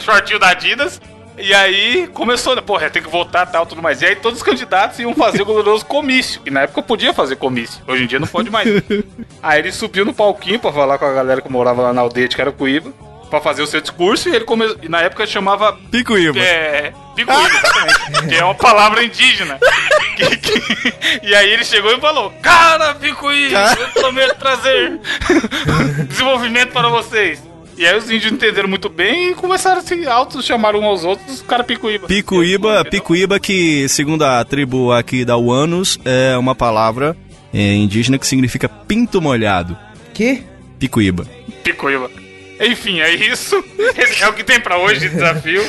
shortinho 0.00 0.38
da 0.38 0.48
Adidas, 0.50 1.00
e 1.38 1.52
aí 1.54 2.08
começou, 2.12 2.54
né? 2.54 2.62
Porra, 2.62 2.90
tem 2.90 3.02
que 3.02 3.08
votar 3.08 3.50
tal, 3.50 3.64
tudo 3.66 3.82
mais. 3.82 4.02
E 4.02 4.06
aí 4.06 4.16
todos 4.16 4.38
os 4.40 4.44
candidatos 4.44 4.98
iam 4.98 5.14
fazer 5.14 5.42
o 5.42 5.46
glorioso 5.46 5.84
comício, 5.86 6.40
que 6.40 6.50
na 6.50 6.62
época 6.62 6.82
podia 6.82 7.12
fazer 7.14 7.36
comício, 7.36 7.82
hoje 7.86 8.04
em 8.04 8.06
dia 8.06 8.18
não 8.20 8.26
pode 8.26 8.50
mais. 8.50 8.68
aí 9.42 9.58
ele 9.58 9.72
subiu 9.72 10.04
no 10.04 10.14
palquinho 10.14 10.58
pra 10.58 10.72
falar 10.72 10.98
com 10.98 11.04
a 11.06 11.12
galera 11.12 11.40
que 11.40 11.50
morava 11.50 11.82
lá 11.82 11.92
na 11.92 12.00
aldeia 12.00 12.28
de 12.28 12.36
Caracuíba, 12.36 12.92
pra 13.30 13.40
fazer 13.40 13.62
o 13.62 13.66
seu 13.66 13.80
discurso, 13.80 14.28
e 14.28 14.34
ele 14.36 14.44
come... 14.44 14.76
e 14.82 14.88
na 14.90 15.00
época 15.00 15.26
chamava 15.26 15.78
iba. 15.92 16.38
é. 16.38 16.92
Picuíba, 17.16 17.40
exatamente. 17.48 18.28
que 18.28 18.34
é 18.36 18.44
uma 18.44 18.54
palavra 18.54 19.02
indígena. 19.04 19.58
Que- 20.14 20.36
que- 20.36 21.20
E 21.22 21.34
aí 21.34 21.50
ele 21.50 21.64
chegou 21.64 21.90
e 21.90 21.98
falou: 21.98 22.30
Cara, 22.42 22.94
Picuíba, 22.96 23.74
eu 23.80 23.88
prometo 24.02 24.36
trazer 24.38 25.00
desenvolvimento 26.06 26.70
para 26.72 26.88
vocês. 26.88 27.42
E 27.76 27.86
aí 27.86 27.96
os 27.96 28.10
índios 28.10 28.32
entenderam 28.32 28.68
muito 28.68 28.88
bem 28.88 29.30
e 29.30 29.34
começaram 29.34 29.78
a 29.78 29.82
se 29.82 30.06
auto-chamar 30.06 30.76
uns 30.76 30.84
aos 30.84 31.04
outros, 31.04 31.42
cara 31.42 31.64
Picuíba. 31.64 32.06
Picuíba, 32.06 32.84
picuíba 32.84 33.40
que, 33.40 33.88
segundo 33.88 34.24
a 34.24 34.44
tribo 34.44 34.92
aqui 34.92 35.24
da 35.24 35.36
Uanos, 35.36 35.98
é 36.04 36.36
uma 36.36 36.54
palavra 36.54 37.16
é, 37.52 37.74
indígena 37.74 38.18
que 38.18 38.26
significa 38.26 38.68
pinto 38.68 39.20
molhado. 39.20 39.76
Que? 40.12 40.42
Picuíba. 40.78 41.26
Picuíba. 41.62 42.10
Enfim, 42.60 43.00
é 43.00 43.12
isso. 43.14 43.62
Esse 43.96 44.22
é 44.22 44.28
o 44.28 44.32
que 44.32 44.44
tem 44.44 44.60
pra 44.60 44.78
hoje 44.78 45.00
de 45.00 45.08
desafio. 45.08 45.62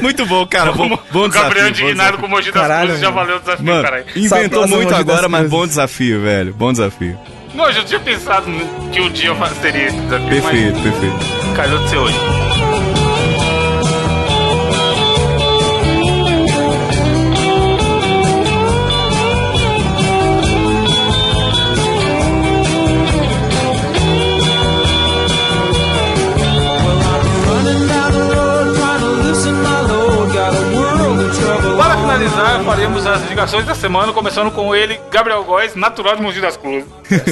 Muito 0.00 0.24
bom, 0.24 0.46
cara. 0.46 0.72
Bom, 0.72 0.88
bom 1.10 1.24
o 1.26 1.28
Gabriel 1.28 1.70
desafio, 1.70 1.84
bom 1.84 1.90
indignado 1.90 2.18
com 2.18 2.26
o 2.26 2.28
Mogi 2.30 2.50
das 2.50 2.62
Caralho, 2.62 2.86
Cruzes 2.86 3.02
já 3.02 3.10
valeu 3.10 3.36
o 3.36 3.40
desafio, 3.40 3.66
Mano, 3.66 3.82
caralho. 3.82 4.04
inventou 4.16 4.68
muito 4.68 4.94
agora, 4.94 5.28
mas 5.28 5.50
bom 5.50 5.66
desafio, 5.66 6.22
velho. 6.22 6.54
Bom 6.54 6.72
desafio. 6.72 7.18
Não, 7.54 7.66
eu 7.66 7.72
já 7.72 7.84
tinha 7.84 8.00
pensado 8.00 8.46
que 8.92 9.00
um 9.00 9.10
dia 9.10 9.30
eu 9.30 9.36
teria 9.60 9.86
esse 9.88 9.96
desafio, 10.00 10.28
Perfeito, 10.28 10.80
perfeito. 10.82 11.54
calhou 11.56 11.78
de 11.82 11.90
ser 11.90 11.96
hoje. 11.98 12.16
Finalizar, 32.28 32.64
faremos 32.64 33.06
as 33.06 33.22
indicações 33.22 33.64
da 33.64 33.74
semana, 33.74 34.12
começando 34.12 34.50
com 34.50 34.74
ele, 34.74 34.98
Gabriel 35.10 35.42
Góes, 35.44 35.74
natural 35.74 36.16
de 36.16 36.22
Mogi 36.22 36.40
das 36.40 36.56
Cruzes. 36.56 36.84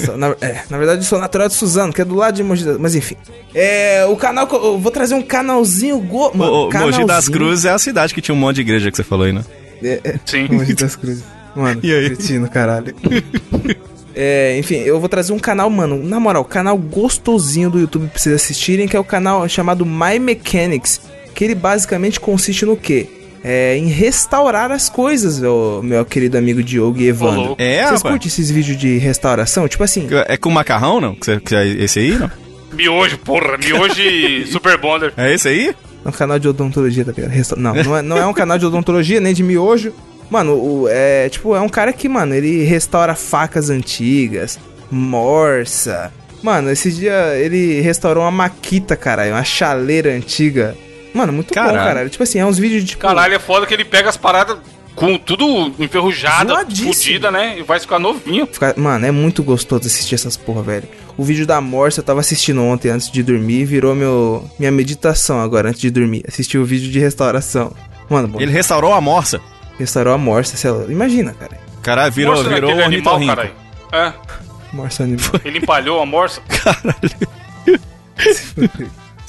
Só- 0.05 0.17
Na, 0.17 0.29
é, 0.41 0.63
na 0.71 0.79
verdade, 0.79 1.01
eu 1.01 1.05
sou 1.05 1.19
natural 1.19 1.49
de 1.49 1.55
Suzano, 1.55 1.93
que 1.93 2.01
é 2.01 2.05
do 2.05 2.15
lado 2.15 2.35
de 2.35 2.43
Mogi 2.43 2.65
das... 2.65 2.79
Mas 2.79 2.95
enfim. 2.95 3.17
É, 3.55 4.07
o 4.09 4.17
canal... 4.17 4.49
Eu 4.51 4.79
vou 4.79 4.91
trazer 4.91 5.15
um 5.15 5.23
canalzinho... 5.23 5.99
Go... 6.01 6.31
Mano, 6.35 6.53
Ô, 6.53 6.57
ô, 6.57 6.65
Mogi 6.65 6.73
das 6.73 7.07
canalzinho- 7.07 7.37
Cruzes 7.39 7.65
é 7.65 7.71
a 7.71 7.79
cidade 7.79 8.15
que 8.15 8.21
tinha 8.23 8.35
um 8.35 8.39
monte 8.39 8.57
de 8.57 8.61
igreja 8.63 8.91
que 8.91 8.97
você 8.97 9.05
falou 9.05 9.27
aí, 9.27 9.33
né? 9.33 9.45
É, 9.83 10.01
é, 10.05 10.15
Sim. 10.25 10.49
Mogi 10.51 10.75
das 10.75 10.97
Cruzes. 10.97 11.25
Mano, 11.55 11.81
E 11.83 11.93
aí? 11.93 12.07
cretino, 12.07 12.49
caralho. 12.49 12.95
É, 14.15 14.57
enfim, 14.59 14.77
eu 14.77 14.99
vou 14.99 15.09
trazer 15.09 15.33
um 15.33 15.39
canal, 15.39 15.69
mano, 15.71 16.03
na 16.03 16.19
moral, 16.19 16.45
canal 16.45 16.77
gostosinho 16.77 17.71
do 17.71 17.79
YouTube 17.79 18.09
pra 18.09 18.19
vocês 18.19 18.35
assistirem, 18.35 18.89
que 18.89 18.97
é 18.97 19.01
o 19.01 19.05
canal 19.05 19.49
chamado 19.49 19.85
My 19.87 20.19
Mechanics, 20.19 21.01
que 21.35 21.45
ele 21.45 21.55
basicamente 21.55 22.19
consiste 22.19 22.65
no 22.65 22.77
quê? 22.77 23.07
É, 23.45 23.77
em 23.77 23.87
restaurar 23.87 24.71
as 24.73 24.89
coisas, 24.89 25.39
meu 25.41 26.05
querido 26.05 26.37
amigo 26.37 26.63
Diogo 26.63 27.01
e 27.01 27.09
Evandro. 27.09 27.55
É, 27.59 27.87
Vocês 27.87 28.03
curtem 28.03 28.29
esses 28.29 28.51
vídeos 28.51 28.77
de 28.77 28.99
restauração? 28.99 29.67
Tipo 29.69 29.85
assim, 29.85 30.09
É 30.27 30.37
com 30.37 30.51
macarrão, 30.51 31.01
não? 31.01 31.17
É 31.27 31.85
esse 31.85 31.99
aí, 32.01 32.11
não? 32.19 32.31
Miojo, 32.73 33.17
porra, 33.19 33.57
miojo 33.57 34.01
e 34.01 34.45
Super 34.51 34.77
Bonder. 34.79 35.13
É 35.17 35.33
esse 35.33 35.49
aí? 35.49 35.75
É 36.05 36.09
um 36.09 36.13
canal 36.13 36.39
de 36.39 36.47
odontologia, 36.49 37.05
tá 37.05 37.13
ligado? 37.13 37.31
Resta- 37.31 37.57
Não, 37.57 37.75
não 37.75 37.97
é, 37.97 38.03
não 38.03 38.17
é 38.19 38.27
um 38.27 38.33
canal 38.33 38.59
de 38.59 38.67
odontologia, 38.67 39.21
nem 39.21 39.33
de 39.33 39.43
miojo. 39.43 39.93
Mano, 40.31 40.53
o, 40.55 40.87
é 40.91 41.29
tipo, 41.31 41.55
é 41.57 41.61
um 41.61 41.69
cara 41.69 41.93
que, 41.93 42.09
mano, 42.09 42.35
ele 42.35 42.63
restaura 42.65 43.15
facas 43.15 43.71
antigas, 43.71 44.59
morsa. 44.91 46.13
Mano, 46.43 46.71
esse 46.71 46.93
dia 46.93 47.35
ele 47.37 47.81
restaurou 47.81 48.23
uma 48.23 48.31
maquita, 48.31 48.95
caralho, 48.97 49.33
uma 49.33 49.43
chaleira 49.45 50.13
antiga. 50.15 50.77
Mano, 51.19 51.33
muito 51.33 51.49
bom, 51.49 51.55
Caralho. 51.55 51.79
caralho. 51.79 52.11
Tipo 52.11 52.23
assim, 52.23 52.39
é 52.39 52.47
uns 52.47 52.59
vídeos 52.59 52.83
de 52.83 52.91
tipo. 52.91 53.03
Caralho, 53.03 53.35
é 53.35 53.39
foda 53.39 53.67
que 53.67 53.75
ele 53.75 53.85
pega 53.85 54.09
as 54.09 54.17
paradas 54.17 54.57
com 54.95 55.17
tudo 55.19 55.73
enferrujada, 55.79 56.55
Zoadíssimo. 56.55 56.93
fudida, 56.95 57.31
né? 57.31 57.59
E 57.59 57.63
vai 57.63 57.79
ficar 57.81 57.99
novinho. 57.99 58.47
ficar- 58.47 58.75
Mano, 58.77 59.05
é 59.07 59.11
muito 59.11 59.43
gostoso 59.43 59.87
assistir 59.87 60.15
essas 60.15 60.37
porra, 60.37 60.63
velho. 60.63 60.89
O 61.17 61.25
vídeo 61.25 61.45
da 61.47 61.61
morsa 61.61 62.01
eu 62.01 62.05
tava 62.05 62.21
assistindo 62.21 62.63
ontem 62.63 62.89
antes 62.91 63.11
de 63.11 63.23
dormir, 63.23 63.65
virou 63.65 63.95
meu, 63.95 64.49
minha 64.59 64.71
meditação 64.71 65.41
agora 65.41 65.69
antes 65.69 65.81
de 65.81 65.91
dormir. 65.91 66.23
Assistir 66.29 66.59
o 66.59 66.65
vídeo 66.65 66.91
de 66.91 66.99
restauração. 67.01 67.73
Mano, 68.09 68.29
bom, 68.29 68.41
Ele 68.41 68.53
restaurou 68.53 68.93
a 68.93 69.01
morsa. 69.01 69.41
restaurou 69.79 70.15
a 70.15 70.19
morsa, 70.19 70.57
sei 70.57 70.71
lá. 70.71 70.85
Imagina, 70.89 71.33
cara. 71.35 71.59
Caralho, 71.83 72.13
virou, 72.13 72.35
Morsa 72.35 72.49
virou 72.49 72.71
daquele 72.71 72.83
um 72.83 72.87
animal, 72.87 73.27
caralho. 73.27 73.51
É, 73.93 74.13
Morsa 74.73 75.03
animal. 75.05 75.31
ele 75.45 75.59
empalhou 75.59 76.01
a 76.03 76.07
morsa. 76.07 76.41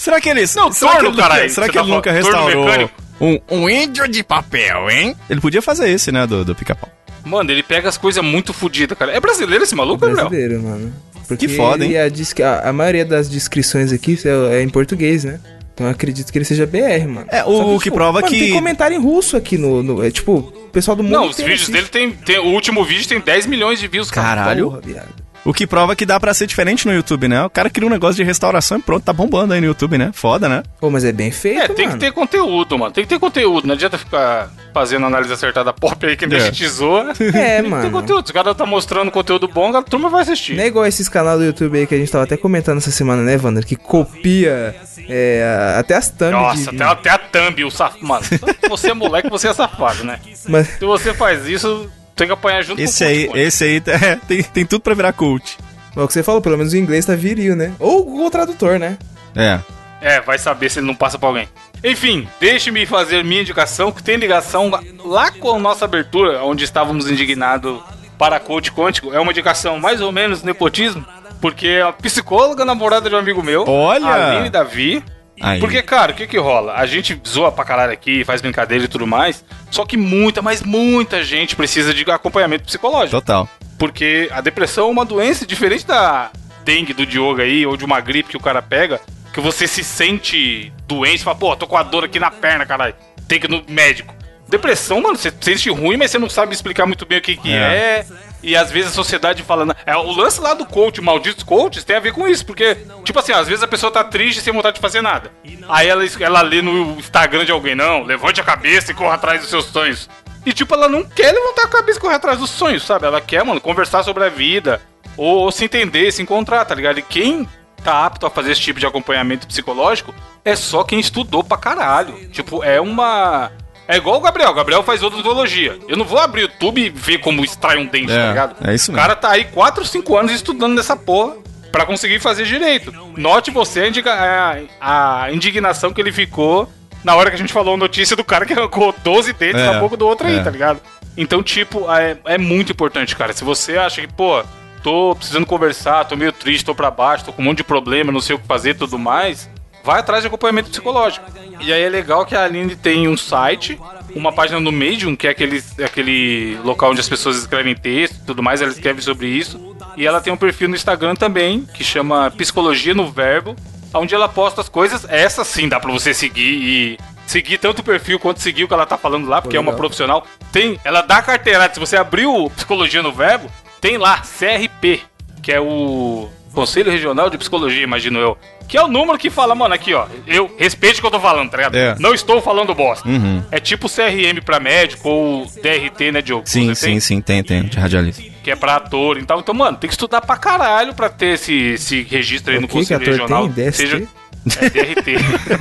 Será 0.09 0.21
que 0.21 0.29
ele. 0.29 0.41
Não, 0.55 0.71
será 0.71 0.91
torno, 0.91 0.99
que 1.11 1.15
ele, 1.15 1.21
caralho. 1.21 1.49
Será 1.49 1.67
que 1.67 1.73
tá 1.73 1.81
ele 1.83 1.91
nunca 1.91 2.11
restaurou 2.11 2.89
um, 3.21 3.39
um 3.49 3.69
índio 3.69 4.07
de 4.07 4.23
papel, 4.23 4.89
hein? 4.89 5.15
Ele 5.29 5.41
podia 5.41 5.61
fazer 5.61 5.89
esse, 5.89 6.11
né, 6.11 6.25
do, 6.25 6.43
do 6.43 6.55
pica-pau. 6.55 6.89
Mano, 7.23 7.51
ele 7.51 7.61
pega 7.61 7.89
as 7.89 7.97
coisas 7.97 8.23
muito 8.23 8.53
fodidas, 8.53 8.97
cara. 8.97 9.11
É 9.11 9.19
brasileiro 9.19 9.63
esse 9.63 9.75
maluco, 9.75 9.99
Gabriel? 9.99 10.29
Brasileiro, 10.29 10.63
mano. 10.63 10.93
Porque 11.27 11.47
Que 11.47 11.55
foda, 11.55 11.85
hein? 11.85 11.93
A, 11.97 12.05
a, 12.05 12.69
a 12.69 12.73
maioria 12.73 13.05
das 13.05 13.29
descrições 13.29 13.91
aqui 13.93 14.17
é, 14.25 14.55
é 14.59 14.63
em 14.63 14.69
português, 14.69 15.23
né? 15.23 15.39
Então 15.73 15.85
eu 15.85 15.91
acredito 15.91 16.31
que 16.31 16.37
ele 16.37 16.45
seja 16.45 16.65
BR, 16.65 17.07
mano. 17.07 17.27
É, 17.29 17.43
o 17.43 17.79
que 17.79 17.91
prova 17.91 18.19
mano, 18.21 18.33
que- 18.33 18.39
Tem 18.39 18.53
comentário 18.53 18.97
em 18.97 18.99
russo 19.01 19.37
aqui 19.37 19.57
no. 19.57 19.83
no- 19.83 20.03
é 20.03 20.09
tipo, 20.09 20.33
o 20.33 20.69
pessoal 20.71 20.97
do 20.97 21.03
mundo. 21.03 21.13
Não, 21.13 21.29
os 21.29 21.37
vídeos 21.37 21.61
assiste. 21.61 21.71
dele 21.71 21.87
tem, 21.87 22.11
tem. 22.11 22.39
O 22.39 22.47
último 22.47 22.83
vídeo 22.83 23.07
tem 23.07 23.19
10 23.19 23.45
milhões 23.45 23.79
de 23.79 23.87
views, 23.87 24.09
cara. 24.09 24.41
Caralho. 24.41 24.65
Porra, 24.71 24.81
viado. 24.81 25.07
O 25.45 25.53
que 25.53 25.65
prova 25.65 25.95
que 25.95 26.05
dá 26.05 26.19
pra 26.19 26.33
ser 26.33 26.45
diferente 26.47 26.85
no 26.85 26.93
YouTube, 26.93 27.27
né? 27.27 27.43
O 27.43 27.49
cara 27.49 27.69
cria 27.69 27.87
um 27.87 27.89
negócio 27.89 28.15
de 28.15 28.23
restauração 28.23 28.77
e 28.77 28.81
pronto, 28.81 29.03
tá 29.03 29.13
bombando 29.13 29.53
aí 29.53 29.61
no 29.61 29.67
YouTube, 29.67 29.97
né? 29.97 30.11
Foda, 30.13 30.49
né? 30.49 30.63
Pô, 30.79 30.89
mas 30.91 31.03
é 31.05 31.11
bem 31.11 31.31
feito, 31.31 31.61
É, 31.61 31.67
tem 31.67 31.75
que 31.75 31.85
mano. 31.87 31.99
ter 31.99 32.11
conteúdo, 32.11 32.77
mano. 32.77 32.91
Tem 32.91 33.03
que 33.03 33.09
ter 33.09 33.19
conteúdo. 33.19 33.65
Não 33.67 33.73
adianta 33.73 33.97
ficar 33.97 34.51
fazendo 34.73 35.05
análise 35.05 35.31
acertada 35.33 35.71
pop 35.73 36.05
aí 36.05 36.15
que 36.17 36.27
nem 36.27 36.37
É. 36.37 36.41
a 36.41 36.45
gente 36.45 36.67
zoa. 36.67 37.13
É, 37.19 37.31
Tem 37.31 37.31
que 37.31 37.31
ter 37.31 37.63
mano. 37.69 37.91
conteúdo. 37.91 38.25
Se 38.27 38.31
o 38.31 38.33
cara 38.35 38.53
tá 38.53 38.65
mostrando 38.65 39.09
conteúdo 39.11 39.47
bom, 39.47 39.75
a 39.75 39.81
turma 39.81 40.09
vai 40.09 40.21
assistir. 40.23 40.55
Não 40.55 40.63
é 40.63 40.67
igual 40.67 40.85
esses 40.85 41.07
canais 41.09 41.39
do 41.39 41.45
YouTube 41.45 41.77
aí 41.79 41.87
que 41.87 41.95
a 41.95 41.97
gente 41.97 42.11
tava 42.11 42.25
até 42.25 42.35
comentando 42.37 42.77
essa 42.77 42.91
semana, 42.91 43.21
né, 43.23 43.39
Wander? 43.41 43.65
Que 43.65 43.75
copia 43.75 44.75
é, 45.07 45.75
até 45.77 45.95
as 45.95 46.09
thumbs 46.09 46.31
Nossa, 46.31 46.71
de... 46.71 46.83
até, 46.83 47.09
até 47.09 47.09
a 47.09 47.17
thumb, 47.17 47.63
o 47.63 47.71
safado. 47.71 48.05
Mano, 48.05 48.23
se 48.23 48.39
você 48.69 48.91
é 48.91 48.93
moleque, 48.93 49.29
você 49.29 49.47
é 49.47 49.53
safado, 49.53 50.03
né? 50.03 50.19
Mas, 50.47 50.67
Se 50.67 50.85
você 50.85 51.13
faz 51.13 51.45
isso, 51.47 51.89
tem 52.19 52.27
que 52.27 52.33
apanhar 52.33 52.63
junto 52.63 52.81
Esse 52.81 53.03
com 53.03 53.09
o 53.09 53.13
aí, 53.13 53.27
coach, 53.27 53.39
esse 53.39 53.63
aí 53.63 53.83
é, 53.87 54.15
tem, 54.15 54.43
tem 54.43 54.65
tudo 54.65 54.81
pra 54.81 54.93
virar 54.93 55.13
coach. 55.13 55.57
mas 55.95 56.05
o 56.05 56.07
que 56.07 56.13
você 56.13 56.23
falou, 56.23 56.41
pelo 56.41 56.57
menos 56.57 56.73
o 56.73 56.77
inglês 56.77 57.05
tá 57.05 57.15
viril, 57.15 57.55
né? 57.55 57.73
Ou 57.79 58.01
o 58.01 58.03
Google 58.03 58.29
Tradutor, 58.29 58.77
né? 58.77 58.97
É. 59.35 59.59
É, 60.01 60.21
vai 60.21 60.37
saber 60.37 60.69
se 60.69 60.79
ele 60.79 60.87
não 60.87 60.95
passa 60.95 61.17
pra 61.17 61.27
alguém. 61.27 61.49
Enfim, 61.83 62.27
deixe-me 62.39 62.85
fazer 62.85 63.23
minha 63.23 63.41
indicação, 63.41 63.91
que 63.91 64.01
tem 64.03 64.15
ligação 64.15 64.71
lá 65.03 65.31
com 65.31 65.55
a 65.55 65.59
nossa 65.59 65.85
abertura, 65.85 66.43
onde 66.43 66.63
estávamos 66.63 67.09
indignados 67.09 67.81
para 68.17 68.39
coach 68.39 68.71
quântico. 68.71 69.13
É 69.13 69.19
uma 69.19 69.31
indicação 69.31 69.79
mais 69.79 69.99
ou 70.01 70.11
menos 70.11 70.41
nepotismo, 70.43 71.05
porque 71.41 71.67
é 71.67 71.81
a 71.81 71.91
psicóloga 71.91 72.63
namorada 72.63 73.09
de 73.09 73.15
um 73.15 73.19
amigo 73.19 73.43
meu, 73.43 73.65
Olha! 73.67 74.05
a 74.05 74.31
Aline 74.31 74.49
Davi. 74.49 75.03
Aí. 75.39 75.59
Porque, 75.59 75.81
cara, 75.81 76.11
o 76.11 76.15
que 76.15 76.27
que 76.27 76.37
rola? 76.37 76.73
A 76.73 76.85
gente 76.85 77.19
zoa 77.27 77.51
pra 77.51 77.63
caralho 77.65 77.93
aqui, 77.93 78.23
faz 78.23 78.41
brincadeira 78.41 78.85
e 78.85 78.87
tudo 78.87 79.07
mais, 79.07 79.43
só 79.71 79.85
que 79.85 79.95
muita, 79.95 80.41
mas 80.41 80.61
muita 80.61 81.23
gente 81.23 81.55
precisa 81.55 81.93
de 81.93 82.09
acompanhamento 82.11 82.65
psicológico. 82.65 83.19
Total. 83.19 83.47
Porque 83.77 84.29
a 84.31 84.41
depressão 84.41 84.87
é 84.87 84.91
uma 84.91 85.05
doença 85.05 85.45
diferente 85.45 85.85
da 85.85 86.31
dengue 86.65 86.93
do 86.93 87.05
Diogo 87.05 87.41
aí, 87.41 87.65
ou 87.65 87.77
de 87.77 87.85
uma 87.85 87.99
gripe 88.01 88.29
que 88.29 88.37
o 88.37 88.41
cara 88.41 88.61
pega, 88.61 88.99
que 89.33 89.39
você 89.39 89.67
se 89.67 89.83
sente 89.83 90.71
doente, 90.87 91.23
fala, 91.23 91.37
pô, 91.37 91.55
tô 91.55 91.65
com 91.65 91.77
a 91.77 91.83
dor 91.83 92.03
aqui 92.03 92.19
na 92.19 92.29
perna, 92.29 92.65
caralho, 92.65 92.93
tem 93.27 93.39
que 93.39 93.47
ir 93.47 93.49
no 93.49 93.63
médico. 93.67 94.13
Depressão, 94.47 94.99
mano, 94.99 95.15
você 95.15 95.29
se 95.29 95.37
sente 95.39 95.69
ruim, 95.69 95.95
mas 95.95 96.11
você 96.11 96.19
não 96.19 96.29
sabe 96.29 96.53
explicar 96.53 96.85
muito 96.85 97.05
bem 97.05 97.19
o 97.19 97.21
que 97.21 97.37
que 97.37 97.53
é. 97.53 98.05
E 98.41 98.55
às 98.55 98.71
vezes 98.71 98.91
a 98.91 98.95
sociedade 98.95 99.43
falando. 99.43 99.75
É, 99.85 99.95
o 99.95 100.11
lance 100.11 100.39
lá 100.39 100.53
do 100.53 100.65
coach, 100.65 101.01
malditos 101.01 101.43
coaches, 101.43 101.83
tem 101.83 101.95
a 101.95 101.99
ver 101.99 102.13
com 102.13 102.27
isso. 102.27 102.45
Porque, 102.45 102.77
tipo 103.03 103.19
assim, 103.19 103.33
às 103.33 103.47
vezes 103.47 103.63
a 103.63 103.67
pessoa 103.67 103.91
tá 103.91 104.03
triste 104.03 104.41
sem 104.41 104.53
vontade 104.53 104.75
de 104.75 104.81
fazer 104.81 105.01
nada. 105.01 105.31
Aí 105.67 105.87
ela, 105.87 106.03
ela 106.19 106.41
lê 106.41 106.61
no 106.61 106.97
Instagram 106.97 107.45
de 107.45 107.51
alguém, 107.51 107.75
não, 107.75 108.03
levante 108.03 108.39
a 108.39 108.43
cabeça 108.43 108.91
e 108.91 108.95
corra 108.95 109.15
atrás 109.15 109.41
dos 109.41 109.49
seus 109.49 109.65
sonhos. 109.65 110.09
E, 110.45 110.53
tipo, 110.53 110.73
ela 110.73 110.87
não 110.87 111.03
quer 111.03 111.33
levantar 111.33 111.63
a 111.63 111.67
cabeça 111.67 111.99
e 111.99 112.01
correr 112.01 112.15
atrás 112.15 112.39
dos 112.39 112.49
sonhos, 112.49 112.83
sabe? 112.85 113.05
Ela 113.05 113.19
quer, 113.19 113.43
mano, 113.43 113.59
conversar 113.59 114.03
sobre 114.03 114.23
a 114.23 114.29
vida. 114.29 114.81
Ou, 115.17 115.39
ou 115.39 115.51
se 115.51 115.65
entender, 115.65 116.11
se 116.11 116.21
encontrar, 116.21 116.63
tá 116.63 116.73
ligado? 116.73 116.97
E 116.99 117.01
quem 117.01 117.47
tá 117.83 118.05
apto 118.05 118.25
a 118.25 118.29
fazer 118.29 118.51
esse 118.51 118.61
tipo 118.61 118.79
de 118.79 118.85
acompanhamento 118.85 119.47
psicológico 119.47 120.13
é 120.43 120.55
só 120.55 120.83
quem 120.83 120.99
estudou 120.99 121.43
pra 121.43 121.57
caralho. 121.57 122.29
Tipo, 122.29 122.63
é 122.63 122.79
uma. 122.79 123.51
É 123.89 123.97
igual 123.97 124.17
o 124.17 124.21
Gabriel. 124.21 124.51
O 124.51 124.53
Gabriel 124.53 124.83
faz 124.83 125.01
odontologia. 125.01 125.79
Eu 125.87 125.97
não 125.97 126.05
vou 126.05 126.19
abrir 126.19 126.41
o 126.41 126.43
YouTube 126.43 126.79
e 126.79 126.89
ver 126.89 127.17
como 127.17 127.43
extrai 127.43 127.77
um 127.77 127.85
dente, 127.87 128.11
É, 128.11 128.15
tá 128.21 128.27
ligado? 128.29 128.55
é 128.69 128.75
isso 128.75 128.91
O 128.91 128.93
mesmo. 128.93 129.01
cara 129.07 129.15
tá 129.15 129.31
aí 129.31 129.45
4, 129.45 129.83
5 129.83 130.15
anos 130.15 130.31
estudando 130.31 130.75
nessa 130.75 130.95
porra 130.95 131.33
pra 131.71 131.85
conseguir 131.87 132.19
fazer 132.19 132.45
direito. 132.45 132.93
Note 133.17 133.49
você 133.51 133.91
a, 134.05 134.57
a- 134.79 135.23
a 135.23 135.31
indignação 135.33 135.91
que 135.91 135.99
ele 135.99 136.11
ficou 136.11 136.71
na 137.03 137.15
hora 137.15 137.29
que 137.31 137.35
a 137.35 137.39
gente 137.39 137.51
falou 137.51 137.73
a 137.73 137.77
notícia 137.77 138.15
do 138.15 138.23
cara 138.23 138.45
que 138.45 138.53
arrancou 138.53 138.93
12 139.03 139.33
dentes 139.33 139.59
É, 139.61 139.65
na 139.73 139.79
boca 139.79 139.97
do 139.97 140.05
outro 140.07 140.27
aí, 140.27 140.37
é. 140.37 140.43
tá 140.43 140.49
ligado? 140.51 140.79
Então, 141.17 141.41
tipo, 141.41 141.91
é, 141.91 142.17
é 142.25 142.37
muito 142.37 142.71
importante, 142.71 143.15
cara. 143.15 143.33
Se 143.33 143.43
você 143.43 143.77
acha 143.77 144.01
que, 144.01 144.07
pô, 144.07 144.43
tô 144.83 145.15
precisando 145.15 145.45
conversar, 145.47 146.05
tô 146.05 146.15
meio 146.15 146.31
triste, 146.31 146.63
tô 146.65 146.75
pra 146.75 146.91
baixo, 146.91 147.25
tô 147.25 147.33
com 147.33 147.41
um 147.41 147.45
monte 147.45 147.57
de 147.57 147.63
problema, 147.63 148.11
não 148.11 148.21
sei 148.21 148.35
o 148.35 148.39
que 148.39 148.45
fazer 148.47 148.69
e 148.71 148.73
tudo 148.75 148.97
mais, 148.99 149.49
vai 149.83 149.99
atrás 149.99 150.21
de 150.21 150.27
acompanhamento 150.27 150.69
psicológico. 150.69 151.25
E 151.59 151.73
aí 151.73 151.81
é 151.81 151.89
legal 151.89 152.25
que 152.25 152.35
a 152.35 152.43
Aline 152.43 152.75
tem 152.75 153.07
um 153.07 153.17
site, 153.17 153.79
uma 154.15 154.31
página 154.31 154.59
no 154.59 154.71
Medium, 154.71 155.15
que 155.15 155.27
é 155.27 155.31
aquele, 155.31 155.63
aquele 155.83 156.57
local 156.63 156.91
onde 156.91 157.01
as 157.01 157.09
pessoas 157.09 157.37
escrevem 157.37 157.75
texto 157.75 158.15
e 158.15 158.25
tudo 158.25 158.41
mais, 158.41 158.61
ela 158.61 158.71
escreve 158.71 159.01
sobre 159.01 159.27
isso. 159.27 159.75
E 159.97 160.07
ela 160.07 160.21
tem 160.21 160.31
um 160.31 160.37
perfil 160.37 160.69
no 160.69 160.75
Instagram 160.75 161.15
também, 161.15 161.65
que 161.73 161.83
chama 161.83 162.31
Psicologia 162.31 162.93
no 162.93 163.11
Verbo, 163.11 163.55
onde 163.93 164.15
ela 164.15 164.29
posta 164.29 164.61
as 164.61 164.69
coisas. 164.69 165.05
Essa 165.09 165.43
sim 165.43 165.67
dá 165.67 165.79
pra 165.79 165.91
você 165.91 166.13
seguir 166.13 166.41
e 166.41 166.97
seguir 167.27 167.57
tanto 167.57 167.79
o 167.79 167.83
perfil 167.83 168.19
quanto 168.19 168.39
seguir 168.39 168.63
o 168.63 168.67
que 168.67 168.73
ela 168.73 168.85
tá 168.85 168.97
falando 168.97 169.27
lá, 169.27 169.41
porque 169.41 169.57
é 169.57 169.59
uma 169.59 169.73
profissional. 169.73 170.25
Tem, 170.51 170.79
ela 170.83 171.01
dá 171.01 171.21
carteirada. 171.21 171.73
Se 171.73 171.79
você 171.79 171.97
abrir 171.97 172.25
o 172.25 172.49
Psicologia 172.49 173.03
no 173.03 173.11
Verbo, 173.11 173.51
tem 173.81 173.97
lá 173.97 174.21
CRP, 174.21 175.01
que 175.41 175.51
é 175.51 175.59
o 175.59 176.29
Conselho 176.53 176.91
Regional 176.91 177.29
de 177.29 177.37
Psicologia, 177.37 177.83
imagino 177.83 178.19
eu. 178.19 178.37
Que 178.67 178.77
é 178.77 178.83
o 178.83 178.87
número 178.87 179.17
que 179.17 179.29
fala, 179.29 179.55
mano, 179.55 179.73
aqui, 179.73 179.93
ó. 179.93 180.05
Eu 180.27 180.53
respeite 180.57 180.97
o 180.99 181.01
que 181.01 181.07
eu 181.07 181.11
tô 181.11 181.19
falando, 181.19 181.49
tá 181.49 181.57
ligado? 181.57 181.75
É. 181.75 181.95
Não 181.99 182.13
estou 182.13 182.39
falando 182.41 182.73
bosta. 182.75 183.07
Uhum. 183.07 183.43
É 183.51 183.59
tipo 183.59 183.87
CRM 183.89 184.41
pra 184.45 184.59
médico 184.59 185.09
ou 185.09 185.45
DRT, 185.45 186.11
né, 186.11 186.21
Diogo? 186.21 186.43
Sim, 186.47 186.73
sim, 186.75 186.85
tem? 186.85 186.99
sim, 186.99 187.21
tem, 187.21 187.43
tem, 187.43 187.63
de 187.63 187.77
radialista. 187.79 188.21
Que 188.43 188.51
é 188.51 188.55
pra 188.55 188.75
ator 188.75 189.17
e 189.17 189.23
tal. 189.25 189.39
Então, 189.39 189.55
mano, 189.55 189.77
tem 189.77 189.87
que 189.87 189.93
estudar 189.93 190.21
pra 190.21 190.37
caralho 190.37 190.93
pra 190.93 191.09
ter 191.09 191.33
esse, 191.33 191.53
esse 191.73 192.03
registro 192.03 192.51
aí 192.51 192.57
O 192.59 192.61
no 192.61 192.67
que 192.67 192.73
que 192.73 192.79
Conselho 192.79 193.01
ator 193.01 193.11
Regional. 193.13 193.49
tem? 193.49 193.69
DST? 193.69 194.07
É, 194.61 194.69
DRT. 194.69 195.15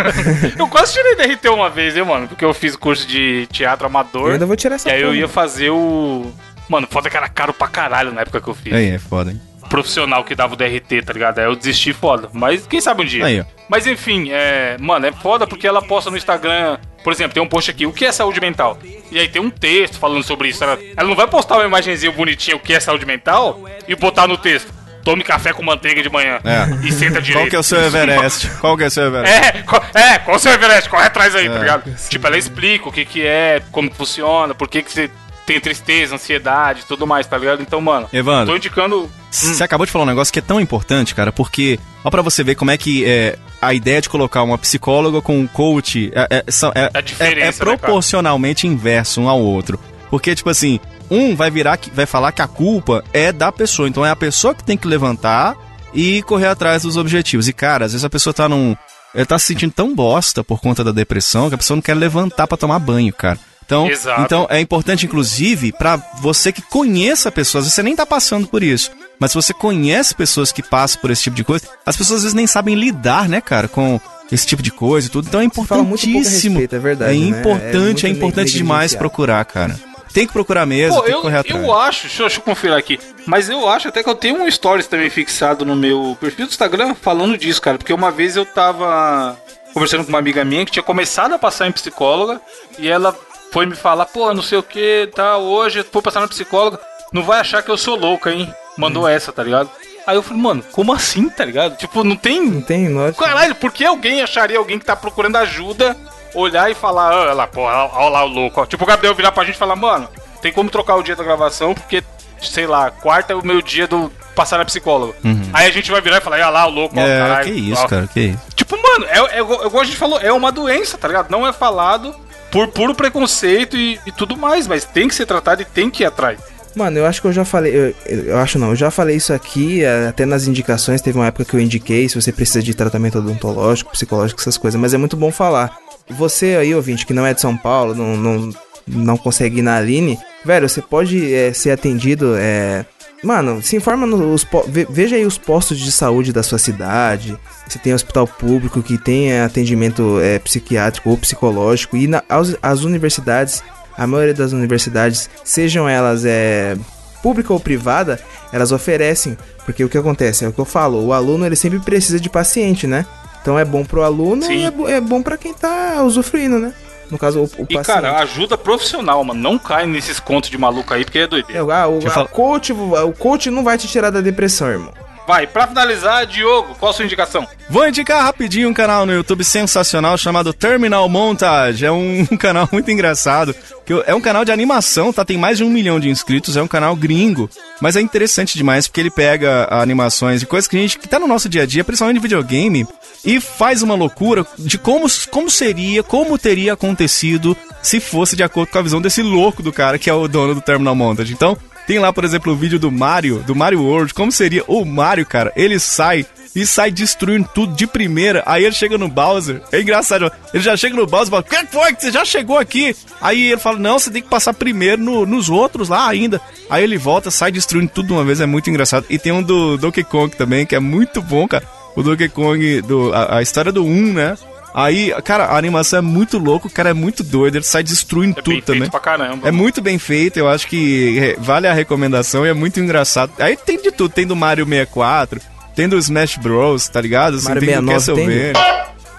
eu 0.56 0.68
quase 0.68 0.92
tirei 0.94 1.16
DRT 1.16 1.48
uma 1.48 1.68
vez, 1.68 1.96
hein, 1.96 2.04
mano? 2.04 2.28
Porque 2.28 2.44
eu 2.44 2.54
fiz 2.54 2.76
curso 2.76 3.08
de 3.08 3.46
teatro 3.50 3.86
amador. 3.86 4.28
Eu 4.28 4.32
ainda 4.34 4.46
vou 4.46 4.54
tirar 4.56 4.76
essa 4.76 4.88
E 4.88 4.92
aí 4.92 5.00
eu 5.00 5.08
porra. 5.08 5.18
ia 5.18 5.28
fazer 5.28 5.70
o. 5.70 6.30
Mano, 6.68 6.86
foda 6.88 7.10
que 7.10 7.16
era 7.16 7.28
caro 7.28 7.52
pra 7.52 7.66
caralho 7.66 8.12
na 8.12 8.20
época 8.20 8.40
que 8.40 8.48
eu 8.48 8.54
fiz. 8.54 8.72
Aí, 8.72 8.90
é 8.90 8.98
foda, 8.98 9.32
hein? 9.32 9.40
Profissional 9.68 10.24
que 10.24 10.34
dava 10.34 10.54
o 10.54 10.56
DRT, 10.56 11.02
tá 11.02 11.12
ligado? 11.12 11.38
Aí 11.38 11.44
eu 11.44 11.54
desisti 11.54 11.92
foda. 11.92 12.28
Mas 12.32 12.66
quem 12.66 12.80
sabe 12.80 13.02
um 13.02 13.04
dia. 13.04 13.24
Aí. 13.24 13.44
Mas 13.68 13.86
enfim, 13.86 14.30
é. 14.30 14.76
Mano, 14.80 15.06
é 15.06 15.12
foda 15.12 15.46
porque 15.46 15.66
ela 15.66 15.82
posta 15.82 16.10
no 16.10 16.16
Instagram. 16.16 16.78
Por 17.04 17.12
exemplo, 17.12 17.34
tem 17.34 17.42
um 17.42 17.46
post 17.48 17.70
aqui, 17.70 17.86
o 17.86 17.92
que 17.92 18.04
é 18.04 18.12
saúde 18.12 18.40
mental? 18.40 18.78
E 19.10 19.18
aí 19.18 19.28
tem 19.28 19.40
um 19.40 19.50
texto 19.50 19.98
falando 19.98 20.22
sobre 20.22 20.48
isso. 20.48 20.62
Ela, 20.64 20.78
ela 20.96 21.08
não 21.08 21.14
vai 21.16 21.26
postar 21.26 21.56
uma 21.56 21.64
imagenzinha 21.64 22.10
bonitinha, 22.12 22.56
o 22.56 22.60
que 22.60 22.74
é 22.74 22.80
saúde 22.80 23.06
mental, 23.06 23.60
e 23.86 23.94
botar 23.94 24.26
no 24.26 24.36
texto. 24.36 24.72
Tome 25.04 25.22
café 25.22 25.52
com 25.54 25.62
manteiga 25.62 26.02
de 26.02 26.10
manhã. 26.10 26.38
É. 26.44 26.86
E 26.86 26.92
senta 26.92 27.22
direito. 27.22 27.44
Qual 27.44 27.48
que 27.48 27.56
é 27.56 27.58
o 27.58 27.62
seu 27.62 27.80
Everest? 27.82 28.48
Qual 28.60 28.76
que 28.76 28.84
é 28.84 28.86
o 28.88 28.90
seu 28.90 29.04
Everest? 29.06 29.32
É, 29.32 29.62
qual, 29.62 29.82
é, 29.94 30.18
qual 30.18 30.36
o 30.36 30.40
seu 30.40 30.52
Everest? 30.52 30.90
Corre 30.90 31.06
atrás 31.06 31.34
aí, 31.34 31.48
tá 31.48 31.54
É. 31.54 31.58
ligado? 31.60 31.96
Tipo, 32.10 32.26
ela 32.26 32.36
explica 32.36 32.88
o 32.88 32.92
que 32.92 33.04
que 33.06 33.26
é, 33.26 33.62
como 33.72 33.90
funciona, 33.94 34.54
por 34.54 34.68
que 34.68 34.82
que 34.82 34.92
você 34.92 35.10
tem 35.48 35.60
tristeza, 35.60 36.14
ansiedade 36.14 36.80
e 36.80 36.84
tudo 36.84 37.06
mais, 37.06 37.26
tá 37.26 37.38
ligado? 37.38 37.62
Então, 37.62 37.80
mano, 37.80 38.06
Evandro. 38.12 38.52
tô 38.52 38.56
indicando... 38.56 39.10
Você 39.30 39.62
acabou 39.62 39.84
de 39.86 39.92
falar 39.92 40.04
um 40.04 40.08
negócio 40.08 40.32
que 40.32 40.38
é 40.38 40.42
tão 40.42 40.60
importante, 40.60 41.14
cara, 41.14 41.32
porque, 41.32 41.78
ó, 42.04 42.10
pra 42.10 42.22
você 42.22 42.44
ver 42.44 42.54
como 42.54 42.70
é 42.70 42.76
que 42.78 43.04
é, 43.04 43.38
a 43.60 43.72
ideia 43.74 44.00
de 44.00 44.08
colocar 44.08 44.42
uma 44.42 44.56
psicóloga 44.58 45.20
com 45.20 45.38
um 45.38 45.46
coach 45.46 46.10
é, 46.14 46.20
é, 46.30 46.44
é, 46.74 46.90
é- 47.18 47.32
é 47.32 47.34
né, 47.46 47.52
proporcionalmente 47.52 48.66
inverso 48.66 49.20
um 49.22 49.28
ao 49.28 49.40
outro. 49.40 49.78
Porque, 50.10 50.34
tipo 50.34 50.48
assim, 50.48 50.80
um 51.10 51.34
vai 51.36 51.50
virar, 51.50 51.76
que 51.76 51.90
vai 51.90 52.06
falar 52.06 52.32
que 52.32 52.40
a 52.42 52.46
culpa 52.46 53.04
é 53.12 53.30
da 53.32 53.52
pessoa. 53.52 53.88
Então 53.88 54.04
é 54.04 54.10
a 54.10 54.16
pessoa 54.16 54.54
que 54.54 54.64
tem 54.64 54.76
que 54.76 54.86
levantar 54.88 55.54
e 55.92 56.22
correr 56.22 56.46
atrás 56.46 56.82
dos 56.82 56.96
objetivos. 56.96 57.48
E, 57.48 57.52
cara, 57.52 57.84
às 57.84 57.92
vezes 57.92 58.04
a 58.04 58.10
pessoa 58.10 58.32
tá 58.32 58.48
num. 58.48 58.74
Ela 59.14 59.26
tá 59.26 59.38
se 59.38 59.46
sentindo 59.46 59.72
tão 59.72 59.94
bosta 59.94 60.42
por 60.44 60.60
conta 60.60 60.82
da 60.84 60.92
depressão 60.92 61.48
que 61.48 61.54
a 61.54 61.58
pessoa 61.58 61.76
não 61.76 61.82
quer 61.82 61.94
levantar 61.94 62.46
pra 62.46 62.56
tomar 62.58 62.78
banho, 62.78 63.12
cara. 63.12 63.38
Então, 63.68 63.86
Exato. 63.86 64.22
então 64.22 64.46
é 64.48 64.58
importante, 64.60 65.04
inclusive, 65.04 65.72
pra 65.72 65.98
você 66.22 66.50
que 66.50 66.62
conheça 66.62 67.30
pessoas, 67.30 67.66
você 67.70 67.82
nem 67.82 67.94
tá 67.94 68.06
passando 68.06 68.46
por 68.48 68.62
isso, 68.62 68.90
mas 69.20 69.30
se 69.32 69.34
você 69.34 69.52
conhece 69.52 70.14
pessoas 70.14 70.50
que 70.50 70.62
passam 70.62 70.98
por 71.02 71.10
esse 71.10 71.24
tipo 71.24 71.36
de 71.36 71.44
coisa, 71.44 71.66
as 71.84 71.94
pessoas 71.94 72.18
às 72.20 72.22
vezes 72.22 72.34
nem 72.34 72.46
sabem 72.46 72.74
lidar, 72.74 73.28
né, 73.28 73.42
cara, 73.42 73.68
com 73.68 74.00
esse 74.32 74.46
tipo 74.46 74.62
de 74.62 74.70
coisa 74.70 75.06
e 75.08 75.10
tudo. 75.10 75.28
Então 75.28 75.40
é 75.40 75.44
importantíssimo. 75.44 76.54
respeito, 76.60 76.76
é 76.76 76.78
verdade, 76.78 77.12
É 77.12 77.14
né? 77.18 77.24
É 77.26 77.28
importante, 77.40 78.06
é, 78.06 78.08
importante 78.08 78.52
demais 78.52 78.94
procurar, 78.94 79.44
cara. 79.44 79.78
Tem 80.14 80.26
que 80.26 80.32
procurar 80.32 80.64
mesmo, 80.64 80.96
Pô, 80.96 81.02
tem 81.02 81.10
que 81.12 81.18
eu, 81.18 81.22
correr 81.22 81.36
atrás. 81.36 81.62
eu 81.62 81.74
acho, 81.74 82.02
deixa, 82.04 82.22
eu- 82.22 82.26
deixa 82.26 82.40
eu 82.40 82.44
conferir 82.44 82.74
aqui, 82.74 82.98
mas 83.26 83.50
eu 83.50 83.68
acho 83.68 83.88
até 83.88 84.02
que 84.02 84.08
eu 84.08 84.14
tenho 84.14 84.42
um 84.42 84.50
stories 84.50 84.86
também 84.86 85.10
fixado 85.10 85.66
no 85.66 85.76
meu 85.76 86.16
perfil 86.18 86.46
do 86.46 86.50
Instagram 86.50 86.94
falando 86.94 87.36
disso, 87.36 87.60
cara, 87.60 87.76
porque 87.76 87.92
uma 87.92 88.10
vez 88.10 88.34
eu 88.34 88.46
tava 88.46 89.38
conversando 89.74 90.04
com 90.04 90.08
uma 90.08 90.18
amiga 90.18 90.42
minha 90.42 90.64
que 90.64 90.72
tinha 90.72 90.82
começado 90.82 91.34
a 91.34 91.38
passar 91.38 91.68
em 91.68 91.72
psicóloga 91.72 92.40
e 92.78 92.88
ela 92.88 93.14
foi 93.52 93.66
me 93.66 93.74
falar, 93.76 94.06
pô, 94.06 94.32
não 94.34 94.42
sei 94.42 94.58
o 94.58 94.62
que, 94.62 95.08
tá, 95.14 95.36
hoje 95.38 95.84
vou 95.92 96.02
passar 96.02 96.20
na 96.20 96.28
psicóloga, 96.28 96.78
não 97.12 97.22
vai 97.22 97.40
achar 97.40 97.62
que 97.62 97.70
eu 97.70 97.76
sou 97.78 97.96
louca, 97.96 98.30
hein? 98.32 98.52
Mandou 98.76 99.04
Hum. 99.04 99.08
essa, 99.08 99.32
tá 99.32 99.42
ligado? 99.42 99.70
Aí 100.06 100.16
eu 100.16 100.22
falei, 100.22 100.42
mano, 100.42 100.62
como 100.72 100.92
assim, 100.92 101.28
tá 101.28 101.44
ligado? 101.44 101.76
Tipo, 101.76 101.98
não 102.02 102.10
Não 102.10 102.16
tem. 102.16 102.60
tem 102.62 102.88
lógica. 102.92 103.24
Caralho, 103.24 103.54
por 103.54 103.70
que 103.72 103.84
alguém 103.84 104.22
acharia 104.22 104.56
alguém 104.58 104.78
que 104.78 104.84
tá 104.84 104.96
procurando 104.96 105.36
ajuda, 105.36 105.96
olhar 106.34 106.70
e 106.70 106.74
falar, 106.74 107.12
olha 107.14 107.32
lá, 107.34 107.46
pô, 107.46 107.62
olha 107.62 108.08
lá 108.08 108.24
o 108.24 108.28
louco. 108.28 108.60
ó. 108.60 108.66
Tipo, 108.66 108.84
o 108.84 108.86
Gabriel 108.86 109.14
virar 109.14 109.32
pra 109.32 109.44
gente 109.44 109.56
e 109.56 109.58
falar, 109.58 109.76
mano, 109.76 110.08
tem 110.40 110.52
como 110.52 110.70
trocar 110.70 110.96
o 110.96 111.02
dia 111.02 111.14
da 111.16 111.22
gravação, 111.24 111.74
porque, 111.74 112.02
sei 112.40 112.66
lá, 112.66 112.90
quarta 112.90 113.32
é 113.32 113.36
o 113.36 113.44
meu 113.44 113.60
dia 113.60 113.86
do 113.86 114.10
passar 114.34 114.56
na 114.56 114.64
psicóloga. 114.64 115.14
Aí 115.52 115.66
a 115.66 115.70
gente 115.72 115.90
vai 115.90 116.00
virar 116.00 116.18
e 116.18 116.20
falar, 116.22 116.36
olha 116.36 116.48
lá 116.48 116.66
o 116.66 116.70
louco, 116.70 116.94
ó, 116.98 117.02
É, 117.02 117.18
caralho. 117.18 117.44
que 117.52 117.58
isso, 117.72 117.82
ó. 117.82 117.88
cara, 117.88 118.06
que 118.06 118.20
isso. 118.20 118.38
Tipo, 118.54 118.80
mano, 118.80 119.04
é, 119.06 119.36
é, 119.36 119.40
igual 119.40 119.66
igual 119.66 119.82
a 119.82 119.84
gente 119.84 119.96
falou, 119.96 120.18
é 120.20 120.32
uma 120.32 120.50
doença, 120.52 120.96
tá 120.96 121.06
ligado? 121.08 121.30
Não 121.30 121.46
é 121.46 121.52
falado 121.52 122.14
por 122.50 122.68
puro 122.68 122.94
preconceito 122.94 123.76
e, 123.76 123.98
e 124.06 124.12
tudo 124.12 124.36
mais, 124.36 124.66
mas 124.66 124.84
tem 124.84 125.08
que 125.08 125.14
ser 125.14 125.26
tratado 125.26 125.62
e 125.62 125.64
tem 125.64 125.90
que 125.90 126.02
ir 126.02 126.06
atrás. 126.06 126.38
Mano, 126.74 126.98
eu 126.98 127.06
acho 127.06 127.20
que 127.20 127.26
eu 127.26 127.32
já 127.32 127.44
falei. 127.44 127.74
Eu, 127.74 127.94
eu 128.06 128.38
acho 128.38 128.58
não, 128.58 128.70
eu 128.70 128.76
já 128.76 128.90
falei 128.90 129.16
isso 129.16 129.32
aqui, 129.32 129.82
eh, 129.82 130.08
até 130.08 130.24
nas 130.24 130.46
indicações. 130.46 131.00
Teve 131.00 131.18
uma 131.18 131.26
época 131.26 131.44
que 131.44 131.54
eu 131.54 131.60
indiquei 131.60 132.08
se 132.08 132.20
você 132.20 132.30
precisa 132.30 132.62
de 132.62 132.72
tratamento 132.74 133.18
odontológico, 133.18 133.90
psicológico, 133.90 134.40
essas 134.40 134.56
coisas, 134.56 134.80
mas 134.80 134.94
é 134.94 134.98
muito 134.98 135.16
bom 135.16 135.32
falar. 135.32 135.76
Você 136.10 136.56
aí, 136.58 136.74
ouvinte, 136.74 137.04
que 137.04 137.12
não 137.12 137.26
é 137.26 137.34
de 137.34 137.40
São 137.40 137.56
Paulo, 137.56 137.94
não, 137.94 138.16
não, 138.16 138.50
não 138.86 139.16
consegue 139.16 139.58
ir 139.58 139.62
na 139.62 139.76
Aline, 139.76 140.18
velho, 140.44 140.68
você 140.68 140.80
pode 140.80 141.34
eh, 141.34 141.52
ser 141.52 141.70
atendido. 141.72 142.34
eh, 142.38 142.84
Mano, 143.22 143.60
se 143.62 143.76
informa 143.76 144.06
nos. 144.06 144.46
Veja 144.88 145.16
aí 145.16 145.26
os 145.26 145.36
postos 145.36 145.78
de 145.78 145.90
saúde 145.90 146.32
da 146.32 146.42
sua 146.42 146.58
cidade. 146.58 147.36
Se 147.68 147.78
tem 147.78 147.92
hospital 147.92 148.26
público 148.26 148.82
que 148.82 148.96
tem 148.96 149.32
eh, 149.32 149.42
atendimento 149.42 150.20
eh, 150.20 150.38
psiquiátrico 150.38 151.10
ou 151.10 151.18
psicológico. 151.18 151.96
E 151.96 152.06
na, 152.06 152.22
as, 152.28 152.56
as 152.62 152.84
universidades, 152.84 153.62
a 153.96 154.06
maioria 154.06 154.34
das 154.34 154.52
universidades, 154.52 155.28
sejam 155.44 155.88
elas 155.88 156.24
é, 156.24 156.76
pública 157.22 157.52
ou 157.52 157.58
privada, 157.58 158.20
elas 158.52 158.70
oferecem. 158.70 159.36
Porque 159.64 159.84
o 159.84 159.88
que 159.88 159.98
acontece? 159.98 160.44
É 160.44 160.48
o 160.48 160.52
que 160.52 160.60
eu 160.60 160.64
falo, 160.64 161.04
o 161.04 161.12
aluno 161.12 161.44
ele 161.44 161.56
sempre 161.56 161.80
precisa 161.80 162.20
de 162.20 162.30
paciente, 162.30 162.86
né? 162.86 163.04
Então 163.42 163.58
é 163.58 163.64
bom 163.64 163.84
pro 163.84 164.02
aluno 164.02 164.44
Sim. 164.44 164.58
e 164.58 164.64
é, 164.64 164.96
é 164.96 165.00
bom 165.00 165.22
pra 165.22 165.36
quem 165.36 165.52
tá 165.52 166.02
usufruindo, 166.02 166.58
né? 166.58 166.72
No 167.10 167.18
caso, 167.18 167.40
o, 167.40 167.44
o 167.44 167.66
E, 167.68 167.74
paciente. 167.74 167.86
cara, 167.86 168.18
ajuda 168.18 168.58
profissional, 168.58 169.22
mano. 169.24 169.40
Não 169.40 169.58
cai 169.58 169.86
nesses 169.86 170.20
contos 170.20 170.50
de 170.50 170.58
maluco 170.58 170.92
aí, 170.92 171.04
porque 171.04 171.20
é 171.20 171.26
doideira. 171.26 171.62
É, 171.62 171.72
ah, 171.74 171.88
o, 171.88 171.98
a 172.06 172.28
coach, 172.28 172.72
o 172.72 173.12
coach 173.12 173.50
não 173.50 173.64
vai 173.64 173.78
te 173.78 173.88
tirar 173.88 174.10
da 174.10 174.20
depressão, 174.20 174.68
irmão. 174.68 174.92
Vai, 175.28 175.46
pra 175.46 175.66
finalizar, 175.66 176.24
Diogo, 176.24 176.74
qual 176.76 176.90
a 176.90 176.94
sua 176.94 177.04
indicação? 177.04 177.46
Vou 177.68 177.86
indicar 177.86 178.24
rapidinho 178.24 178.66
um 178.66 178.72
canal 178.72 179.04
no 179.04 179.12
YouTube 179.12 179.44
sensacional 179.44 180.16
chamado 180.16 180.54
Terminal 180.54 181.06
Montage. 181.06 181.84
É 181.84 181.92
um, 181.92 182.24
canal 182.40 182.66
muito 182.72 182.90
engraçado. 182.90 183.54
Que 183.84 183.92
é 184.06 184.14
um 184.14 184.22
canal 184.22 184.42
de 184.42 184.52
animação, 184.52 185.12
tá? 185.12 185.26
Tem 185.26 185.36
mais 185.36 185.58
de 185.58 185.64
um 185.64 185.68
milhão 185.68 186.00
de 186.00 186.08
inscritos. 186.08 186.56
É 186.56 186.62
um 186.62 186.66
canal 186.66 186.96
gringo. 186.96 187.50
Mas 187.78 187.94
é 187.94 188.00
interessante 188.00 188.56
demais 188.56 188.88
porque 188.88 189.02
ele 189.02 189.10
pega 189.10 189.68
animações 189.70 190.40
de 190.40 190.46
coisas 190.46 190.66
que 190.66 190.78
a 190.78 190.80
gente 190.80 190.98
que 190.98 191.06
tá 191.06 191.18
no 191.18 191.28
nosso 191.28 191.46
dia 191.46 191.64
a 191.64 191.66
dia, 191.66 191.84
principalmente 191.84 192.16
de 192.16 192.22
videogame, 192.22 192.86
e 193.22 193.38
faz 193.38 193.82
uma 193.82 193.94
loucura 193.94 194.46
de 194.58 194.78
como, 194.78 195.06
como 195.30 195.50
seria, 195.50 196.02
como 196.02 196.38
teria 196.38 196.72
acontecido 196.72 197.54
se 197.82 198.00
fosse 198.00 198.34
de 198.34 198.42
acordo 198.42 198.70
com 198.70 198.78
a 198.78 198.82
visão 198.82 199.00
desse 199.00 199.22
louco 199.22 199.62
do 199.62 199.74
cara 199.74 199.98
que 199.98 200.08
é 200.08 200.14
o 200.14 200.26
dono 200.26 200.54
do 200.54 200.62
Terminal 200.62 200.94
Montage. 200.94 201.34
Então, 201.34 201.54
tem 201.88 201.98
lá, 201.98 202.12
por 202.12 202.22
exemplo, 202.22 202.52
o 202.52 202.56
vídeo 202.56 202.78
do 202.78 202.92
Mario, 202.92 203.38
do 203.46 203.56
Mario 203.56 203.82
World, 203.82 204.12
como 204.12 204.30
seria 204.30 204.62
o 204.68 204.84
Mario, 204.84 205.24
cara. 205.24 205.50
Ele 205.56 205.80
sai 205.80 206.24
e 206.54 206.66
sai 206.66 206.90
destruindo 206.90 207.48
tudo 207.54 207.74
de 207.74 207.86
primeira. 207.86 208.42
Aí 208.44 208.64
ele 208.64 208.74
chega 208.74 208.98
no 208.98 209.08
Bowser. 209.08 209.62
É 209.72 209.80
engraçado. 209.80 210.30
Ele 210.52 210.62
já 210.62 210.76
chega 210.76 210.94
no 210.94 211.06
Bowser 211.06 211.28
e 211.28 211.30
fala: 211.30 211.42
que 211.42 211.66
foi 211.72 211.94
que 211.94 212.02
você 212.02 212.12
já 212.12 212.24
chegou 212.26 212.58
aqui? 212.58 212.94
Aí 213.22 213.52
ele 213.52 213.60
fala: 213.60 213.78
Não, 213.78 213.98
você 213.98 214.10
tem 214.10 214.20
que 214.22 214.28
passar 214.28 214.52
primeiro 214.52 215.02
no- 215.02 215.24
nos 215.24 215.48
outros 215.48 215.88
lá 215.88 216.06
ainda. 216.06 216.40
Aí 216.68 216.84
ele 216.84 216.98
volta, 216.98 217.30
sai 217.30 217.50
destruindo 217.50 217.90
tudo 217.94 218.08
de 218.08 218.12
uma 218.12 218.24
vez. 218.24 218.40
É 218.40 218.46
muito 218.46 218.68
engraçado. 218.68 219.06
E 219.08 219.18
tem 219.18 219.32
um 219.32 219.42
do 219.42 219.78
Donkey 219.78 220.04
Kong 220.04 220.36
também, 220.36 220.66
que 220.66 220.74
é 220.76 220.80
muito 220.80 221.22
bom, 221.22 221.48
cara. 221.48 221.64
O 221.96 222.02
Donkey 222.02 222.28
Kong, 222.28 222.82
do, 222.82 223.12
a, 223.14 223.38
a 223.38 223.42
história 223.42 223.72
do 223.72 223.82
1, 223.84 224.12
né? 224.12 224.36
Aí, 224.74 225.12
cara, 225.24 225.46
a 225.46 225.56
animação 225.56 225.98
é 225.98 226.02
muito 226.02 226.38
louco, 226.38 226.68
o 226.68 226.70
cara 226.70 226.90
é 226.90 226.94
muito 226.94 227.24
doido, 227.24 227.56
ele 227.56 227.64
sai 227.64 227.82
destruindo 227.82 228.38
É 228.38 228.42
tudo 228.42 228.52
bem 228.54 228.62
também. 228.62 228.80
feito 228.82 228.90
pra 228.92 229.00
caramba. 229.00 229.48
É 229.48 229.50
muito 229.50 229.80
bem 229.80 229.98
feito, 229.98 230.38
eu 230.38 230.48
acho 230.48 230.66
que 230.68 231.18
é, 231.18 231.36
vale 231.40 231.66
a 231.66 231.72
recomendação 231.72 232.44
e 232.46 232.50
é 232.50 232.54
muito 232.54 232.78
engraçado. 232.78 233.32
Aí 233.38 233.56
tem 233.56 233.80
de 233.80 233.90
tudo, 233.90 234.12
tem 234.12 234.26
do 234.26 234.36
Mario 234.36 234.64
64, 234.66 235.40
tem 235.74 235.88
do 235.88 235.96
Smash 235.98 236.36
Bros, 236.36 236.88
tá 236.88 237.00
ligado? 237.00 237.36
Assim, 237.38 237.48
Mario 237.48 237.60
tem 237.62 237.80
do 237.80 237.86
69 237.90 238.14
tem? 238.14 238.52
Castlevania. 238.52 238.52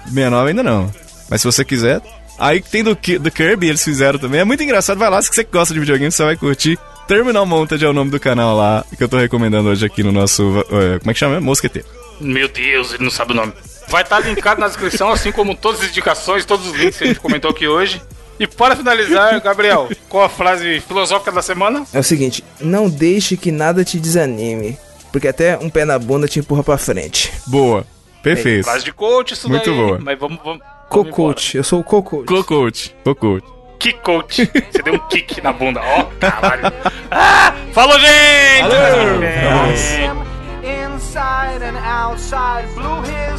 69 0.06 0.50
ainda 0.50 0.64
não. 0.64 0.92
Mas 1.30 1.42
se 1.42 1.46
você 1.48 1.66
quiser. 1.66 2.02
Aí 2.38 2.62
tem 2.62 2.84
do, 2.84 2.92
do 3.20 3.32
Kirby, 3.32 3.68
eles 3.68 3.84
fizeram 3.84 4.18
também. 4.18 4.40
É 4.40 4.46
muito 4.46 4.64
engraçado, 4.64 4.98
vai 4.98 5.10
lá, 5.10 5.22
se 5.22 5.28
você 5.34 5.44
gosta 5.44 5.74
de 5.74 5.80
videogame, 5.82 6.10
você 6.12 6.24
vai 6.24 6.38
curtir. 6.38 6.80
Terminal 7.08 7.46
Montage 7.46 7.84
é 7.84 7.90
o 7.90 7.94
nome 7.94 8.12
do 8.12 8.20
canal 8.20 8.56
lá, 8.56 8.86
que 8.98 9.04
eu 9.04 9.10
tô 9.10 9.18
recomendando 9.18 9.68
hoje 9.68 9.86
aqui 9.86 10.04
no 10.04 10.12
nosso. 10.12 10.64
eh, 10.72 11.00
como 11.00 11.12
é 11.12 11.14
que 11.14 11.20
chama? 11.20 11.42
Mosqueteiro. 11.42 11.88
Meu 12.22 12.48
Deus, 12.48 12.94
ele 12.94 13.04
não 13.04 13.12
sabe 13.12 13.34
o 13.34 13.36
nome. 13.36 13.52
Vai 13.90 14.04
estar 14.04 14.20
linkado 14.20 14.62
na 14.62 14.68
descrição, 14.68 15.10
assim 15.12 15.32
como 15.32 15.56
todas 15.56 15.82
as 15.82 15.90
indicações, 15.90 16.46
todos 16.46 16.68
os 16.68 16.76
links 16.76 16.98
que 16.98 17.04
a 17.04 17.08
gente 17.08 17.20
comentou 17.20 17.50
aqui 17.52 17.68
hoje. 17.68 18.02
E 18.40 18.48
para 18.48 18.76
finalizar, 18.76 19.42
Gabriel, 19.42 19.90
qual 20.08 20.24
a 20.24 20.30
frase 20.30 20.80
filosófica 20.80 21.32
da 21.32 21.42
semana? 21.42 21.86
É 21.92 22.00
o 22.00 22.04
seguinte, 22.04 22.44
não 22.62 22.88
deixe 22.90 23.36
que 23.36 23.52
nada 23.52 23.84
te 23.84 24.00
desanime. 24.00 24.78
Porque 25.12 25.28
até 25.28 25.58
um 25.58 25.70
pé 25.70 25.86
na 25.86 25.98
bunda 25.98 26.28
te 26.28 26.40
empurra 26.40 26.64
pra 26.64 26.78
frente. 26.78 27.34
Boa. 27.48 27.86
Perfeito. 28.22 28.66
Frase 28.66 28.86
de 28.86 28.94
coach, 28.94 29.34
isso 29.34 29.50
Muito 29.50 29.70
daí. 29.70 29.76
boa. 29.80 30.00
Mas 30.02 30.20
vamos, 30.20 30.40
vamos. 30.44 30.62
Co-coach, 30.88 31.58
eu 31.58 31.64
sou 31.64 31.80
o 31.80 31.84
co-coach. 31.84 32.26
Co-coach. 32.28 32.96
Co-coach. 33.04 33.46
Kick 33.80 34.00
coach. 34.02 34.46
Você 34.72 34.82
deu 34.84 34.94
um 34.96 35.00
kick 35.08 35.42
na 35.42 35.54
bunda. 35.54 35.82
Ó, 35.82 36.04
caralho. 36.20 36.64
Ah, 37.10 37.54
falou, 37.74 37.98
gente! 38.00 38.62
Valeu. 38.62 40.30
Inside 40.64 41.64
and 41.64 41.78
outside, 41.78 42.68
blew 42.76 43.02
his 43.04 43.39